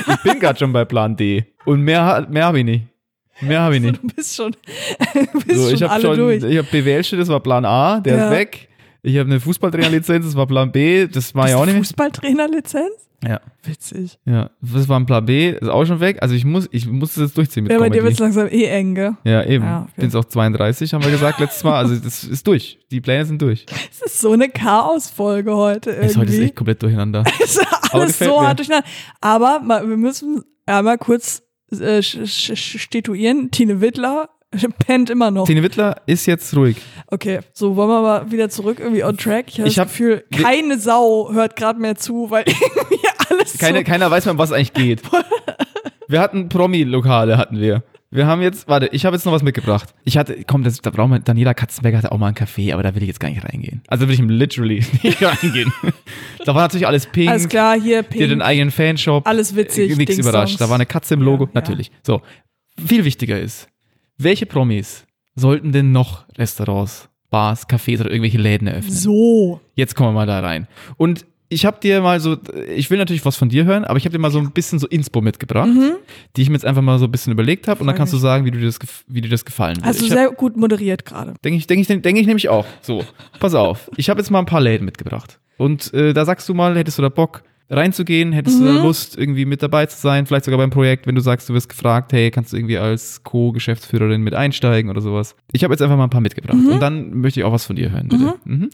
ich 0.07 0.23
bin 0.31 0.39
gerade 0.39 0.57
schon 0.59 0.71
bei 0.73 0.86
Plan 0.86 1.15
D. 1.17 1.45
Und 1.65 1.81
mehr, 1.81 2.25
mehr 2.29 2.45
habe 2.45 2.59
ich 2.59 2.65
nicht. 2.65 2.86
Mehr 3.41 3.59
habe 3.61 3.75
ich 3.75 3.81
nicht. 3.81 4.01
Du 4.01 4.07
bist 4.15 4.33
schon, 4.36 4.55
du 5.13 5.39
bist 5.41 5.59
So, 5.59 5.65
schon 5.65 5.75
ich 5.75 5.83
habe 5.83 5.91
alle 5.93 6.03
schon, 6.03 6.17
durch. 6.17 6.43
ich 6.43 6.57
habe 6.57 6.67
BWL-Studium, 6.71 7.19
das 7.19 7.29
war 7.29 7.41
Plan 7.41 7.65
A, 7.65 7.99
der 7.99 8.15
Ja. 8.17 8.25
ist 8.25 8.31
weg. 8.31 8.69
Ich 9.06 9.18
habe 9.20 9.30
eine 9.30 9.39
Fußballtrainerlizenz, 9.39 10.26
das 10.26 10.36
war 10.36 10.47
Plan 10.47 10.72
B, 10.72 11.06
das 11.08 11.36
war 11.36 11.47
ja 11.47 11.58
auch 11.58 11.66
nicht. 11.66 11.78
Fußballtrainerlizenz? 11.78 12.91
Ja, 13.24 13.39
Witzig. 13.64 14.20
ja, 14.26 14.49
das 14.62 14.88
war 14.89 14.99
ein 14.99 15.06
Plan 15.06 15.26
B, 15.26 15.51
ist 15.51 15.70
auch 15.70 15.86
schon 15.86 15.99
weg. 15.99 16.18
Also 16.22 16.34
ich 16.36 16.43
muss, 16.43 16.68
ich 16.72 16.88
muss 16.88 17.14
das 17.16 17.24
jetzt 17.26 17.38
durchziehen 17.38 17.64
mit 17.64 17.72
Ja, 17.72 17.78
bei 17.80 17.89
dir 17.89 17.99
Comedy. 17.99 18.08
wird's 18.08 18.20
langsam 18.20 18.47
eh 18.47 18.66
eng, 18.66 18.95
gell? 18.95 19.16
Ja, 19.24 19.43
eben. 19.45 19.64
Ja, 19.64 19.82
okay. 19.84 19.91
Bin 19.95 20.06
jetzt 20.06 20.16
auch 20.16 20.26
32, 20.26 20.93
haben 20.93 21.03
wir 21.03 21.12
gesagt 21.12 21.39
letztes 21.39 21.64
Mal. 21.64 21.78
Also 21.78 21.95
das 21.95 22.24
ist 22.24 22.45
durch. 22.47 22.80
Die 22.91 22.99
Pläne 23.01 23.26
sind 23.26 23.41
durch. 23.41 23.66
Es 23.91 24.01
ist 24.01 24.20
so 24.20 24.32
eine 24.34 24.49
Chaos-Folge 24.49 25.56
heute 25.56 25.91
irgendwie. 25.91 26.08
Das 26.08 26.18
heute 26.18 26.34
ist 26.34 26.39
echt 26.39 26.56
komplett 26.56 26.82
durcheinander. 26.84 27.24
Es 27.43 27.58
ist 27.58 27.68
alles 27.93 28.20
so 28.20 28.26
mir. 28.41 28.47
hart 28.47 28.60
durcheinander. 28.60 28.88
Aber 29.22 29.62
wir 29.88 29.97
müssen 29.97 30.43
einmal 30.66 30.97
kurz 30.97 31.43
äh, 31.72 32.01
statuieren. 32.03 33.49
Tine 33.51 33.82
Wittler 33.82 34.30
pennt 34.86 35.10
immer 35.10 35.32
noch. 35.32 35.46
Tine 35.48 35.64
Wittler 35.64 36.02
ist 36.06 36.26
jetzt 36.26 36.56
ruhig. 36.56 36.78
Okay, 37.08 37.39
so 37.54 37.76
wollen 37.76 37.89
wir 37.89 38.02
mal 38.02 38.32
wieder 38.32 38.50
zurück 38.50 38.80
irgendwie 38.80 39.04
on 39.04 39.18
track. 39.18 39.46
Ich 39.50 39.60
habe 39.60 39.68
Ich 39.70 39.76
das 39.76 39.82
hab- 39.82 39.88
Gefühl, 39.89 40.24
keine 40.32 40.80
Sau 40.80 41.32
hört 41.34 41.56
gerade 41.56 41.80
mehr 41.80 41.96
zu, 41.96 42.30
weil 42.30 42.46
irgendwie 42.48 43.06
alles 43.30 43.58
Keine, 43.58 43.80
so 43.80 43.84
keiner 43.84 44.10
weiß 44.12 44.26
mehr, 44.26 44.34
um 44.34 44.38
was 44.38 44.52
eigentlich 44.52 44.74
geht. 44.74 45.02
Wir 46.08 46.22
hatten 46.22 46.50
Promi-Lokale, 46.50 47.36
hatten 47.38 47.60
wir. 47.60 47.82
Wir 48.12 48.28
haben 48.28 48.39
jetzt, 48.43 48.68
warte, 48.68 48.88
ich 48.91 49.06
habe 49.08 49.16
jetzt 49.16 49.26
noch 49.26 49.34
was 49.34 49.41
mitgebracht. 49.41 49.89
Ich 50.04 50.18
hatte, 50.18 50.38
komm, 50.46 50.64
das, 50.64 50.80
da 50.80 50.91
brauchen 50.91 51.12
wir, 51.12 51.20
Daniela 51.20 51.56
Katzenberger 51.56 51.98
hatte 51.98 52.12
auch 52.12 52.20
mal 52.20 52.28
einen 52.28 52.36
Café, 52.36 52.72
aber 52.74 52.84
da 52.84 52.93
will 52.93 53.02
ich 53.02 53.08
jetzt 53.08 53.20
gar 53.20 53.30
nicht 53.30 53.43
reingehen. 53.43 53.82
Also 53.88 54.08
will 54.08 54.14
ich 54.14 54.22
literally 54.22 54.86
nicht 55.02 55.22
reingehen. 55.24 55.74
da 56.46 56.54
war 56.54 56.62
natürlich 56.62 56.86
alles 56.86 57.08
pink. 57.08 57.32
Alles 57.32 57.50
klar, 57.50 57.74
hier 57.74 58.04
Die 58.04 58.22
hat 58.24 58.30
den 58.30 58.30
pink. 58.38 58.41
eigenen 58.43 58.70
Fanshop. 58.72 59.28
Alles 59.28 59.56
witzig, 59.56 59.98
Nichts 59.98 60.18
überrascht. 60.20 60.62
Da 60.62 60.70
war 60.70 60.76
eine 60.76 60.86
Katze 60.86 61.16
im 61.16 61.24
Logo. 61.24 61.46
Ja, 61.46 61.50
ja. 61.50 61.52
Natürlich. 61.56 61.91
So. 62.06 62.22
Viel 62.86 63.04
wichtiger 63.04 63.39
ist, 63.39 63.68
welche 64.18 64.45
Promis 64.45 65.05
sollten 65.36 65.72
denn 65.72 65.91
noch 65.91 66.26
Restaurants, 66.38 67.09
Bars, 67.30 67.68
Cafés 67.68 67.99
oder 67.99 68.09
irgendwelche 68.11 68.38
Läden 68.38 68.68
eröffnen? 68.68 68.93
So. 68.93 69.59
Jetzt 69.76 69.95
kommen 69.95 70.09
wir 70.09 70.13
mal 70.13 70.28
da 70.28 70.39
rein. 70.39 70.68
Und 70.97 71.26
ich 71.47 71.66
habe 71.66 71.80
dir 71.80 72.01
mal 72.01 72.20
so, 72.20 72.38
ich 72.76 72.89
will 72.89 72.97
natürlich 72.97 73.24
was 73.24 73.36
von 73.36 73.49
dir 73.49 73.66
hören, 73.66 73.86
aber 73.86 73.97
ich 73.97 74.05
habe 74.05 74.13
dir 74.13 74.20
mal 74.20 74.32
so 74.32 74.39
ein 74.39 74.51
bisschen 74.51 74.80
so 74.80 74.88
Inspo 74.88 75.22
mitgebracht, 75.22 75.70
die 76.36 76.41
ich 76.41 76.49
mir 76.49 76.55
jetzt 76.55 76.66
einfach 76.66 76.82
mal 76.82 76.97
so 76.97 77.05
ein 77.05 77.11
bisschen 77.11 77.32
überlegt 77.34 77.68
habe 77.68 77.82
und 77.82 77.88
dann 77.88 77.95
Mhm. 77.95 77.97
Kannst 77.97 78.13
du 78.13 78.18
sagen, 78.18 78.45
wie, 78.45 78.51
du 78.51 78.59
dir 78.59 78.66
das, 78.66 78.80
wie 79.07 79.22
dir 79.22 79.30
das 79.30 79.45
gefallen 79.45 79.78
du 79.82 79.89
ich 79.89 80.09
sehr 80.09 80.32
gut 80.32 80.57
moderiert 80.57 81.05
gerade. 81.05 81.36
Denke 81.43 81.57
ich, 81.57 81.68
denke 81.68 81.82
ich, 81.82 81.88
denke 81.88 82.20
ich 82.20 82.28
nämlich 82.28 82.49
auch. 82.49 82.66
So, 82.82 83.05
pass 83.39 83.53
auf. 83.53 83.89
Ich 83.95 84.09
habe 84.09 84.20
jetzt 84.20 84.32
mal 84.32 84.39
ein 84.39 84.45
paar 84.45 84.61
Läden 84.61 84.86
mitgebracht. 84.86 85.39
Und 85.57 85.93
äh, 85.93 86.13
da 86.13 86.26
sagst 86.26 86.49
du 86.49 86.53
mal, 86.53 86.76
hättest 86.76 86.97
du 86.97 87.01
da 87.01 87.09
Bock 87.09 87.43
reinzugehen, 87.70 88.32
hättest 88.32 88.59
du 88.59 88.66
da 88.66 88.84
Lust, 88.84 89.18
irgendwie 89.18 89.45
mit 89.45 89.63
dabei 89.63 89.86
zu 89.88 89.97
sein, 89.97 90.26
vielleicht 90.26 90.45
sogar 90.45 90.57
beim 90.59 90.70
Projekt, 90.70 91.07
wenn 91.07 91.16
du 91.16 91.22
sagst, 91.22 91.49
du 91.49 91.53
wirst 91.53 91.70
gefragt, 91.70 92.13
hey, 92.13 92.30
kannst 92.32 92.53
du 92.53 92.57
irgendwie 92.57 92.78
als 92.78 93.24
Co-Geschäftsführerin 93.24 94.22
mit 94.22 94.34
einsteigen 94.36 94.89
oder 94.91 95.01
sowas. 95.01 95.36
Ich 95.51 95.63
habe 95.63 95.74
jetzt 95.74 95.82
einfach 95.82 95.97
mal 95.97 96.03
ein 96.03 96.09
paar 96.11 96.22
mitgebracht 96.22 96.57
und 96.57 96.80
dann 96.80 97.11
möchte 97.22 97.39
ich 97.39 97.43
auch 97.43 97.51
was 97.53 97.66
von 97.66 97.76
dir 97.76 97.91
hören, 97.91 98.07
bitte. 98.09 98.36
Mhm. 98.45 98.70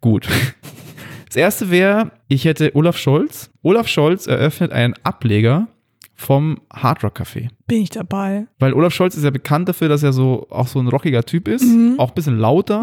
Gut. 0.00 0.28
Das 1.28 1.34
erste 1.36 1.70
wäre, 1.70 2.12
ich 2.28 2.44
hätte 2.44 2.74
Olaf 2.76 2.96
Scholz. 2.96 3.50
Olaf 3.62 3.88
Scholz 3.88 4.26
eröffnet 4.26 4.70
einen 4.72 4.94
Ableger 5.02 5.66
vom 6.14 6.60
Hard 6.72 7.02
Rock 7.04 7.20
Café. 7.20 7.48
Bin 7.66 7.82
ich 7.82 7.90
dabei. 7.90 8.46
Weil 8.58 8.72
Olaf 8.72 8.94
Scholz 8.94 9.16
ist 9.16 9.24
ja 9.24 9.30
bekannt 9.30 9.68
dafür, 9.68 9.88
dass 9.90 10.02
er 10.02 10.12
so 10.14 10.46
auch 10.50 10.68
so 10.68 10.78
ein 10.78 10.86
rockiger 10.88 11.24
Typ 11.24 11.48
ist, 11.48 11.64
Mhm. 11.64 11.96
auch 11.98 12.10
ein 12.10 12.14
bisschen 12.14 12.38
lauter 12.38 12.80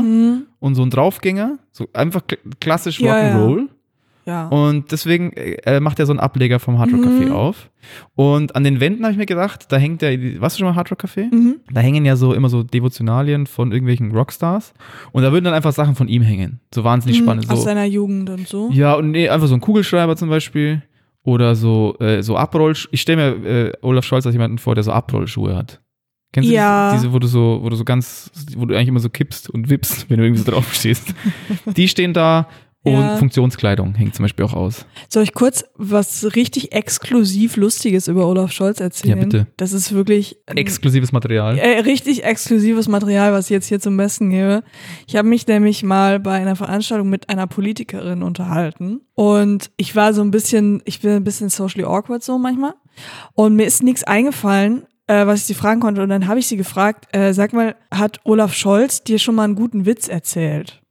und 0.60 0.76
so 0.76 0.84
ein 0.84 0.90
Draufgänger, 0.92 1.58
so 1.72 1.88
einfach 1.94 2.28
kl 2.28 2.38
klassisch 2.60 3.00
Ja, 3.00 3.28
ja. 3.30 3.58
Ja. 4.26 4.48
Und 4.48 4.92
deswegen 4.92 5.34
äh, 5.34 5.80
macht 5.80 6.00
er 6.00 6.06
so 6.06 6.14
einen 6.14 6.20
Ableger 6.20 6.60
vom 6.60 6.80
Hard 6.80 6.94
Rock 6.94 7.02
Café 7.02 7.26
Mhm. 7.26 7.32
auf. 7.32 7.70
Und 8.16 8.56
an 8.56 8.64
den 8.64 8.80
Wänden 8.80 9.04
habe 9.04 9.12
ich 9.12 9.18
mir 9.18 9.26
gedacht, 9.26 9.66
da 9.72 9.78
hängt 9.78 10.02
der, 10.02 10.40
warst 10.42 10.56
du 10.56 10.60
schon 10.60 10.68
mal 10.70 10.76
Hard 10.76 10.92
Rock 10.92 11.04
Café? 11.04 11.34
Mhm. 11.34 11.58
Da 11.72 11.82
hängen 11.82 12.06
ja 12.06 12.16
so 12.16 12.34
immer 12.34 12.48
so 12.50 12.64
Devotionalien 12.64 13.48
von 13.48 13.72
irgendwelchen 13.72 14.12
Rockstars. 14.12 14.74
Und 15.12 15.24
da 15.24 15.32
würden 15.32 15.46
dann 15.46 15.54
einfach 15.54 15.74
Sachen 15.74 15.96
von 15.96 16.08
ihm 16.08 16.22
hängen. 16.22 16.60
So 16.74 16.84
wahnsinnig 16.84 17.18
spannend. 17.18 17.50
Aus 17.50 17.60
So, 17.60 17.66
seiner 17.66 17.86
Jugend 17.86 18.30
und 18.30 18.48
so. 18.48 18.70
ja, 18.72 18.94
und 18.94 19.12
nee, 19.12 19.28
einfach 19.30 19.48
so 19.48 19.54
ein 19.56 19.62
Kugelschreiber 19.62 20.16
zum 20.16 20.30
Beispiel. 20.30 20.82
Oder 21.26 21.56
so, 21.56 21.96
äh, 22.00 22.22
so 22.22 22.36
Abroll. 22.36 22.74
Ich 22.92 23.02
stelle 23.02 23.32
mir 23.38 23.48
äh, 23.50 23.72
Olaf 23.82 24.04
Scholz 24.06 24.26
als 24.26 24.36
jemanden 24.36 24.58
vor, 24.58 24.76
der 24.76 24.84
so 24.84 24.92
Abrollschuhe 24.92 25.56
hat. 25.56 25.80
Kennst 26.34 26.50
du 26.50 26.54
Ja. 26.54 26.92
diese, 26.92 27.04
diese, 27.04 27.14
wo 27.14 27.20
du 27.20 27.28
so, 27.28 27.60
wo 27.62 27.70
du 27.70 27.76
so 27.78 27.86
ganz, 27.86 28.30
wo 28.58 28.66
du 28.66 28.76
eigentlich 28.76 28.88
immer 28.90 29.00
so 29.00 29.10
kippst 29.10 29.50
und 29.50 29.70
wippst, 29.70 30.06
wenn 30.10 30.18
du 30.18 30.24
irgendwie 30.26 30.42
so 30.42 30.52
drauf 30.52 30.74
stehst. 30.74 31.14
Die 31.78 31.88
stehen 31.88 32.12
da 32.14 32.48
und 32.86 32.92
Ja. 32.94 33.16
Funktionskleidung 33.18 33.96
hängt 33.96 34.14
zum 34.14 34.24
Beispiel 34.24 34.44
auch 34.46 34.54
aus. 34.54 34.86
Soll 35.08 35.24
ich 35.24 35.34
kurz 35.34 35.64
was 35.76 36.36
richtig 36.36 36.74
exklusiv 36.74 37.56
Lustiges 37.56 38.08
über 38.10 38.28
Olaf 38.28 38.52
Scholz 38.52 38.80
erzählen? 38.82 39.18
Ja, 39.18 39.24
bitte. 39.24 39.48
Das 39.58 39.72
ist 39.72 39.94
wirklich 39.94 40.38
Exklusives 40.48 41.12
Material. 41.14 41.58
äh, 41.58 41.80
richtig 41.80 42.24
exklusives 42.26 42.88
Material, 42.90 43.32
was 43.32 43.46
ich 43.46 43.52
jetzt 43.52 43.68
hier 43.68 43.80
zum 43.80 43.96
Besten 43.96 44.30
gebe. 44.30 44.64
Ich 45.08 45.16
habe 45.16 45.28
mich 45.28 45.48
nämlich 45.48 45.84
mal 45.84 46.20
bei 46.20 46.34
einer 46.34 46.56
Veranstaltung 46.58 47.10
mit 47.10 47.30
einer 47.30 47.48
Politikerin 47.48 48.22
unterhalten 48.22 49.00
und 49.14 49.72
ich 49.78 49.96
war 49.96 50.14
so 50.14 50.22
ein 50.22 50.32
bisschen, 50.32 50.82
ich 50.86 51.00
bin 51.02 51.12
ein 51.12 51.24
bisschen 51.24 51.50
socially 51.50 51.86
awkward 51.86 52.22
so 52.24 52.38
manchmal 52.38 52.74
und 53.34 53.56
mir 53.56 53.66
ist 53.66 53.82
nichts 53.82 54.04
eingefallen, 54.04 54.84
äh, 55.08 55.26
was 55.26 55.40
ich 55.42 55.46
sie 55.46 55.54
fragen 55.54 55.80
konnte 55.80 56.04
und 56.04 56.10
dann 56.10 56.28
habe 56.28 56.40
ich 56.40 56.48
sie 56.48 56.58
gefragt, 56.58 57.08
äh, 57.16 57.34
sag 57.34 57.54
mal, 57.54 57.76
hat 57.92 58.20
Olaf 58.26 58.54
Scholz 58.54 59.04
dir 59.04 59.20
schon 59.20 59.36
mal 59.36 59.44
einen 59.46 59.56
guten 59.56 59.86
Witz 59.86 60.08
erzählt? 60.10 60.82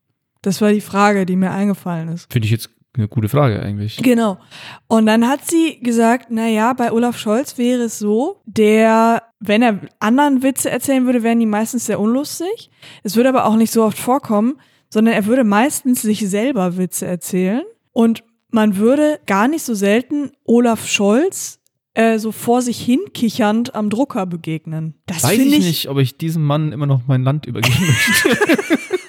Das 0.43 0.61
war 0.61 0.73
die 0.73 0.81
Frage, 0.81 1.25
die 1.25 1.37
mir 1.37 1.51
eingefallen 1.51 2.09
ist. 2.09 2.33
Finde 2.33 2.47
ich 2.47 2.53
jetzt 2.53 2.71
eine 2.95 3.09
gute 3.09 3.29
Frage 3.29 3.63
eigentlich. 3.63 3.97
Genau. 3.99 4.39
Und 4.87 5.07
dann 5.07 5.27
hat 5.27 5.49
sie 5.49 5.81
gesagt, 5.81 6.27
na 6.31 6.49
ja, 6.49 6.73
bei 6.75 6.93
Olaf 6.93 7.17
Scholz 7.17 7.57
wäre 7.57 7.83
es 7.85 7.99
so, 7.99 8.43
der, 8.45 9.23
wenn 9.41 9.63
er 9.63 9.81
anderen 9.99 10.43
Witze 10.43 10.71
erzählen 10.71 11.07
würde, 11.07 11.23
wären 11.23 11.41
die 11.41 11.47
meistens 11.47 11.87
sehr 11.87 11.99
unlustig. 11.99 12.71
Es 13.03 13.17
würde 13.17 13.31
aber 13.31 13.47
auch 13.47 13.57
nicht 13.57 13.73
so 13.73 13.83
oft 13.85 13.99
vorkommen, 13.99 14.59
sondern 14.91 15.15
er 15.15 15.25
würde 15.27 15.45
meistens 15.45 16.03
sich 16.03 16.29
selber 16.29 16.77
Witze 16.77 17.07
erzählen 17.07 17.63
und 17.93 18.25
man 18.51 18.77
würde 18.77 19.21
gar 19.27 19.49
nicht 19.49 19.63
so 19.63 19.75
selten 19.75 20.33
Olaf 20.45 20.87
Scholz 20.87 21.61
äh, 21.95 22.19
so 22.19 22.31
vor 22.33 22.61
sich 22.61 22.79
hin 22.79 23.01
kichernd 23.15 23.75
am 23.75 23.89
Drucker 23.89 24.27
begegnen. 24.27 24.95
Das 25.07 25.23
Weiß 25.23 25.39
ich 25.39 25.53
ich, 25.53 25.65
nicht, 25.65 25.89
ob 25.89 25.99
ich 25.99 26.19
diesem 26.19 26.45
Mann 26.45 26.73
immer 26.73 26.87
noch 26.87 27.07
mein 27.07 27.23
Land 27.23 27.47
übergeben 27.47 27.87
möchte. 27.87 28.89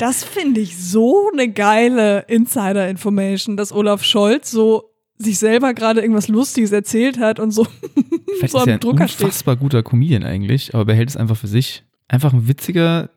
das 0.00 0.24
finde 0.24 0.60
ich 0.60 0.78
so 0.78 1.30
eine 1.32 1.52
geile 1.52 2.20
Insider-Information, 2.26 3.56
dass 3.56 3.70
Olaf 3.72 4.02
Scholz 4.02 4.50
so 4.50 4.90
sich 5.18 5.38
selber 5.38 5.74
gerade 5.74 6.00
irgendwas 6.00 6.28
Lustiges 6.28 6.72
erzählt 6.72 7.18
hat 7.18 7.38
und 7.38 7.50
so, 7.50 7.66
Vielleicht 8.38 8.52
so 8.52 8.58
ist 8.58 8.62
am 8.62 8.68
er 8.68 8.74
ein 8.74 8.80
Drucker 8.80 9.08
steht. 9.08 9.26
unfassbar 9.26 9.56
guter 9.56 9.82
Comedian 9.82 10.24
eigentlich, 10.24 10.74
aber 10.74 10.86
behält 10.86 11.10
es 11.10 11.16
einfach 11.18 11.36
für 11.36 11.48
sich. 11.48 11.84
Einfach 12.08 12.32
ein 12.32 12.48
witziger, 12.48 13.10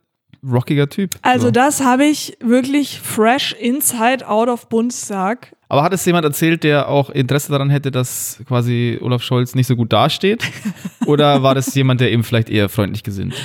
rockiger 0.43 0.89
Typ. 0.89 1.11
Also 1.21 1.47
so. 1.47 1.51
das 1.51 1.81
habe 1.81 2.03
ich 2.03 2.37
wirklich 2.41 2.99
fresh 2.99 3.53
inside 3.53 4.27
out 4.27 4.49
of 4.49 4.67
Bundestag. 4.67 5.55
Aber 5.69 5.83
hat 5.83 5.93
es 5.93 6.05
jemand 6.05 6.25
erzählt, 6.25 6.65
der 6.65 6.89
auch 6.89 7.09
Interesse 7.09 7.51
daran 7.51 7.69
hätte, 7.69 7.91
dass 7.91 8.41
quasi 8.45 8.99
Olaf 9.01 9.23
Scholz 9.23 9.55
nicht 9.55 9.67
so 9.67 9.77
gut 9.77 9.93
dasteht? 9.93 10.43
Oder 11.05 11.43
war 11.43 11.55
das 11.55 11.73
jemand, 11.73 12.01
der 12.01 12.11
eben 12.11 12.25
vielleicht 12.25 12.49
eher 12.49 12.67
freundlich 12.67 13.03
gesinnt? 13.03 13.35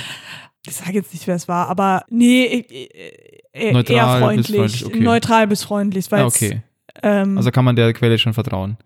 Ich 0.67 0.75
sage 0.75 0.93
jetzt 0.93 1.13
nicht, 1.13 1.25
wer 1.27 1.35
es 1.35 1.47
war, 1.47 1.67
aber 1.69 2.03
nee, 2.09 2.43
äh, 2.45 2.89
äh, 3.53 3.71
Neutral 3.71 3.95
eher 3.97 4.05
bis 4.05 4.19
freundlich. 4.19 4.55
freundlich, 4.57 4.85
okay. 4.85 4.99
Neutral 4.99 5.47
bis 5.47 5.63
freundlich. 5.63 6.11
Weil 6.11 6.19
Ja, 6.19 6.25
okay. 6.25 6.61
ähm, 7.01 7.37
Also 7.37 7.51
kann 7.51 7.65
man 7.65 7.75
der 7.75 7.93
Quelle 7.93 8.17
schon 8.17 8.33
vertrauen. 8.33 8.77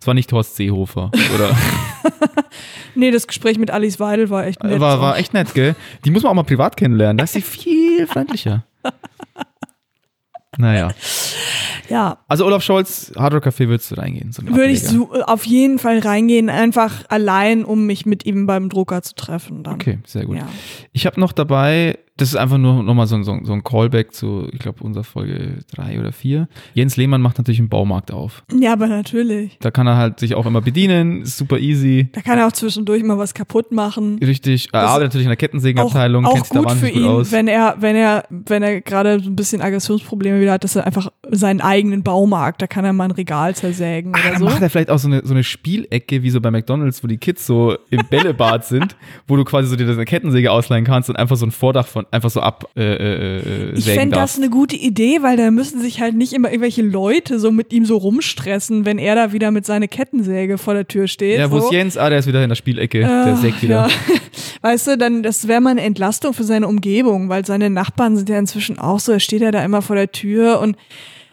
Es 0.00 0.06
war 0.06 0.14
nicht 0.14 0.32
Horst 0.32 0.56
Seehofer, 0.56 1.12
oder? 1.34 1.56
nee, 2.96 3.12
das 3.12 3.28
Gespräch 3.28 3.56
mit 3.56 3.70
Alice 3.70 4.00
Weidel 4.00 4.30
war 4.30 4.44
echt 4.46 4.62
nett. 4.64 4.80
war, 4.80 5.00
war 5.00 5.16
echt 5.16 5.32
nett, 5.32 5.54
gell? 5.54 5.76
Die 6.04 6.10
muss 6.10 6.24
man 6.24 6.30
auch 6.30 6.34
mal 6.34 6.42
privat 6.42 6.76
kennenlernen. 6.76 7.18
Da 7.18 7.24
ist 7.24 7.34
sie 7.34 7.42
viel 7.42 8.06
freundlicher. 8.08 8.64
Naja. 10.58 10.90
Ja, 11.88 12.18
Also 12.28 12.44
Olaf 12.46 12.62
Scholz, 12.62 13.12
Hard 13.16 13.34
Rock 13.34 13.46
Café 13.46 13.68
würdest 13.68 13.90
du 13.90 13.96
reingehen? 13.96 14.32
So 14.32 14.46
würde 14.46 14.68
ich 14.72 14.82
so, 14.82 15.12
auf 15.12 15.44
jeden 15.46 15.78
Fall 15.78 15.98
reingehen, 15.98 16.48
einfach 16.48 17.04
allein, 17.08 17.64
um 17.64 17.86
mich 17.86 18.06
mit 18.06 18.24
ihm 18.26 18.46
beim 18.46 18.68
Drucker 18.68 19.02
zu 19.02 19.14
treffen. 19.14 19.62
Dann. 19.62 19.74
Okay, 19.74 19.98
sehr 20.06 20.24
gut. 20.24 20.36
Ja. 20.38 20.48
Ich 20.92 21.06
habe 21.06 21.18
noch 21.20 21.32
dabei, 21.32 21.98
das 22.22 22.30
ist 22.30 22.36
einfach 22.36 22.58
nur 22.58 22.82
nochmal 22.82 23.06
so, 23.06 23.16
ein- 23.16 23.24
so, 23.24 23.36
so 23.42 23.52
ein 23.52 23.64
Callback 23.64 24.12
zu, 24.14 24.48
ich 24.52 24.60
glaube, 24.60 24.82
unserer 24.84 25.04
Folge 25.04 25.58
drei 25.74 25.98
oder 25.98 26.12
vier. 26.12 26.48
Jens 26.74 26.96
Lehmann 26.96 27.20
macht 27.20 27.38
natürlich 27.38 27.58
einen 27.58 27.68
Baumarkt 27.68 28.12
auf. 28.12 28.42
ja, 28.58 28.72
aber 28.72 28.86
natürlich. 28.86 29.58
Da 29.60 29.70
kann 29.70 29.86
er 29.86 29.96
halt 29.96 30.20
sich 30.20 30.34
auch 30.34 30.46
immer 30.46 30.60
bedienen, 30.60 31.22
ist 31.22 31.36
super 31.36 31.58
easy. 31.58 32.08
Da 32.12 32.20
kann 32.20 32.38
er 32.38 32.46
auch 32.46 32.52
zwischendurch 32.52 33.02
mal 33.02 33.18
was 33.18 33.34
kaputt 33.34 33.72
machen. 33.72 34.18
Richtig, 34.24 34.68
er 34.72 34.82
arbeitet 34.82 35.08
natürlich 35.08 35.24
in 35.26 35.30
der 35.30 35.36
Auch, 35.36 35.40
Kettensägenabteilung, 35.40 36.24
auch 36.26 36.32
kennt 36.34 36.44
sich 36.46 36.52
da 36.54 36.60
gut 36.60 36.70
für 36.70 36.74
wahnsinnig 36.76 36.96
ihn, 36.96 37.02
gut 37.02 37.10
aus. 37.10 37.32
wenn 37.32 37.48
er, 37.48 37.76
wenn 37.80 37.96
er, 37.96 38.24
wenn 38.30 38.62
er 38.62 38.80
gerade 38.80 39.20
so 39.20 39.28
ein 39.30 39.36
bisschen 39.36 39.60
Aggressionsprobleme 39.60 40.40
wieder 40.40 40.52
hat, 40.52 40.64
dass 40.64 40.76
er 40.76 40.86
einfach 40.86 41.10
seinen 41.30 41.60
eigenen 41.60 42.02
Baumarkt, 42.02 42.62
da 42.62 42.66
kann 42.66 42.84
er 42.84 42.92
mal 42.92 43.04
ein 43.04 43.10
Regal 43.10 43.54
zersägen 43.56 44.12
Ah, 44.14 44.18
oder 44.20 44.30
dann 44.30 44.38
so. 44.38 44.44
macht 44.44 44.62
er 44.62 44.70
vielleicht 44.70 44.90
auch 44.90 44.98
so 44.98 45.08
eine, 45.08 45.22
so 45.24 45.34
eine 45.34 45.42
Spielecke 45.44 46.22
wie 46.22 46.30
so 46.30 46.40
bei 46.40 46.50
McDonalds, 46.50 47.02
wo 47.02 47.08
die 47.08 47.18
Kids 47.18 47.46
so 47.46 47.76
im 47.90 48.00
Bällebad 48.08 48.64
sind, 48.66 48.96
wo 49.26 49.36
du 49.36 49.44
quasi 49.44 49.68
so 49.68 49.76
dir 49.76 49.88
eine 49.88 50.04
Kettensäge 50.04 50.52
ausleihen 50.52 50.84
kannst 50.84 51.08
und 51.10 51.16
einfach 51.16 51.36
so 51.36 51.46
ein 51.46 51.50
Vordach 51.50 51.86
von 51.86 52.06
einfach 52.12 52.30
so 52.30 52.40
ab 52.40 52.68
äh, 52.76 52.82
äh, 52.82 53.38
äh, 53.38 53.72
Ich 53.74 53.86
fände 53.86 54.16
das 54.16 54.36
eine 54.36 54.50
gute 54.50 54.76
Idee, 54.76 55.22
weil 55.22 55.36
da 55.36 55.50
müssen 55.50 55.80
sich 55.80 56.00
halt 56.00 56.14
nicht 56.14 56.32
immer 56.32 56.48
irgendwelche 56.50 56.82
Leute 56.82 57.38
so 57.40 57.50
mit 57.50 57.72
ihm 57.72 57.84
so 57.84 57.96
rumstressen, 57.96 58.84
wenn 58.84 58.98
er 58.98 59.14
da 59.14 59.32
wieder 59.32 59.50
mit 59.50 59.64
seiner 59.64 59.88
Kettensäge 59.88 60.58
vor 60.58 60.74
der 60.74 60.86
Tür 60.86 61.08
steht. 61.08 61.38
Ja, 61.38 61.50
wo 61.50 61.58
so. 61.58 61.66
ist 61.66 61.72
Jens? 61.72 61.96
Ah, 61.96 62.10
der 62.10 62.18
ist 62.18 62.26
wieder 62.26 62.42
in 62.42 62.50
der 62.50 62.56
Spielecke. 62.56 63.00
der 63.00 63.10
Ah, 63.10 63.36
sägt 63.36 63.62
wieder. 63.62 63.88
Ja. 63.88 63.90
Weißt 64.62 64.86
du, 64.86 64.98
dann, 64.98 65.22
das 65.22 65.48
wäre 65.48 65.60
mal 65.60 65.70
eine 65.70 65.82
Entlastung 65.82 66.34
für 66.34 66.44
seine 66.44 66.68
Umgebung, 66.68 67.28
weil 67.28 67.46
seine 67.46 67.70
Nachbarn 67.70 68.16
sind 68.16 68.28
ja 68.28 68.38
inzwischen 68.38 68.78
auch 68.78 69.00
so, 69.00 69.12
er 69.12 69.20
steht 69.20 69.40
ja 69.42 69.50
da 69.50 69.64
immer 69.64 69.82
vor 69.82 69.96
der 69.96 70.12
Tür 70.12 70.60
und 70.60 70.76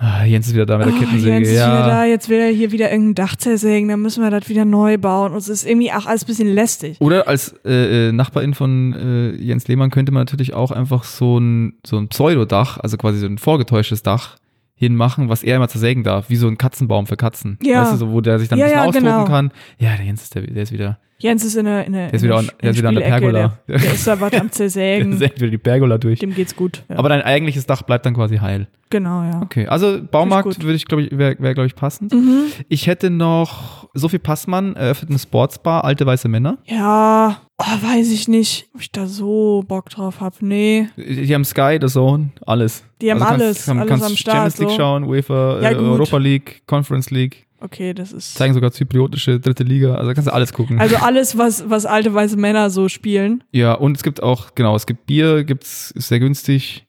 Ah, 0.01 0.23
Jens 0.23 0.47
ist 0.47 0.53
wieder 0.53 0.65
da 0.65 0.77
mit 0.77 0.87
der 0.87 0.93
oh, 0.93 0.97
Kettensäge. 0.97 1.35
Jens 1.35 1.47
ist 1.49 1.53
wieder 1.55 1.67
ja. 1.67 1.87
da, 1.87 2.05
jetzt 2.05 2.29
will 2.29 2.39
er 2.39 2.49
hier 2.49 2.71
wieder 2.71 2.89
irgendein 2.89 3.15
Dach 3.15 3.35
zersägen, 3.35 3.89
dann 3.89 4.01
müssen 4.01 4.23
wir 4.23 4.31
das 4.31 4.47
wieder 4.47 4.63
neu 4.63 4.97
bauen 4.97 5.33
und 5.33 5.37
es 5.37 5.49
ist 5.49 5.67
irgendwie 5.67 5.91
auch 5.91 6.05
alles 6.05 6.23
ein 6.23 6.27
bisschen 6.27 6.47
lästig. 6.47 7.01
Oder 7.01 7.27
als 7.27 7.53
äh, 7.65 8.07
äh, 8.07 8.11
Nachbarin 8.13 8.53
von 8.53 8.93
äh, 8.93 9.31
Jens 9.35 9.67
Lehmann 9.67 9.89
könnte 9.89 10.13
man 10.13 10.21
natürlich 10.21 10.53
auch 10.53 10.71
einfach 10.71 11.03
so 11.03 11.37
ein, 11.37 11.73
so 11.85 11.97
ein 11.97 12.07
Pseudodach, 12.07 12.77
also 12.77 12.95
quasi 12.95 13.19
so 13.19 13.25
ein 13.25 13.37
vorgetäuschtes 13.37 14.01
Dach 14.01 14.37
hinmachen, 14.75 15.27
was 15.27 15.43
er 15.43 15.57
immer 15.57 15.67
zersägen 15.67 16.05
darf, 16.05 16.29
wie 16.29 16.37
so 16.37 16.47
ein 16.47 16.57
Katzenbaum 16.57 17.05
für 17.05 17.17
Katzen. 17.17 17.59
Ja. 17.61 17.81
Weißt 17.81 17.93
du, 17.93 17.97
so, 17.97 18.11
wo 18.13 18.21
der 18.21 18.39
sich 18.39 18.47
dann 18.47 18.57
Ja, 18.57 18.65
ein 18.65 18.71
bisschen 18.71 19.05
ja, 19.05 19.19
austoben 19.19 19.25
genau. 19.25 19.25
kann. 19.25 19.51
Ja, 19.79 19.97
der 19.97 20.05
Jens 20.05 20.23
ist, 20.23 20.35
der, 20.35 20.43
der 20.43 20.63
ist 20.63 20.71
wieder, 20.71 20.97
Jens 21.21 21.43
ist 21.43 21.55
in 21.55 21.65
der, 21.65 21.85
in 21.85 21.93
der, 21.93 22.05
Der 22.07 22.13
ist 22.15 22.23
wieder 22.23 22.33
der, 22.33 22.39
an- 22.39 22.49
der 22.61 22.69
ist 22.71 22.77
wieder 22.77 22.89
an 22.89 22.95
der 22.95 23.01
Pergola. 23.01 23.59
Der, 23.67 23.77
der 23.77 23.93
ist 23.93 24.07
da 24.07 24.19
was 24.21 24.33
am 24.33 24.39
der 24.47 24.51
Zersägen, 24.51 25.17
sägt 25.17 25.39
wieder 25.41 25.51
die 25.51 25.57
Pergola 25.57 25.97
durch. 25.97 26.19
dem 26.19 26.33
geht's 26.33 26.55
gut. 26.55 26.83
Ja. 26.89 26.97
Aber 26.97 27.09
dein 27.09 27.21
eigentliches 27.21 27.65
Dach 27.65 27.81
bleibt 27.81 28.05
dann 28.05 28.13
quasi 28.13 28.37
heil. 28.37 28.67
genau, 28.89 29.23
ja. 29.23 29.41
Okay, 29.41 29.67
also 29.67 29.99
Baumarkt 30.01 30.63
würde 30.63 30.75
ich, 30.75 30.85
glaube 30.85 31.03
ich, 31.03 31.17
wäre, 31.17 31.35
wär, 31.39 31.53
glaube 31.53 31.67
ich, 31.67 31.75
passend. 31.75 32.13
Mhm. 32.13 32.43
Ich 32.69 32.87
hätte 32.87 33.09
noch 33.09 33.87
Sophie 33.93 34.17
Passmann 34.19 34.75
eröffnet 34.75 35.09
eine 35.11 35.19
Sportsbar, 35.19 35.83
alte 35.83 36.05
weiße 36.05 36.27
Männer. 36.29 36.57
Ja, 36.65 37.41
oh, 37.57 37.63
weiß 37.63 38.11
ich 38.11 38.27
nicht, 38.27 38.69
ob 38.73 38.81
ich 38.81 38.91
da 38.91 39.05
so 39.07 39.63
Bock 39.67 39.89
drauf 39.89 40.21
hab. 40.21 40.41
Nee. 40.41 40.87
Die 40.97 41.33
haben 41.33 41.43
Sky, 41.45 41.77
The 41.81 41.87
Zone, 41.87 42.29
alles. 42.45 42.83
Die 43.01 43.11
haben 43.11 43.21
Also 43.21 43.29
kannst- 43.31 43.43
alles, 43.45 43.65
kann- 43.65 43.77
alles 43.79 43.89
kannst 43.89 44.05
am 44.05 44.15
Start, 44.15 44.35
Champions 44.35 44.57
League 44.59 44.69
so. 44.69 44.75
schauen, 44.77 45.03
UEFA, 45.03 45.59
Ja, 45.61 45.71
äh. 45.71 45.75
Europa 45.75 46.17
League, 46.17 46.61
Conference 46.67 47.09
League, 47.11 47.45
Okay, 47.61 47.93
das 47.93 48.11
ist. 48.13 48.35
zeigen 48.35 48.53
sogar 48.53 48.71
zypriotische 48.71 49.39
dritte 49.39 49.63
Liga, 49.63 49.95
also 49.95 50.13
kannst 50.13 50.27
du 50.27 50.33
alles 50.33 50.53
gucken. 50.53 50.79
Also 50.79 50.95
alles, 50.97 51.37
was, 51.37 51.69
was 51.69 51.85
alte 51.85 52.13
weiße 52.13 52.37
Männer 52.37 52.69
so 52.69 52.87
spielen. 52.89 53.43
ja, 53.51 53.73
und 53.73 53.97
es 53.97 54.03
gibt 54.03 54.23
auch, 54.23 54.55
genau, 54.55 54.75
es 54.75 54.85
gibt 54.85 55.05
Bier, 55.05 55.43
gibt's, 55.43 55.91
ist 55.91 56.07
sehr 56.07 56.19
günstig. 56.19 56.85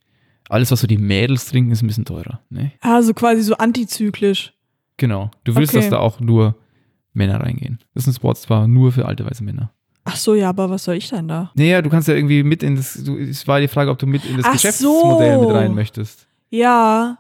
Alles, 0.49 0.71
was 0.73 0.81
so 0.81 0.87
die 0.87 0.99
Mädels 0.99 1.47
trinken, 1.47 1.71
ist 1.71 1.83
ein 1.83 1.87
bisschen 1.87 2.05
teurer. 2.05 2.41
Ne? 2.51 2.73
Also 2.81 3.15
quasi 3.15 3.43
so 3.43 3.55
antizyklisch. 3.57 4.53
Genau. 4.97 5.31
Du 5.45 5.55
willst, 5.55 5.73
Okay. 5.75 5.83
dass 5.83 5.91
da 5.91 5.99
auch 5.99 6.19
nur 6.21 6.57
Männer 7.13 7.41
reingehen. 7.41 7.79
Das 7.95 8.05
ist 8.05 8.09
ein 8.09 8.15
Sportsbar 8.15 8.67
nur 8.69 8.91
für 8.93 9.07
alte 9.07 9.25
weiße 9.25 9.45
Männer. 9.45 9.73
Ach 10.05 10.17
so, 10.17 10.35
ja, 10.35 10.49
aber 10.49 10.69
was 10.71 10.85
soll 10.85 10.97
ich 10.97 11.09
denn 11.09 11.29
da? 11.29 11.53
Naja, 11.55 11.83
du 11.83 11.89
kannst 11.91 12.09
ja 12.09 12.15
irgendwie 12.15 12.43
mit 12.43 12.63
in 12.65 12.75
das, 12.75 12.95
du, 13.05 13.17
es 13.17 13.47
war 13.47 13.61
die 13.61 13.69
Frage, 13.69 13.91
ob 13.91 13.99
du 13.99 14.07
mit 14.07 14.25
in 14.25 14.39
das 14.39 14.47
Ach 14.47 14.53
Geschäftsmodell 14.53 15.39
so. 15.39 15.47
mit 15.47 15.55
rein 15.55 15.75
möchtest. 15.75 16.27
Ja. 16.49 17.19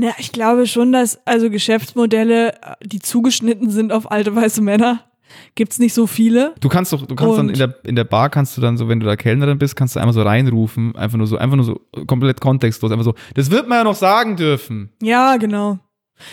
Na, 0.00 0.10
ich 0.18 0.30
glaube 0.30 0.66
schon, 0.68 0.92
dass 0.92 1.18
also 1.26 1.50
Geschäftsmodelle, 1.50 2.54
die 2.84 3.00
zugeschnitten 3.00 3.68
sind 3.70 3.92
auf 3.92 4.10
alte 4.12 4.32
weiße 4.36 4.60
Männer, 4.62 5.00
gibt's 5.56 5.80
nicht 5.80 5.92
so 5.92 6.06
viele. 6.06 6.54
Du 6.60 6.68
kannst 6.68 6.92
doch, 6.92 7.04
du 7.04 7.16
kannst 7.16 7.36
dann 7.36 7.46
Und- 7.48 7.52
in 7.54 7.58
der, 7.58 7.74
in 7.84 7.96
der 7.96 8.04
Bar 8.04 8.30
kannst 8.30 8.56
du 8.56 8.60
dann 8.60 8.76
so, 8.76 8.88
wenn 8.88 9.00
du 9.00 9.06
da 9.06 9.16
Kellnerin 9.16 9.58
bist, 9.58 9.74
kannst 9.74 9.96
du 9.96 10.00
einmal 10.00 10.14
so 10.14 10.22
reinrufen, 10.22 10.94
einfach 10.94 11.18
nur 11.18 11.26
so, 11.26 11.36
einfach 11.36 11.56
nur 11.56 11.64
so 11.64 11.80
komplett 12.06 12.40
kontextlos, 12.40 12.92
einfach 12.92 13.04
so, 13.04 13.14
das 13.34 13.50
wird 13.50 13.66
man 13.68 13.78
ja 13.78 13.84
noch 13.84 13.96
sagen 13.96 14.36
dürfen. 14.36 14.92
Ja, 15.02 15.36
genau. 15.36 15.80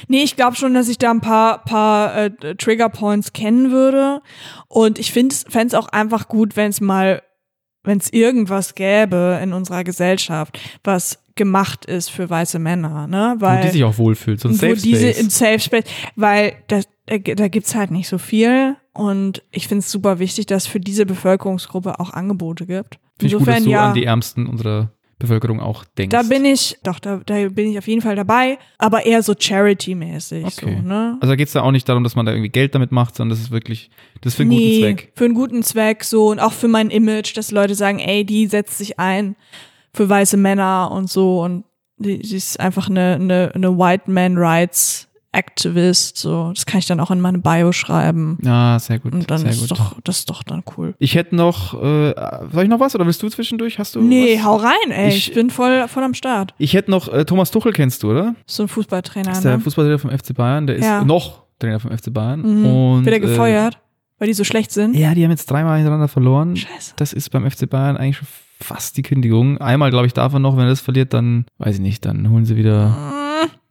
Nee, 0.08 0.22
ich 0.24 0.36
glaube 0.36 0.56
schon, 0.56 0.76
dass 0.76 0.88
ich 0.88 1.00
da 1.00 1.10
ein 1.10 1.22
paar, 1.22 1.64
paar 1.64 2.16
äh, 2.16 2.56
Trigger 2.58 2.90
Points 2.90 3.34
kennen 3.34 3.72
würde. 3.72 4.22
Und 4.68 5.00
ich 5.00 5.12
fände 5.12 5.34
es 5.34 5.74
auch 5.74 5.88
einfach 5.90 6.28
gut, 6.28 6.56
wenn 6.56 6.70
es 6.70 6.82
mal, 6.82 7.24
wenn 7.84 7.98
es 7.98 8.14
irgendwas 8.14 8.76
gäbe 8.76 9.40
in 9.42 9.54
unserer 9.54 9.84
Gesellschaft, 9.84 10.60
was 10.84 11.20
gemacht 11.36 11.86
ist 11.86 12.10
für 12.10 12.30
weiße 12.30 12.60
Männer, 12.60 13.08
ne? 13.08 13.36
Weil 13.40 13.60
Wo 13.60 13.62
die 13.64 13.70
sich 13.70 13.84
auch 13.84 13.98
wohlfühlt, 13.98 14.40
so 14.40 14.50
ein 14.50 14.54
wo 14.54 14.58
Safe 14.58 14.76
diese 14.76 15.12
Space. 15.12 15.20
in 15.20 15.30
Safe 15.30 15.60
Space, 15.60 15.84
weil 16.16 16.54
da, 16.68 16.82
da, 17.08 17.48
gibt's 17.48 17.76
halt 17.76 17.92
nicht 17.92 18.08
so 18.08 18.18
viel. 18.18 18.78
Und 18.94 19.44
ich 19.52 19.68
finde 19.68 19.80
es 19.80 19.92
super 19.92 20.20
wichtig, 20.20 20.46
dass 20.46 20.64
es 20.64 20.68
für 20.68 20.80
diese 20.80 21.06
Bevölkerungsgruppe 21.06 22.00
auch 22.00 22.12
Angebote 22.12 22.66
gibt. 22.66 23.00
Finde 23.20 23.34
ich 23.34 23.40
gut, 23.40 23.48
dass 23.48 23.58
Insofern 23.58 23.64
du 23.66 23.70
ja. 23.72 23.88
an 23.90 23.94
die 23.94 24.06
Ärmsten 24.06 24.48
unserer 24.48 24.92
Bevölkerung 25.20 25.62
auch 25.62 25.86
denkst. 25.98 26.12
Da 26.12 26.24
bin 26.24 26.44
ich, 26.44 26.78
doch, 26.84 27.00
da, 27.00 27.22
da 27.26 27.48
bin 27.50 27.72
ich 27.72 27.78
auf 27.78 27.88
jeden 27.88 28.02
Fall 28.02 28.16
dabei, 28.16 28.58
aber 28.78 29.06
eher 29.06 29.24
so 29.24 29.34
Charity-mäßig. 29.38 30.46
Okay. 30.46 30.78
So, 30.82 30.88
ne? 30.88 31.18
Also 31.22 31.32
da 31.32 31.36
geht 31.36 31.48
es 31.48 31.54
da 31.54 31.62
auch 31.62 31.72
nicht 31.72 31.88
darum, 31.88 32.04
dass 32.04 32.16
man 32.16 32.26
da 32.26 32.34
irgendwie 32.34 32.50
Geld 32.50 32.76
damit 32.76 32.92
macht, 32.92 33.16
sondern 33.16 33.38
das 33.38 33.46
ist 33.46 33.52
wirklich, 33.52 33.90
das 34.22 34.34
ist 34.34 34.38
für 34.38 34.44
einen 34.44 34.50
nee, 34.50 34.80
guten 34.80 34.82
Zweck. 34.82 35.12
Für 35.16 35.26
einen 35.26 35.34
guten 35.34 35.64
Zweck, 35.64 36.04
so 36.04 36.30
und 36.30 36.40
auch 36.40 36.52
für 36.52 36.68
mein 36.68 36.90
Image, 36.90 37.36
dass 37.38 37.52
Leute 37.52 37.76
sagen, 37.76 38.00
ey, 38.00 38.26
die 38.26 38.48
setzt 38.48 38.78
sich 38.78 39.00
ein 39.00 39.36
für 39.96 40.08
weiße 40.10 40.38
Männer 40.38 40.92
und 40.92 41.10
so 41.10 41.42
und 41.44 41.64
die, 41.98 42.20
die 42.20 42.36
ist 42.36 42.60
einfach 42.60 42.90
eine, 42.90 43.16
eine, 43.16 43.52
eine 43.56 43.78
White 43.78 44.12
Man 44.12 44.38
Rights 44.38 45.08
Activist. 45.32 46.18
So, 46.18 46.52
das 46.56 46.66
kann 46.66 46.80
ich 46.80 46.86
dann 46.86 47.00
auch 47.02 47.12
in 47.12 47.20
meine 47.20 47.40
Bio 47.40 47.72
schreiben. 47.74 48.38
Ja, 48.42 48.80
sehr 48.80 49.00
gut. 49.00 49.14
Und 49.14 49.30
dann 49.30 49.40
sehr 49.40 49.52
ist 49.52 49.60
gut. 49.62 49.72
doch, 49.72 49.96
das 50.04 50.20
ist 50.20 50.30
doch 50.30 50.44
dann 50.44 50.64
cool. 50.78 50.96
Ich 50.98 51.16
hätte 51.16 51.36
noch, 51.36 51.74
äh, 51.74 52.14
soll 52.54 52.64
ich 52.64 52.70
noch 52.70 52.80
was 52.80 52.96
oder 52.96 53.06
willst 53.06 53.22
du 53.22 53.30
zwischendurch? 53.30 53.78
Hast 53.78 53.96
du 53.96 54.02
Nee, 54.02 54.38
was? 54.38 54.46
hau 54.46 54.56
rein, 54.56 54.92
ey. 54.92 55.10
Ich, 55.10 55.30
Ich- 55.30 55.34
bin 55.34 55.50
voll, 55.50 55.88
voll 55.90 56.04
am 56.04 56.14
Start. 56.14 56.54
Ich 56.58 56.74
hätte 56.74 56.90
noch, 56.92 57.08
äh, 57.12 57.26
Thomas 57.26 57.52
Tuchel 57.52 57.74
kennst 57.74 58.04
du, 58.04 58.12
oder? 58.12 58.36
So 58.46 58.64
ein 58.64 58.70
Fußballtrainer. 58.70 59.32
Ist 59.34 59.44
der 59.44 59.58
Ne? 59.58 59.60
Fußballtrainer 59.64 60.00
vom 60.00 60.12
FC 60.12 60.34
Bayern, 60.34 60.68
der 60.68 60.78
ist 60.78 60.86
Ja. 60.86 61.04
noch 61.04 61.44
Trainer 61.60 61.80
vom 61.80 61.92
FC 61.92 62.12
Bayern. 62.14 62.42
Mhm. 62.42 62.66
Und, 62.66 63.06
Wird 63.06 63.16
er 63.16 63.24
äh, 63.24 63.28
gefeuert, 63.28 63.78
weil 64.18 64.28
die 64.28 64.34
so 64.34 64.44
schlecht 64.44 64.72
sind? 64.72 64.96
Ja, 64.96 65.14
die 65.14 65.24
haben 65.24 65.32
jetzt 65.32 65.50
dreimal 65.50 65.78
hintereinander 65.78 66.08
verloren. 66.08 66.56
Scheiße. 66.56 66.94
Das 66.98 67.14
ist 67.14 67.30
beim 67.30 67.50
FC 67.50 67.70
Bayern 67.70 67.98
eigentlich 67.98 68.18
schon 68.18 68.28
fast 68.60 68.98
die 68.98 69.02
Kündigung. 69.02 69.58
Einmal, 69.60 69.92
glaube 69.92 70.08
ich, 70.08 70.14
darf 70.14 70.34
er 70.34 70.40
noch, 70.40 70.56
wenn 70.56 70.64
er 70.64 70.70
das 70.70 70.82
verliert, 70.82 71.14
dann, 71.14 71.46
weiß 71.58 71.76
ich 71.76 71.82
nicht, 71.82 72.06
dann 72.06 72.30
holen 72.30 72.46
sie 72.46 72.56
wieder 72.56 72.96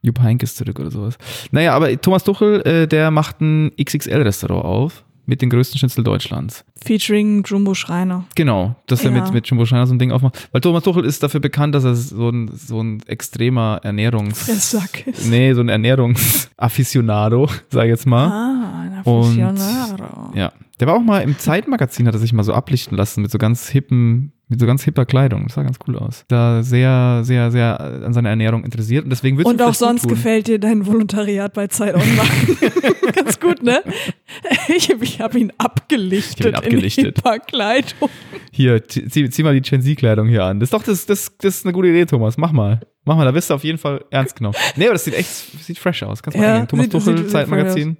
Jupp 0.03 0.20
Heynckes 0.20 0.55
zurück 0.55 0.78
oder 0.78 0.90
sowas. 0.90 1.16
Naja, 1.51 1.74
aber 1.74 1.99
Thomas 2.01 2.24
Tuchel, 2.24 2.61
äh, 2.66 2.86
der 2.86 3.11
macht 3.11 3.40
ein 3.40 3.72
XXL-Restaurant 3.82 4.64
auf 4.64 5.05
mit 5.26 5.40
den 5.42 5.50
größten 5.50 5.78
Schnitzel 5.78 6.04
Deutschlands. 6.04 6.64
Featuring 6.84 7.42
Jumbo 7.44 7.74
Schreiner. 7.74 8.24
Genau, 8.34 8.76
dass 8.86 9.04
er 9.04 9.10
Ja. 9.12 9.22
mit, 9.22 9.32
mit 9.32 9.46
Jumbo 9.46 9.64
Schreiner 9.66 9.86
so 9.86 9.94
ein 9.94 9.98
Ding 9.98 10.12
aufmacht. 10.12 10.48
Weil 10.52 10.60
Thomas 10.60 10.82
Tuchel 10.84 11.04
ist 11.04 11.22
dafür 11.22 11.40
bekannt, 11.40 11.74
dass 11.74 11.84
er 11.84 11.94
so 11.94 12.28
ein, 12.28 12.50
so 12.54 12.82
ein 12.82 13.00
extremer 13.06 13.80
Ernährungs... 13.82 14.38
Fresssack 14.44 15.06
ist. 15.06 15.26
Nee, 15.28 15.52
so 15.54 15.60
ein 15.62 15.68
Ernährungsaficionado, 15.68 17.48
sag 17.70 17.84
ich 17.84 17.90
jetzt 17.90 18.06
mal. 18.06 18.28
Ah, 18.28 18.80
ein 18.82 19.02
Und- 19.04 19.40
Aficionado. 19.40 20.32
Ja. 20.34 20.52
Der 20.80 20.88
war 20.88 20.94
auch 20.96 21.00
mal 21.02 21.20
im 21.20 21.38
Zeitmagazin, 21.38 22.06
hat 22.08 22.14
er 22.14 22.18
sich 22.20 22.32
mal 22.32 22.42
so 22.42 22.52
ablichten 22.52 22.96
lassen 22.96 23.22
mit 23.22 23.30
so 23.30 23.38
ganz 23.38 23.68
hippen 23.68 24.32
Mit 24.49 24.61
so 24.61 24.66
ganz 24.66 24.84
hipper 24.84 25.07
Kleidung. 25.07 25.45
Das 25.47 25.55
sah 25.55 25.62
ganz 25.62 25.78
cool 25.88 25.97
aus. 25.99 26.24
Da 26.28 26.62
sehr, 26.62 27.20
sehr, 27.24 27.51
sehr 27.51 27.80
an 27.80 28.12
seiner 28.12 28.28
Ernährung 28.28 28.62
interessiert. 28.62 29.05
Und 29.05 29.11
deswegen 29.11 29.38
wird 29.38 29.47
Und 29.49 29.62
auch 29.62 29.72
sonst 29.72 30.07
gefällt 30.07 30.49
dir 30.49 30.59
dein 30.59 30.84
Volontariat 30.86 31.55
bei 31.55 31.66
Zeit 31.68 31.95
Online. 31.95 32.28
ganz 33.14 33.40
gut, 33.40 33.62
ne? 33.62 33.82
Ich, 34.68 34.90
ich 34.90 35.20
habe 35.22 35.38
ihn 35.38 35.51
abgelichtet, 35.57 36.40
Ich 36.47 36.53
hab 36.55 36.62
ihn 36.62 36.66
abgelichtet. 36.66 37.05
in 37.07 37.14
hipper 37.14 37.38
Kleidung. 37.38 38.11
Hier, 38.53 38.86
zieh, 38.86 39.30
zieh 39.30 39.42
mal 39.42 39.55
die 39.55 39.62
Gen 39.62 39.80
Z-Kleidung 39.80 40.28
hier 40.28 40.45
an. 40.45 40.61
Das 40.61 40.66
ist 40.66 40.74
doch 40.74 40.82
das, 40.82 41.07
das, 41.07 41.32
das 41.38 41.57
ist 41.57 41.64
eine 41.66 41.72
gute 41.72 41.88
Idee, 41.88 42.05
Thomas. 42.05 42.36
Mach 42.36 42.53
mal. 42.53 42.80
Mach 43.07 43.16
mal, 43.16 43.24
da 43.24 43.34
wirst 43.34 43.49
du 43.51 43.55
auf 43.55 43.64
jeden 43.64 43.78
Fall 43.78 44.05
ernst 44.11 44.36
genommen. 44.36 44.57
Nee, 44.76 44.84
aber 44.84 44.95
das 44.95 45.05
sieht 45.05 45.14
echt 45.14 45.28
sieht 45.62 45.78
fresh 45.78 46.03
aus. 46.03 46.22
Kannst 46.22 46.38
mal 46.38 46.45
Ja. 46.45 46.66
Thomas 46.66 46.84
sieht- 46.84 46.92
Tuchel, 46.92 47.16
sieht- 47.16 47.24
sieht 47.26 47.32
Zeitmagazin. 47.32 47.97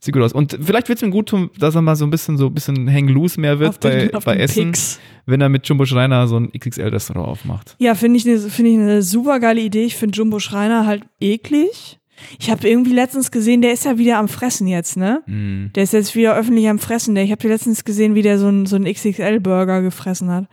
Sieht 0.00 0.12
gut 0.14 0.22
aus. 0.22 0.32
Und 0.32 0.58
vielleicht 0.62 0.88
wird 0.88 0.98
es 0.98 1.02
ihm 1.02 1.10
gut 1.10 1.28
tun, 1.28 1.50
dass 1.58 1.74
er 1.74 1.82
mal 1.82 1.96
so 1.96 2.04
ein 2.04 2.10
bisschen 2.10 2.36
so 2.36 2.46
ein 2.46 2.54
bisschen 2.54 2.88
hang 2.92 3.08
loose 3.08 3.40
mehr 3.40 3.58
wird 3.58 3.70
Auf 3.70 3.78
den- 3.78 4.08
bei, 4.10 4.14
auf 4.14 4.24
bei 4.24 4.34
den 4.34 4.40
Essen, 4.42 4.64
Pics. 4.66 5.00
wenn 5.24 5.40
er 5.40 5.48
mit 5.48 5.66
Jumbo 5.66 5.84
Schreiner 5.86 6.26
so 6.28 6.36
ein 6.38 6.50
XXL-Restaurant 6.52 7.26
aufmacht. 7.26 7.74
Ja, 7.78 7.94
finde 7.94 8.18
ich 8.18 8.26
eine 8.28 8.38
finde 8.38 8.70
ich 8.70 8.76
eine 8.78 9.02
super 9.02 9.40
geile 9.40 9.60
Idee. 9.60 9.84
Ich 9.84 9.96
finde 9.96 10.16
Jumbo 10.16 10.38
Schreiner 10.38 10.86
halt 10.86 11.02
eklig. 11.20 11.98
Ich 12.38 12.50
habe 12.50 12.66
irgendwie 12.66 12.92
letztens 12.94 13.30
gesehen, 13.30 13.60
der 13.60 13.72
ist 13.74 13.84
ja 13.84 13.98
wieder 13.98 14.18
am 14.18 14.28
Fressen 14.28 14.66
jetzt, 14.66 14.96
ne? 14.96 15.22
Mm. 15.26 15.72
Der 15.74 15.82
ist 15.82 15.92
jetzt 15.92 16.14
wieder 16.14 16.34
öffentlich 16.34 16.66
am 16.68 16.78
Fressen. 16.78 17.14
Der, 17.14 17.24
ich 17.24 17.30
habe 17.30 17.46
letztens 17.46 17.84
gesehen, 17.84 18.14
wie 18.14 18.22
der 18.22 18.38
so 18.38 18.46
einen 18.46 18.64
so 18.64 18.78
XXL-Burger 18.78 19.82
gefressen 19.82 20.30
hat. 20.30 20.46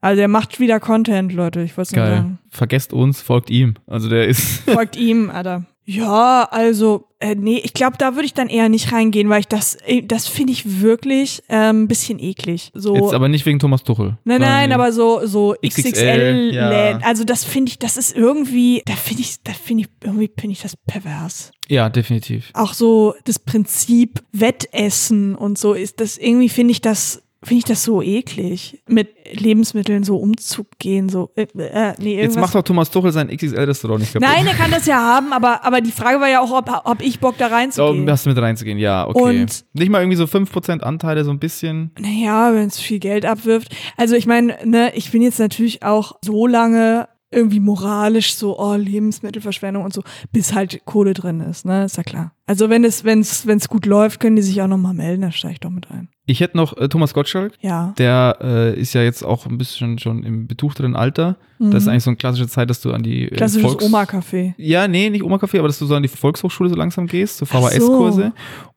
Also 0.00 0.18
der 0.18 0.28
macht 0.28 0.60
wieder 0.60 0.78
Content, 0.80 1.32
Leute. 1.32 1.62
Ich 1.62 1.76
wollte 1.76 1.88
es 1.90 1.96
nur 1.96 2.06
sagen. 2.06 2.38
Vergesst 2.50 2.92
uns, 2.92 3.22
folgt 3.22 3.50
ihm. 3.50 3.74
Also 3.86 4.08
der 4.08 4.28
ist. 4.28 4.60
Folgt 4.70 4.96
ihm, 4.98 5.30
Alter. 5.30 5.64
Ja, 5.86 6.48
also, 6.50 7.08
äh, 7.20 7.34
nee, 7.34 7.60
ich 7.62 7.74
glaube, 7.74 7.98
da 7.98 8.14
würde 8.14 8.24
ich 8.24 8.32
dann 8.32 8.48
eher 8.48 8.68
nicht 8.70 8.90
reingehen, 8.90 9.28
weil 9.28 9.40
ich 9.40 9.48
das, 9.48 9.76
äh, 9.86 10.02
das 10.02 10.26
finde 10.26 10.52
ich 10.52 10.80
wirklich 10.80 11.42
ähm, 11.48 11.82
ein 11.82 11.88
bisschen 11.88 12.18
eklig. 12.18 12.70
So. 12.72 12.94
Jetzt 12.94 13.12
aber 13.12 13.28
nicht 13.28 13.44
wegen 13.44 13.58
Thomas 13.58 13.82
Tuchel. 13.82 14.16
Nein, 14.24 14.40
nein, 14.40 14.72
aber 14.72 14.92
so, 14.92 15.26
so 15.26 15.54
XXL, 15.64 15.90
XXL, 15.90 16.50
ja. 16.54 16.70
Läden. 16.70 17.02
Also 17.02 17.24
das 17.24 17.44
finde 17.44 17.70
ich, 17.70 17.78
das 17.78 17.98
ist 17.98 18.16
irgendwie, 18.16 18.82
da 18.86 18.94
finde 18.94 19.22
ich, 19.22 19.42
da 19.42 19.52
finde 19.52 19.84
ich, 19.84 19.88
irgendwie 20.02 20.30
finde 20.38 20.52
ich 20.52 20.62
das 20.62 20.74
pervers. 20.86 21.52
Ja, 21.68 21.90
definitiv. 21.90 22.50
Auch 22.54 22.72
so 22.72 23.14
das 23.24 23.38
Prinzip 23.38 24.22
Wettessen 24.32 25.34
und 25.34 25.58
so 25.58 25.74
ist 25.74 26.00
das, 26.00 26.16
irgendwie 26.16 26.48
finde 26.48 26.72
ich 26.72 26.80
das, 26.80 27.22
finde 27.44 27.58
ich 27.58 27.64
das 27.64 27.84
so 27.84 28.02
eklig, 28.02 28.82
mit 28.88 29.08
Lebensmitteln 29.32 30.02
so 30.04 30.16
umzugehen, 30.16 31.08
so, 31.08 31.30
äh, 31.36 31.46
äh, 31.58 31.94
nee, 31.98 32.20
Jetzt 32.20 32.38
macht 32.38 32.54
doch 32.54 32.62
Thomas 32.62 32.90
Tuchel 32.90 33.12
sein 33.12 33.28
XXL-Restaurant 33.28 34.00
nicht 34.00 34.12
kaputt. 34.12 34.28
Nein, 34.28 34.46
er 34.46 34.54
kann 34.54 34.70
das 34.70 34.86
ja 34.86 34.96
haben, 34.96 35.32
aber, 35.32 35.64
aber 35.64 35.80
die 35.80 35.92
Frage 35.92 36.20
war 36.20 36.28
ja 36.28 36.40
auch, 36.40 36.50
ob, 36.52 36.70
ob 36.84 37.02
ich 37.02 37.20
Bock 37.20 37.36
da 37.38 37.48
reinzugehen. 37.48 38.08
hast 38.10 38.26
du 38.26 38.30
mit 38.30 38.38
reinzugehen, 38.38 38.78
ja, 38.78 39.06
okay. 39.06 39.40
Und- 39.42 39.64
nicht 39.72 39.90
mal 39.90 40.00
irgendwie 40.00 40.16
so 40.16 40.24
5% 40.26 40.82
Anteile, 40.82 41.24
so 41.24 41.30
ein 41.30 41.38
bisschen. 41.38 41.90
Naja, 41.98 42.52
wenn 42.54 42.66
es 42.66 42.80
viel 42.80 42.98
Geld 42.98 43.24
abwirft. 43.26 43.74
Also 43.96 44.14
ich 44.16 44.26
meine, 44.26 44.56
ne, 44.64 44.92
ich 44.94 45.10
bin 45.10 45.22
jetzt 45.22 45.38
natürlich 45.38 45.82
auch 45.82 46.16
so 46.24 46.46
lange 46.46 47.08
irgendwie 47.30 47.60
moralisch 47.60 48.34
so, 48.36 48.58
oh, 48.58 48.74
Lebensmittelverschwendung 48.76 49.84
und 49.84 49.92
so, 49.92 50.02
bis 50.32 50.54
halt 50.54 50.84
Kohle 50.84 51.14
drin 51.14 51.40
ist, 51.40 51.64
ne, 51.64 51.84
ist 51.84 51.96
ja 51.96 52.02
klar. 52.04 52.32
Also 52.46 52.70
wenn 52.70 52.84
es, 52.84 53.04
wenn 53.04 53.20
es, 53.20 53.46
wenn 53.46 53.58
es 53.58 53.68
gut 53.68 53.86
läuft, 53.86 54.20
können 54.20 54.36
die 54.36 54.42
sich 54.42 54.62
auch 54.62 54.68
nochmal 54.68 54.94
melden, 54.94 55.22
da 55.22 55.32
steige 55.32 55.54
ich 55.54 55.60
doch 55.60 55.70
mit 55.70 55.90
ein. 55.90 56.08
Ich 56.26 56.40
hätte 56.40 56.56
noch 56.56 56.76
äh, 56.78 56.88
Thomas 56.88 57.12
Gottschalk, 57.12 57.52
Ja. 57.60 57.92
der 57.98 58.38
äh, 58.40 58.80
ist 58.80 58.94
ja 58.94 59.02
jetzt 59.02 59.22
auch 59.22 59.44
ein 59.46 59.58
bisschen 59.58 59.98
schon 59.98 60.22
im 60.22 60.46
betuchteren 60.46 60.96
Alter. 60.96 61.36
Das 61.58 61.82
ist 61.82 61.88
eigentlich 61.88 62.02
so 62.04 62.10
eine 62.10 62.16
klassische 62.16 62.48
Zeit, 62.48 62.68
dass 62.70 62.80
du 62.80 62.92
an 62.92 63.02
die 63.02 63.24
äh, 63.28 63.30
Mhm. 63.32 63.36
Klassisches 63.36 63.70
Volks- 63.72 63.84
Oma-Café. 63.84 64.54
Ja, 64.56 64.88
nee, 64.88 65.10
nicht 65.10 65.22
Oma-Café, 65.22 65.58
aber 65.58 65.68
dass 65.68 65.78
du 65.78 65.86
so 65.86 65.94
an 65.94 66.02
die 66.02 66.08
Volkshochschule 66.08 66.68
so 66.70 66.76
langsam 66.76 67.06
gehst, 67.06 67.38
so 67.38 67.46
Ach 67.50 67.52
so. 67.52 67.68
VHS-Kurse. 67.68 68.32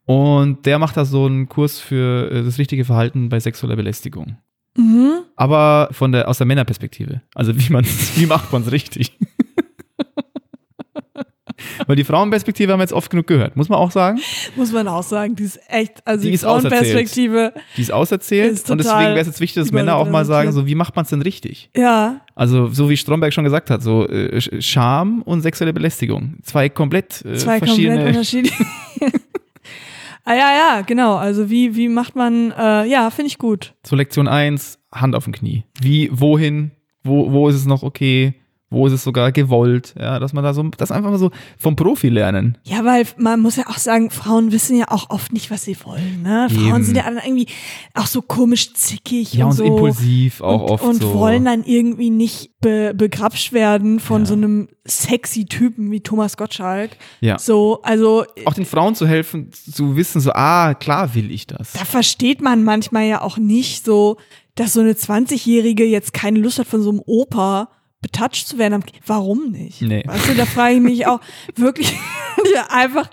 Und 0.06 0.66
der 0.66 0.78
macht 0.80 0.95
da 0.98 1.06
so 1.06 1.26
einen 1.26 1.48
Kurs 1.50 1.80
für 1.80 2.30
äh, 2.32 2.43
das 2.43 2.58
richtige 2.60 2.84
Verhalten 2.86 3.30
bei 3.30 3.39
sexueller 3.39 3.76
Belästigung. 3.76 4.38
Mhm. 4.78 5.14
Aber 5.36 5.89
von 5.91 6.12
der, 6.12 6.28
aus 6.30 6.38
der 6.38 6.48
Männerperspektive. 6.48 7.22
Also 7.34 7.58
wie 7.58 7.72
man, 7.72 7.86
wie 8.16 8.26
macht 8.26 8.52
man 8.52 8.62
es 8.64 8.72
richtig? 8.72 9.18
Weil 11.88 11.95
die 11.95 12.03
Frauenperspektive 12.03 12.72
haben 12.72 12.80
wir 12.80 12.84
jetzt 12.84 12.93
oft 12.93 13.10
genug 13.10 13.28
gehört, 13.28 13.55
muss 13.55 13.68
man 13.70 13.80
auch 13.80 13.91
sagen. 13.91 14.20
Muss 14.55 14.72
man 14.72 14.88
auch 14.88 15.03
sagen, 15.03 15.36
die 15.36 15.43
ist 15.43 15.60
echt, 15.68 16.05
also 16.05 16.22
Die 16.24 16.30
die, 16.30 16.36
ist 16.36 16.45
auserzählt. 16.45 16.84
Frauenperspektive, 16.86 17.53
Die 17.76 17.82
ist 17.82 17.91
auserzählt 17.91 18.53
Ist 18.53 18.70
und 18.72 18.78
deswegen 18.78 18.97
wäre 18.99 19.20
es 19.20 19.28
jetzt 19.28 19.39
wichtig, 19.41 19.64
dass 19.64 19.72
Männer 19.72 19.95
auch 19.95 20.10
mal 20.10 20.26
sagen, 20.26 20.51
so 20.51 20.68
wie 20.68 20.76
macht 20.76 20.95
man 20.95 21.03
es 21.03 21.10
denn 21.10 21.22
richtig? 21.22 21.70
ja, 21.76 22.22
Also 22.36 22.68
so 22.70 22.89
wie 22.89 22.97
Stromberg 22.97 23.34
schon 23.34 23.43
gesagt 23.43 23.70
hat, 23.70 23.82
so 23.82 24.08
äh, 24.08 24.38
Sch- 24.38 24.62
Scham 24.62 25.22
und 25.24 25.41
sexuelle 25.41 25.74
Belästigung. 25.74 26.36
Zwei 26.43 26.70
komplett 26.70 27.24
äh, 27.26 27.36
zwei 27.36 27.58
verschiedene. 27.60 27.95
komplett 27.95 28.16
unterschiedliche. 28.16 28.66
ah 30.26 30.34
ja, 30.34 30.51
ja, 30.51 30.82
genau. 30.86 31.16
Also 31.16 31.49
wie, 31.49 31.76
wie 31.76 31.88
macht 31.89 32.16
man, 32.16 32.51
äh, 32.51 32.86
ja, 32.86 33.10
finde 33.10 33.28
ich 33.28 33.38
gut. 33.38 33.74
So 33.86 33.95
Lektion 33.95 34.28
1, 34.28 34.80
Hand 34.93 35.16
auf 35.16 35.24
dem 35.24 35.34
Knie. 35.34 35.64
Wie, 35.82 36.10
wohin, 36.12 36.72
wo, 37.03 37.32
wo 37.32 37.49
ist 37.49 37.55
es 37.55 37.66
noch 37.66 37.84
okay? 37.84 38.34
Wo 38.70 38.86
ist 38.86 38.91
es 38.91 39.03
sogar 39.03 39.32
gewollt? 39.32 39.95
Ja, 39.97 40.20
dass 40.20 40.34
man 40.34 40.43
da 40.43 40.53
so, 40.53 40.61
das 40.63 40.91
einfach 40.91 41.09
mal 41.09 41.18
so 41.18 41.32
vom 41.57 41.78
Profi 41.78 42.09
lernen. 42.09 42.57
Ja, 42.65 42.84
weil 42.84 43.05
man 43.18 43.39
muss 43.39 43.55
ja 43.55 43.68
auch 43.68 43.78
sagen, 43.78 44.09
Frauen 44.11 44.51
wissen 44.51 44.76
ja 44.78 44.86
auch 44.89 45.09
oft 45.09 45.32
nicht, 45.32 45.49
was 45.51 45.63
sie 45.63 45.78
wollen. 45.86 46.22
Ne? 46.24 46.49
Frauen 46.51 46.68
Eben. 46.76 46.84
sind 46.84 46.97
ja 46.97 47.03
dann 47.03 47.18
irgendwie 47.26 47.47
auch 47.93 48.07
so 48.07 48.22
komisch 48.22 48.74
zickig 48.74 49.34
Ja, 49.34 49.45
und, 49.45 49.51
und 49.51 49.57
so. 49.57 49.63
impulsiv 49.63 50.41
auch 50.41 50.63
und, 50.63 50.70
oft 50.72 50.84
und 50.84 51.01
so. 51.01 51.13
wollen 51.13 51.45
dann 51.45 51.63
irgendwie 51.63 52.09
nicht 52.09 52.59
be 52.59 52.93
begrapscht 52.93 53.53
werden 53.53 54.01
von 54.01 54.24
Ja. 54.24 54.26
so 54.26 54.34
einem 54.34 54.68
sexy 54.86 55.45
Typen 55.45 55.89
wie 55.89 56.01
Thomas 56.01 56.36
Gottschalk. 56.36 56.97
Ja. 57.22 57.39
So, 57.39 57.82
also 57.84 58.26
auch 58.43 58.53
den 58.53 58.65
Frauen 58.65 58.95
zu 58.95 59.07
helfen, 59.07 59.49
zu 59.53 59.95
wissen, 59.95 60.20
so, 60.20 60.32
ah, 60.34 60.74
klar 60.74 61.15
will 61.15 61.32
ich 61.32 61.47
das. 61.47 61.72
da 61.72 61.86
versteht 61.86 62.41
man 62.41 62.65
manchmal 62.65 63.05
ja 63.07 63.22
auch 63.22 63.38
nicht 63.38 63.86
so, 63.86 64.18
dass 64.55 64.74
so 64.74 64.82
eine 64.82 64.91
20-Jährige 64.93 65.86
jetzt 65.86 66.11
keine 66.13 66.39
Lust 66.39 66.59
hat, 66.59 66.68
von 66.68 66.82
so 66.82 66.89
einem 66.89 67.01
Opa 67.05 67.70
betatscht 68.02 68.48
zu 68.48 68.58
werden. 68.58 68.84
Warum 69.06 69.52
nicht? 69.52 69.82
Nee. 69.82 70.04
Weißt 70.06 70.30
du, 70.30 70.36
da 70.36 70.45
frage 70.45 70.76
ich 70.76 70.82
mich 70.82 71.08
auch 71.08 71.20
wirklich 71.56 71.93
einfach, 72.70 73.10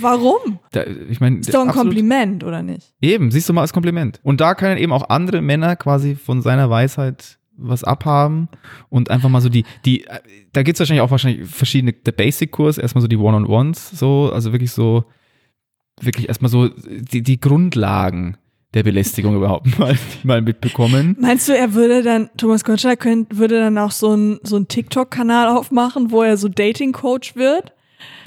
warum? 0.00 0.58
Da, 0.72 0.84
ich 0.84 1.20
meine, 1.20 1.38
Ist 1.38 1.52
doch 1.54 1.60
ein 1.62 1.68
absolut- 1.68 1.86
Kompliment, 1.88 2.44
oder 2.44 2.62
nicht? 2.62 2.94
Eben, 3.00 3.30
siehst 3.30 3.48
du 3.48 3.52
mal 3.52 3.60
als 3.62 3.72
Kompliment. 3.72 4.20
Und 4.22 4.40
da 4.40 4.54
können 4.54 4.78
eben 4.78 4.92
auch 4.92 5.08
andere 5.10 5.42
Männer 5.42 5.76
quasi 5.76 6.14
von 6.14 6.42
seiner 6.42 6.70
Weisheit 6.70 7.38
was 7.58 7.84
abhaben 7.84 8.48
und 8.90 9.10
einfach 9.10 9.30
mal 9.30 9.40
so 9.40 9.48
die, 9.48 9.64
die, 9.86 10.04
äh, 10.04 10.20
da 10.52 10.62
gibt's 10.62 10.78
wahrscheinlich 10.78 11.00
auch 11.00 11.10
wahrscheinlich 11.10 11.48
verschiedene, 11.48 11.94
der 11.94 12.12
Basic-Kurs, 12.12 12.76
erstmal 12.76 13.00
so 13.00 13.08
die 13.08 13.16
One-on-Ones, 13.16 13.90
so, 13.92 14.30
also 14.30 14.52
wirklich 14.52 14.72
so, 14.72 15.04
wirklich 16.00 16.28
erstmal 16.28 16.50
so 16.50 16.68
die, 16.68 17.22
die 17.22 17.40
Grundlagen 17.40 18.36
der 18.74 18.82
Belästigung 18.82 19.36
überhaupt 19.36 19.78
mal, 19.78 19.96
mal 20.22 20.42
mitbekommen. 20.42 21.16
Meinst 21.20 21.48
du, 21.48 21.56
er 21.56 21.74
würde 21.74 22.02
dann, 22.02 22.30
Thomas 22.36 22.64
Gottschalk 22.64 23.00
könnt, 23.00 23.38
würde 23.38 23.58
dann 23.60 23.78
auch 23.78 23.90
so 23.92 24.14
ein, 24.14 24.38
so 24.42 24.56
ein 24.56 24.68
TikTok-Kanal 24.68 25.48
aufmachen, 25.56 26.10
wo 26.10 26.22
er 26.22 26.36
so 26.36 26.48
Dating-Coach 26.48 27.36
wird? 27.36 27.72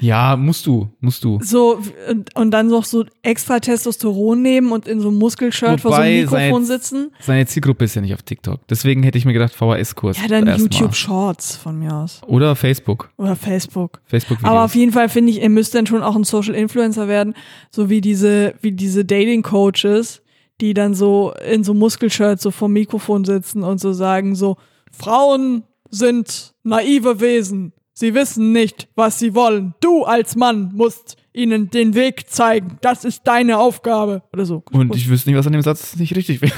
Ja, 0.00 0.36
musst 0.36 0.66
du, 0.66 0.88
musst 1.00 1.22
du. 1.24 1.38
So, 1.42 1.78
und, 2.08 2.34
und 2.34 2.50
dann 2.50 2.68
noch 2.68 2.84
so 2.84 3.04
extra 3.22 3.60
Testosteron 3.60 4.40
nehmen 4.42 4.72
und 4.72 4.88
in 4.88 4.98
so 5.00 5.08
einem 5.08 5.18
Muskelshirt 5.18 5.80
vor 5.82 5.92
so 5.92 5.98
einem 6.00 6.22
Mikrofon 6.22 6.64
seine- 6.64 6.66
sitzen? 6.66 7.12
Seine 7.20 7.46
Zielgruppe 7.46 7.84
ist 7.84 7.94
ja 7.94 8.00
nicht 8.02 8.14
auf 8.14 8.22
TikTok. 8.22 8.66
Deswegen 8.68 9.02
hätte 9.02 9.18
ich 9.18 9.26
mir 9.26 9.32
gedacht, 9.34 9.54
VHS-Kurs. 9.54 10.16
Ja, 10.20 10.26
dann. 10.26 10.58
YouTube 10.58 10.94
Shorts 10.94 11.54
von 11.56 11.78
mir 11.78 11.94
aus. 11.94 12.22
Oder 12.26 12.56
Facebook. 12.56 13.10
Oder 13.18 13.36
Facebook. 13.36 14.00
Facebook-Videos. 14.06 14.50
Aber 14.50 14.64
auf 14.64 14.74
jeden 14.74 14.92
Fall 14.92 15.08
finde 15.08 15.30
ich, 15.32 15.42
ihr 15.42 15.50
müsst 15.50 15.74
dann 15.74 15.86
schon 15.86 16.02
auch 16.02 16.16
ein 16.16 16.24
Social 16.24 16.54
Influencer 16.54 17.06
werden, 17.06 17.34
so 17.70 17.88
wie 17.90 18.00
diese, 18.00 18.54
wie 18.62 18.72
diese 18.72 19.04
Dating 19.04 19.42
Coaches, 19.42 20.22
die 20.60 20.74
dann 20.74 20.94
so 20.94 21.32
in 21.44 21.64
so 21.64 21.74
Muskelshirts 21.74 22.42
so 22.42 22.50
vom 22.50 22.72
Mikrofon 22.72 23.24
sitzen 23.24 23.62
und 23.62 23.80
so 23.80 23.92
sagen 23.92 24.34
so, 24.34 24.56
Frauen 24.92 25.64
sind 25.90 26.54
naive 26.62 27.20
Wesen. 27.20 27.72
Sie 27.92 28.14
wissen 28.14 28.52
nicht, 28.52 28.88
was 28.94 29.18
sie 29.18 29.34
wollen. 29.34 29.74
Du 29.80 30.04
als 30.04 30.36
Mann 30.36 30.72
musst 30.74 31.16
ihnen 31.32 31.70
den 31.70 31.94
Weg 31.94 32.28
zeigen. 32.28 32.78
Das 32.80 33.04
ist 33.04 33.26
deine 33.26 33.58
Aufgabe. 33.58 34.22
Oder 34.32 34.46
so. 34.46 34.62
Und 34.72 34.94
ich 34.96 35.08
wüsste 35.08 35.30
nicht, 35.30 35.38
was 35.38 35.46
an 35.46 35.52
dem 35.52 35.62
Satz 35.62 35.96
nicht 35.96 36.16
richtig 36.16 36.40
wäre. 36.40 36.52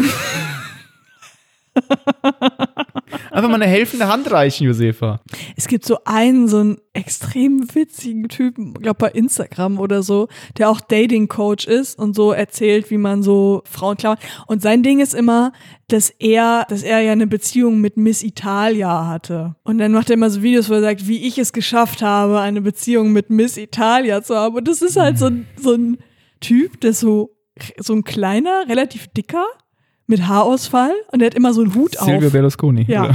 Einfach 3.33 3.49
mal 3.49 3.55
eine 3.55 3.67
helfende 3.67 4.09
Hand 4.09 4.31
reichen, 4.31 4.67
Josefa. 4.67 5.23
Es 5.57 5.67
gibt 5.67 5.87
so 5.87 5.97
einen, 6.05 6.49
so 6.49 6.59
einen 6.59 6.77
extrem 6.93 7.75
witzigen 7.75 8.29
Typen, 8.29 8.75
glaube 8.75 8.99
bei 8.99 9.09
Instagram 9.09 9.79
oder 9.79 10.03
so, 10.03 10.29
der 10.59 10.69
auch 10.69 10.83
Dating-Coach 10.83 11.67
ist 11.67 11.99
und 11.99 12.15
so 12.15 12.33
erzählt, 12.33 12.91
wie 12.91 12.99
man 12.99 13.23
so 13.23 13.63
Frauen 13.65 13.97
klammert. 13.97 14.21
Und 14.47 14.61
sein 14.61 14.83
Ding 14.83 15.01
ist 15.01 15.15
immer, 15.15 15.53
dass 15.89 16.11
er, 16.11 16.67
dass 16.69 16.83
er 16.83 17.01
ja 17.01 17.13
eine 17.13 17.27
Beziehung 17.27 17.81
mit 17.81 17.97
Miss 17.97 18.23
Italia 18.23 19.07
hatte. 19.07 19.57
Und 19.65 19.79
dann 19.79 19.93
macht 19.93 20.11
er 20.11 20.15
immer 20.15 20.29
so 20.29 20.43
Videos, 20.43 20.69
wo 20.69 20.75
er 20.75 20.83
sagt, 20.83 21.09
wie 21.09 21.27
ich 21.27 21.39
es 21.39 21.55
geschafft 21.55 22.03
habe, 22.03 22.39
eine 22.41 22.61
Beziehung 22.61 23.13
mit 23.13 23.31
Miss 23.31 23.57
Italia 23.57 24.23
zu 24.23 24.37
haben. 24.37 24.57
Und 24.57 24.69
das 24.69 24.83
ist 24.83 24.99
halt 24.99 25.19
so 25.19 25.27
ein, 25.27 25.47
so 25.57 25.73
ein 25.73 25.97
Typ, 26.41 26.83
der 26.83 26.93
so, 26.93 27.31
so 27.79 27.95
ein 27.95 28.05
kleiner, 28.05 28.69
relativ 28.69 29.09
dicker, 29.09 29.47
mit 30.07 30.27
Haarausfall 30.27 30.93
und 31.13 31.21
der 31.21 31.27
hat 31.27 31.35
immer 31.35 31.53
so 31.55 31.63
einen 31.63 31.75
Hut 31.75 31.97
Silvio 31.99 32.27
auf. 32.27 32.33
Berlusconi. 32.33 32.85
Ja. 32.89 33.11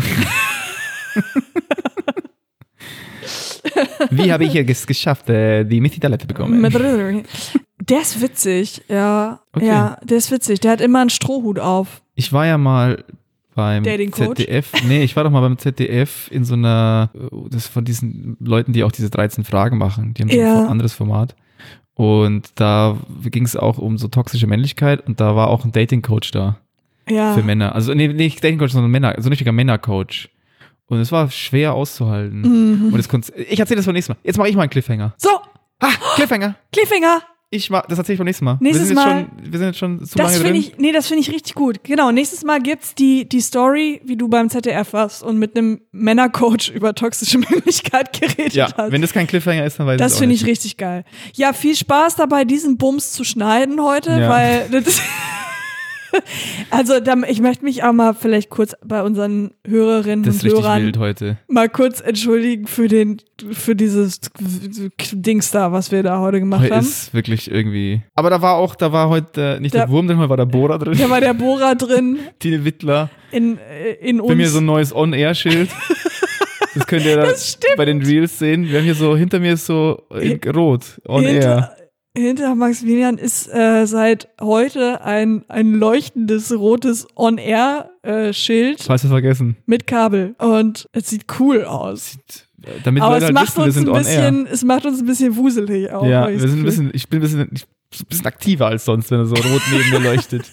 Wie 4.09 4.31
habe 4.31 4.45
ich 4.45 4.55
es 4.55 4.87
geschafft, 4.87 5.29
äh, 5.29 5.63
die 5.63 5.81
Mitteltalente 5.81 6.23
zu 6.23 6.27
bekommen? 6.27 6.61
Der 7.79 8.01
ist 8.01 8.21
witzig, 8.21 8.81
ja. 8.89 9.39
Okay. 9.53 9.67
Ja, 9.67 9.97
der 10.03 10.17
ist 10.17 10.31
witzig. 10.31 10.59
Der 10.61 10.71
hat 10.71 10.81
immer 10.81 11.01
einen 11.01 11.09
Strohhut 11.09 11.59
auf. 11.59 12.01
Ich 12.15 12.33
war 12.33 12.45
ja 12.45 12.57
mal 12.57 13.03
beim? 13.55 13.83
ZDF. 13.83 14.71
Nee, 14.87 15.03
ich 15.03 15.15
war 15.15 15.23
doch 15.23 15.31
mal 15.31 15.41
beim 15.41 15.57
ZDF 15.57 16.29
in 16.31 16.43
so 16.45 16.53
einer, 16.55 17.09
äh, 17.13 17.49
das 17.49 17.67
von 17.67 17.85
diesen 17.85 18.37
Leuten, 18.39 18.73
die 18.73 18.83
auch 18.83 18.91
diese 18.91 19.09
13 19.09 19.43
Fragen 19.43 19.77
machen. 19.77 20.13
Die 20.13 20.21
haben 20.23 20.29
so 20.29 20.37
Ja. 20.37 20.61
ein 20.63 20.67
anderes 20.67 20.93
Format. 20.93 21.35
Und 21.93 22.51
da 22.55 22.97
ging 23.23 23.43
es 23.45 23.55
auch 23.55 23.77
um 23.79 23.97
so 23.97 24.07
toxische 24.07 24.45
Männlichkeit 24.47 25.07
und 25.07 25.19
da 25.19 25.35
war 25.35 25.47
auch 25.47 25.65
ein 25.65 25.71
Dating 25.71 26.01
Coach 26.03 26.29
da 26.31 26.57
Ja. 27.09 27.33
für 27.33 27.43
Männer. 27.43 27.73
Also 27.75 27.93
nee, 27.93 28.07
nicht 28.07 28.43
Dating 28.43 28.57
Coach, 28.59 28.73
sondern 28.73 28.91
Männer, 28.91 29.13
so 29.17 29.27
ein 29.27 29.29
richtiger 29.29 29.51
Männercoach. 29.51 30.29
Und 30.87 30.99
es 30.99 31.11
war 31.11 31.29
schwer 31.31 31.73
auszuhalten. 31.73 32.41
Mhm. 32.87 32.93
Und 32.93 33.09
konnte, 33.09 33.33
ich 33.35 33.59
erzähle 33.59 33.77
das 33.77 33.85
beim 33.85 33.93
nächsten 33.95 34.13
Mal. 34.13 34.17
Jetzt 34.23 34.37
mache 34.37 34.47
ich 34.49 34.55
mal 34.55 34.61
einen 34.63 34.69
Cliffhanger. 34.69 35.13
So, 35.17 35.29
Ah, 35.79 35.91
Cliffhanger. 36.15 36.55
Cliffhanger. 36.71 37.21
Ich 37.49 37.69
mach, 37.69 37.85
das 37.85 37.97
erzähle 37.97 38.15
ich 38.15 38.17
beim 38.17 38.25
nächsten 38.25 38.43
Mal. 38.45 38.57
Nächstes 38.59 38.89
wir 38.89 38.95
Mal- 38.95 39.27
Schon, 39.37 39.51
wir 39.51 39.59
sind 39.59 39.67
jetzt 39.67 39.77
schon 39.77 39.99
zu 39.99 40.17
Das 40.17 40.33
lange 40.33 40.45
finde 40.45 40.59
drin. 40.61 40.71
ich, 40.73 40.77
nee, 40.79 40.91
das 40.91 41.07
finde 41.07 41.21
ich 41.21 41.31
richtig 41.31 41.53
gut. 41.55 41.81
Genau, 41.83 42.11
nächstes 42.11 42.43
Mal 42.43 42.59
gibt's 42.61 42.93
die, 42.95 43.29
die 43.29 43.39
Story, 43.41 44.01
wie 44.03 44.17
du 44.17 44.27
beim 44.27 44.49
ZDF 44.49 44.91
warst 44.93 45.23
und 45.23 45.37
mit 45.37 45.55
einem 45.55 45.79
Männercoach 45.93 46.69
über 46.73 46.93
toxische 46.95 47.37
Männlichkeit 47.49 48.19
geredet 48.19 48.53
ja, 48.53 48.67
hast. 48.75 48.91
wenn 48.91 49.01
das 49.01 49.13
kein 49.13 49.27
Cliffhanger 49.27 49.65
ist, 49.65 49.79
dann 49.79 49.87
weiß 49.87 49.97
Das 49.97 50.13
ich 50.13 50.15
auch 50.15 50.19
finde 50.21 50.35
ich 50.35 50.45
richtig 50.45 50.75
geil. 50.77 51.05
Ja, 51.35 51.53
viel 51.53 51.75
Spaß 51.75 52.15
dabei, 52.15 52.43
diesen 52.43 52.77
Bums 52.77 53.11
zu 53.13 53.23
schneiden 53.23 53.81
heute, 53.81 54.09
Ja. 54.19 54.29
weil 54.29 54.67
das 54.81 55.01
also 56.71 56.99
da, 56.99 57.15
ich 57.27 57.41
möchte 57.41 57.63
mich 57.63 57.83
auch 57.83 57.93
mal 57.93 58.13
vielleicht 58.13 58.49
kurz 58.49 58.73
bei 58.85 59.01
unseren 59.03 59.51
Hörerinnen 59.65 60.23
Das 60.23 60.37
ist 60.37 60.43
und 60.45 60.51
Hörern 60.63 60.81
wild 60.83 60.97
heute. 60.97 61.37
mal 61.47 61.69
kurz 61.69 62.01
entschuldigen 62.01 62.67
für 62.67 62.87
den 62.87 63.17
für 63.51 63.75
dieses 63.75 64.19
Dings 65.11 65.51
da, 65.51 65.71
was 65.71 65.91
wir 65.91 66.03
da 66.03 66.19
heute 66.19 66.39
gemacht 66.39 66.63
Heute 66.63 66.75
haben. 66.75 66.85
ist 66.85 67.13
wirklich 67.13 67.51
irgendwie. 67.51 68.01
Aber 68.15 68.29
da 68.29 68.41
war 68.41 68.55
auch, 68.55 68.75
da 68.75 68.91
war 68.91 69.09
heute 69.09 69.57
äh, 69.57 69.59
nicht 69.59 69.75
Da- 69.75 69.79
der 69.85 69.89
Wurm 69.89 70.07
drin, 70.07 70.17
heute 70.17 70.29
war 70.29 70.37
der 70.37 70.45
Bohrer 70.45 70.79
drin. 70.79 70.97
Da 70.97 71.09
war 71.09 71.21
der 71.21 71.33
Bohrer 71.33 71.75
drin 71.75 72.19
Tine 72.39 72.65
Wittler. 72.65 73.09
in, 73.31 73.57
äh, 73.59 73.91
in 74.01 74.19
uns. 74.19 74.29
Bei 74.29 74.35
mir 74.35 74.49
so 74.49 74.59
ein 74.59 74.65
neues 74.65 74.93
On-Air-Schild. 74.95 75.69
Das 76.75 76.85
könnt 76.85 77.05
ihr 77.05 77.15
da 77.17 77.33
bei 77.75 77.85
den 77.85 78.03
Reels 78.03 78.37
sehen. 78.37 78.69
Wir 78.69 78.77
haben 78.77 78.85
hier 78.85 78.93
so, 78.93 79.17
hinter 79.17 79.39
mir 79.39 79.53
ist 79.53 79.65
so 79.65 80.03
in 80.19 80.39
rot. 80.53 80.83
On-Air. 81.07 81.31
hinter, 81.31 81.75
hinter 82.17 82.55
Maximilian 82.55 83.17
ist 83.17 83.47
äh, 83.53 83.85
seit 83.85 84.29
heute 84.41 85.01
ein, 85.03 85.45
ein 85.47 85.73
leuchtendes 85.73 86.51
rotes 86.57 87.07
On-Air-Schild 87.15 88.81
Falls 88.83 89.03
wir 89.03 89.09
vergessen. 89.09 89.57
mit 89.65 89.87
Kabel. 89.87 90.35
Und 90.39 90.89
es 90.91 91.09
sieht 91.09 91.25
cool 91.39 91.63
aus. 91.63 92.17
Damit 92.83 93.03
Aber 93.03 93.17
es 93.17 93.23
halt 93.23 93.33
macht 93.33 93.57
wissen, 93.57 93.87
uns 93.87 94.07
ein 94.09 94.15
bisschen, 94.15 94.47
es 94.47 94.63
macht 94.63 94.85
uns 94.85 94.99
ein 94.99 95.05
bisschen 95.05 95.35
wuselig 95.37 95.91
auch. 95.91 96.05
Ja, 96.05 96.29
wir 96.29 96.39
sind 96.39 96.59
ein 96.59 96.63
bisschen, 96.63 96.89
ich 96.93 97.07
bin 97.07 97.19
ein 97.19 97.21
bisschen, 97.21 97.49
ich, 97.53 97.63
ein 98.01 98.05
bisschen 98.09 98.25
aktiver 98.25 98.67
als 98.67 98.85
sonst, 98.85 99.11
wenn 99.11 99.19
er 99.19 99.25
so 99.25 99.35
rot 99.35 99.61
neben 99.71 99.89
mir 99.91 99.99
leuchtet. 99.99 100.43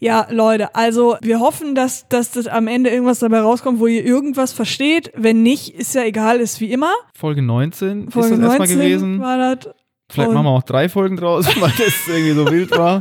Ja, 0.00 0.28
Leute, 0.30 0.74
also 0.76 1.16
wir 1.22 1.40
hoffen, 1.40 1.74
dass, 1.74 2.08
dass 2.08 2.30
das 2.30 2.46
am 2.46 2.68
Ende 2.68 2.90
irgendwas 2.90 3.18
dabei 3.18 3.40
rauskommt, 3.40 3.80
wo 3.80 3.86
ihr 3.86 4.04
irgendwas 4.04 4.52
versteht. 4.52 5.10
Wenn 5.16 5.42
nicht, 5.42 5.74
ist 5.74 5.94
ja 5.94 6.04
egal, 6.04 6.38
ist 6.38 6.60
wie 6.60 6.70
immer. 6.70 6.92
Folge 7.16 7.42
19 7.42 8.10
Folge 8.10 8.34
ist 8.34 8.40
das 8.40 8.58
erstmal 8.58 8.68
19 8.68 8.78
gewesen. 8.78 9.20
war 9.20 9.56
das. 9.56 9.74
Vielleicht 10.10 10.28
und- 10.30 10.34
machen 10.34 10.46
wir 10.46 10.50
auch 10.50 10.62
drei 10.62 10.88
Folgen 10.88 11.16
draus, 11.16 11.46
weil 11.60 11.72
das 11.78 11.94
irgendwie 12.08 12.32
so 12.32 12.50
wild 12.50 12.70
war. 12.72 13.00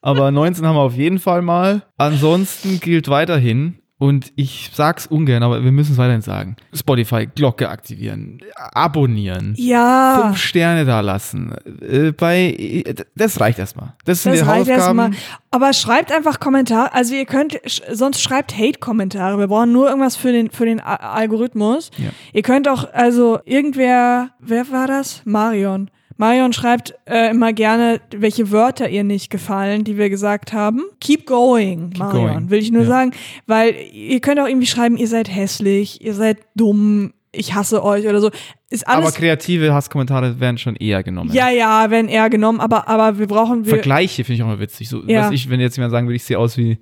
Aber 0.00 0.30
19 0.30 0.66
haben 0.66 0.74
wir 0.76 0.80
auf 0.80 0.94
jeden 0.96 1.18
Fall 1.20 1.42
mal. 1.42 1.82
Ansonsten 1.96 2.80
gilt 2.80 3.08
weiterhin, 3.08 3.78
und 3.98 4.32
ich 4.34 4.72
sag's 4.74 5.06
ungern, 5.06 5.44
aber 5.44 5.62
wir 5.62 5.70
müssen 5.70 5.92
es 5.92 5.98
weiterhin 5.98 6.22
sagen. 6.22 6.56
Spotify, 6.74 7.28
Glocke 7.32 7.68
aktivieren, 7.68 8.40
abonnieren, 8.56 9.54
Ja, 9.56 10.22
fünf 10.24 10.38
Sterne 10.38 10.84
da 10.84 10.98
lassen. 10.98 11.54
Äh, 11.80 12.10
bei, 12.10 12.82
das 13.14 13.38
reicht 13.38 13.60
erstmal. 13.60 13.94
Das 14.04 14.24
sind 14.24 14.32
das 14.32 14.40
die 14.40 14.46
reicht 14.48 14.70
Hausaufgaben. 14.70 14.98
erstmal. 15.12 15.20
Aber 15.52 15.72
schreibt 15.72 16.10
einfach 16.10 16.40
Kommentare. 16.40 16.92
Also 16.92 17.14
ihr 17.14 17.26
könnt, 17.26 17.60
sonst 17.92 18.20
schreibt 18.20 18.58
Hate-Kommentare. 18.58 19.38
Wir 19.38 19.46
brauchen 19.46 19.70
nur 19.70 19.88
irgendwas 19.88 20.16
für 20.16 20.32
den, 20.32 20.50
für 20.50 20.64
den 20.66 20.80
Algorithmus. 20.80 21.92
Ja. 21.96 22.10
Ihr 22.32 22.42
könnt 22.42 22.68
auch, 22.68 22.92
also 22.92 23.38
irgendwer, 23.44 24.30
wer 24.40 24.68
war 24.72 24.88
das? 24.88 25.22
Marion. 25.24 25.90
Marion 26.16 26.52
schreibt 26.52 26.94
äh, 27.06 27.30
immer 27.30 27.52
gerne, 27.52 28.00
welche 28.16 28.50
Wörter 28.50 28.88
ihr 28.88 29.04
nicht 29.04 29.30
gefallen, 29.30 29.84
die 29.84 29.96
wir 29.98 30.10
gesagt 30.10 30.52
haben. 30.52 30.82
Keep 31.00 31.26
going, 31.26 31.92
Marion, 31.98 32.26
going. 32.26 32.50
will 32.50 32.58
ich 32.60 32.70
nur 32.70 32.82
Ja. 32.82 32.88
sagen. 32.88 33.12
Weil 33.46 33.74
ihr 33.92 34.20
könnt 34.20 34.38
auch 34.40 34.46
irgendwie 34.48 34.66
schreiben, 34.66 34.96
ihr 34.96 35.08
seid 35.08 35.28
hässlich, 35.34 36.04
ihr 36.04 36.14
seid 36.14 36.38
dumm, 36.54 37.12
ich 37.32 37.54
hasse 37.54 37.82
euch 37.82 38.06
oder 38.06 38.20
so. 38.20 38.30
Ist 38.68 38.86
alles. 38.86 39.06
Aber 39.06 39.16
kreative 39.16 39.72
Hasskommentare 39.74 40.38
werden 40.40 40.58
schon 40.58 40.76
eher 40.76 41.02
genommen. 41.02 41.30
ja, 41.32 41.50
ja, 41.50 41.90
werden 41.90 42.08
eher 42.08 42.28
genommen, 42.30 42.60
aber, 42.60 42.88
aber 42.88 43.18
wir 43.18 43.26
brauchen. 43.26 43.64
Wir, 43.64 43.74
Vergleiche 43.74 44.24
finde 44.24 44.36
ich 44.36 44.42
auch 44.42 44.46
mal 44.48 44.60
witzig. 44.60 44.88
So, 44.88 45.02
Ja. 45.06 45.30
ich, 45.30 45.48
wenn 45.50 45.60
jetzt 45.60 45.76
jemand 45.76 45.92
sagen 45.92 46.06
würde, 46.06 46.16
ich 46.16 46.24
sehe 46.24 46.38
aus 46.38 46.56
wie 46.56 46.78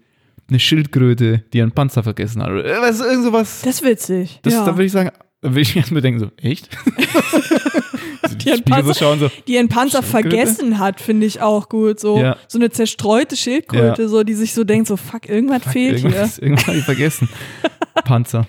eine 0.48 0.58
Schildkröte, 0.58 1.44
die 1.52 1.58
ihren 1.58 1.70
Panzer 1.72 2.02
vergessen 2.02 2.42
hat. 2.42 2.50
Oder 2.50 2.64
äh, 2.64 2.80
was, 2.80 3.00
irgend 3.00 3.24
sowas. 3.24 3.62
das 3.64 3.76
ist 3.76 3.84
witzig. 3.84 4.40
Das, 4.42 4.54
ja. 4.54 4.64
Da 4.64 4.72
würde 4.74 4.84
ich 4.86 4.92
sagen, 4.92 5.10
da 5.40 5.50
würde 5.50 5.60
ich 5.60 5.76
erstmal 5.76 6.02
denken, 6.02 6.18
so, 6.20 6.30
echt? 6.42 6.68
die 8.36 8.48
ihren 8.48 8.64
Panzer- 8.64 8.94
schauen, 8.94 9.18
so, 9.20 9.30
die 9.46 9.54
ihren 9.54 9.68
Panzer 9.68 10.02
vergessen 10.02 10.78
hat, 10.78 11.00
finde 11.00 11.26
ich 11.26 11.40
auch 11.42 11.68
gut. 11.68 12.00
So, 12.00 12.18
Ja. 12.18 12.36
so 12.48 12.58
eine 12.58 12.70
zerstreute 12.70 13.36
Schildkröte, 13.36 14.02
Ja. 14.02 14.08
so, 14.08 14.22
die 14.24 14.34
sich 14.34 14.54
so 14.54 14.64
denkt, 14.64 14.86
so 14.88 14.96
fuck, 14.96 15.28
irgendwas 15.28 15.62
fehlt 15.64 15.96
irgendwas, 16.02 16.38
irgendwas 16.38 16.66
habe 16.66 16.78
ich 16.78 16.84
vergessen. 16.84 17.28
Panzer. 18.04 18.46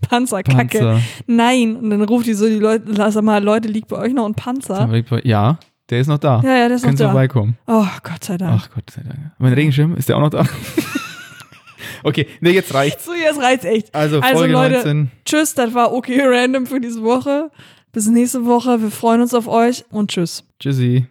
hier. 0.00 0.08
Panzerkacke. 0.08 0.78
Panzer. 0.78 1.00
Nein. 1.26 1.76
Und 1.76 1.90
dann 1.90 2.02
ruft 2.02 2.26
die 2.26 2.34
so 2.34 2.46
die 2.46 2.58
Leute, 2.58 2.92
sag 3.12 3.22
mal, 3.22 3.42
Leute, 3.42 3.68
liegt 3.68 3.88
bei 3.88 3.96
euch 3.98 4.12
noch 4.12 4.26
ein 4.26 4.34
Panzer? 4.34 4.88
Ja, 5.22 5.58
der 5.90 6.00
ist 6.00 6.08
noch 6.08 6.18
da. 6.18 6.40
Ja, 6.44 6.56
ja, 6.56 6.66
der 6.68 6.76
ist 6.76 6.82
Können 6.82 6.94
noch 6.94 6.98
da. 7.00 7.10
vorbeikommen. 7.10 7.56
Oh, 7.66 7.86
Gott 8.02 8.24
sei 8.24 8.36
Dank. 8.36 8.60
Ach 8.64 8.70
Gott 8.74 8.90
sei 8.90 9.02
Dank. 9.02 9.18
Mein 9.38 9.52
Regenschirm, 9.52 9.94
ist 9.96 10.08
der 10.08 10.16
auch 10.16 10.20
noch 10.22 10.30
da? 10.30 10.44
okay, 12.04 12.26
nee, 12.40 12.50
jetzt 12.50 12.72
reicht's. 12.74 13.04
So, 13.04 13.12
jetzt 13.14 13.40
reizt 13.40 13.64
echt. 13.64 13.94
Also, 13.94 14.20
Also, 14.20 14.38
Folge 14.38 14.52
Leute, 14.52 14.74
19. 14.74 15.10
Tschüss, 15.24 15.54
das 15.54 15.72
war 15.74 15.92
okay 15.92 16.20
random 16.24 16.66
für 16.66 16.80
diese 16.80 17.02
Woche. 17.02 17.50
Bis 17.94 18.06
nächste 18.06 18.46
Woche. 18.46 18.80
Wir 18.80 18.90
freuen 18.90 19.20
uns 19.20 19.34
auf 19.34 19.46
euch 19.46 19.84
und 19.90 20.10
tschüss. 20.10 20.44
Tschüssi. 20.58 21.06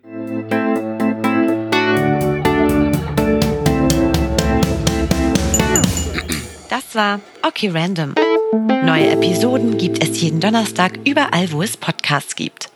Das 6.69 6.95
war 6.95 7.19
Okay 7.43 7.69
Random. 7.69 8.15
Neue 8.83 9.11
Episoden 9.11 9.77
gibt 9.77 10.03
es 10.03 10.19
jeden 10.21 10.39
Donnerstag 10.39 10.99
überall, 11.05 11.51
wo 11.51 11.61
es 11.61 11.77
Podcasts 11.77 12.35
gibt. 12.35 12.70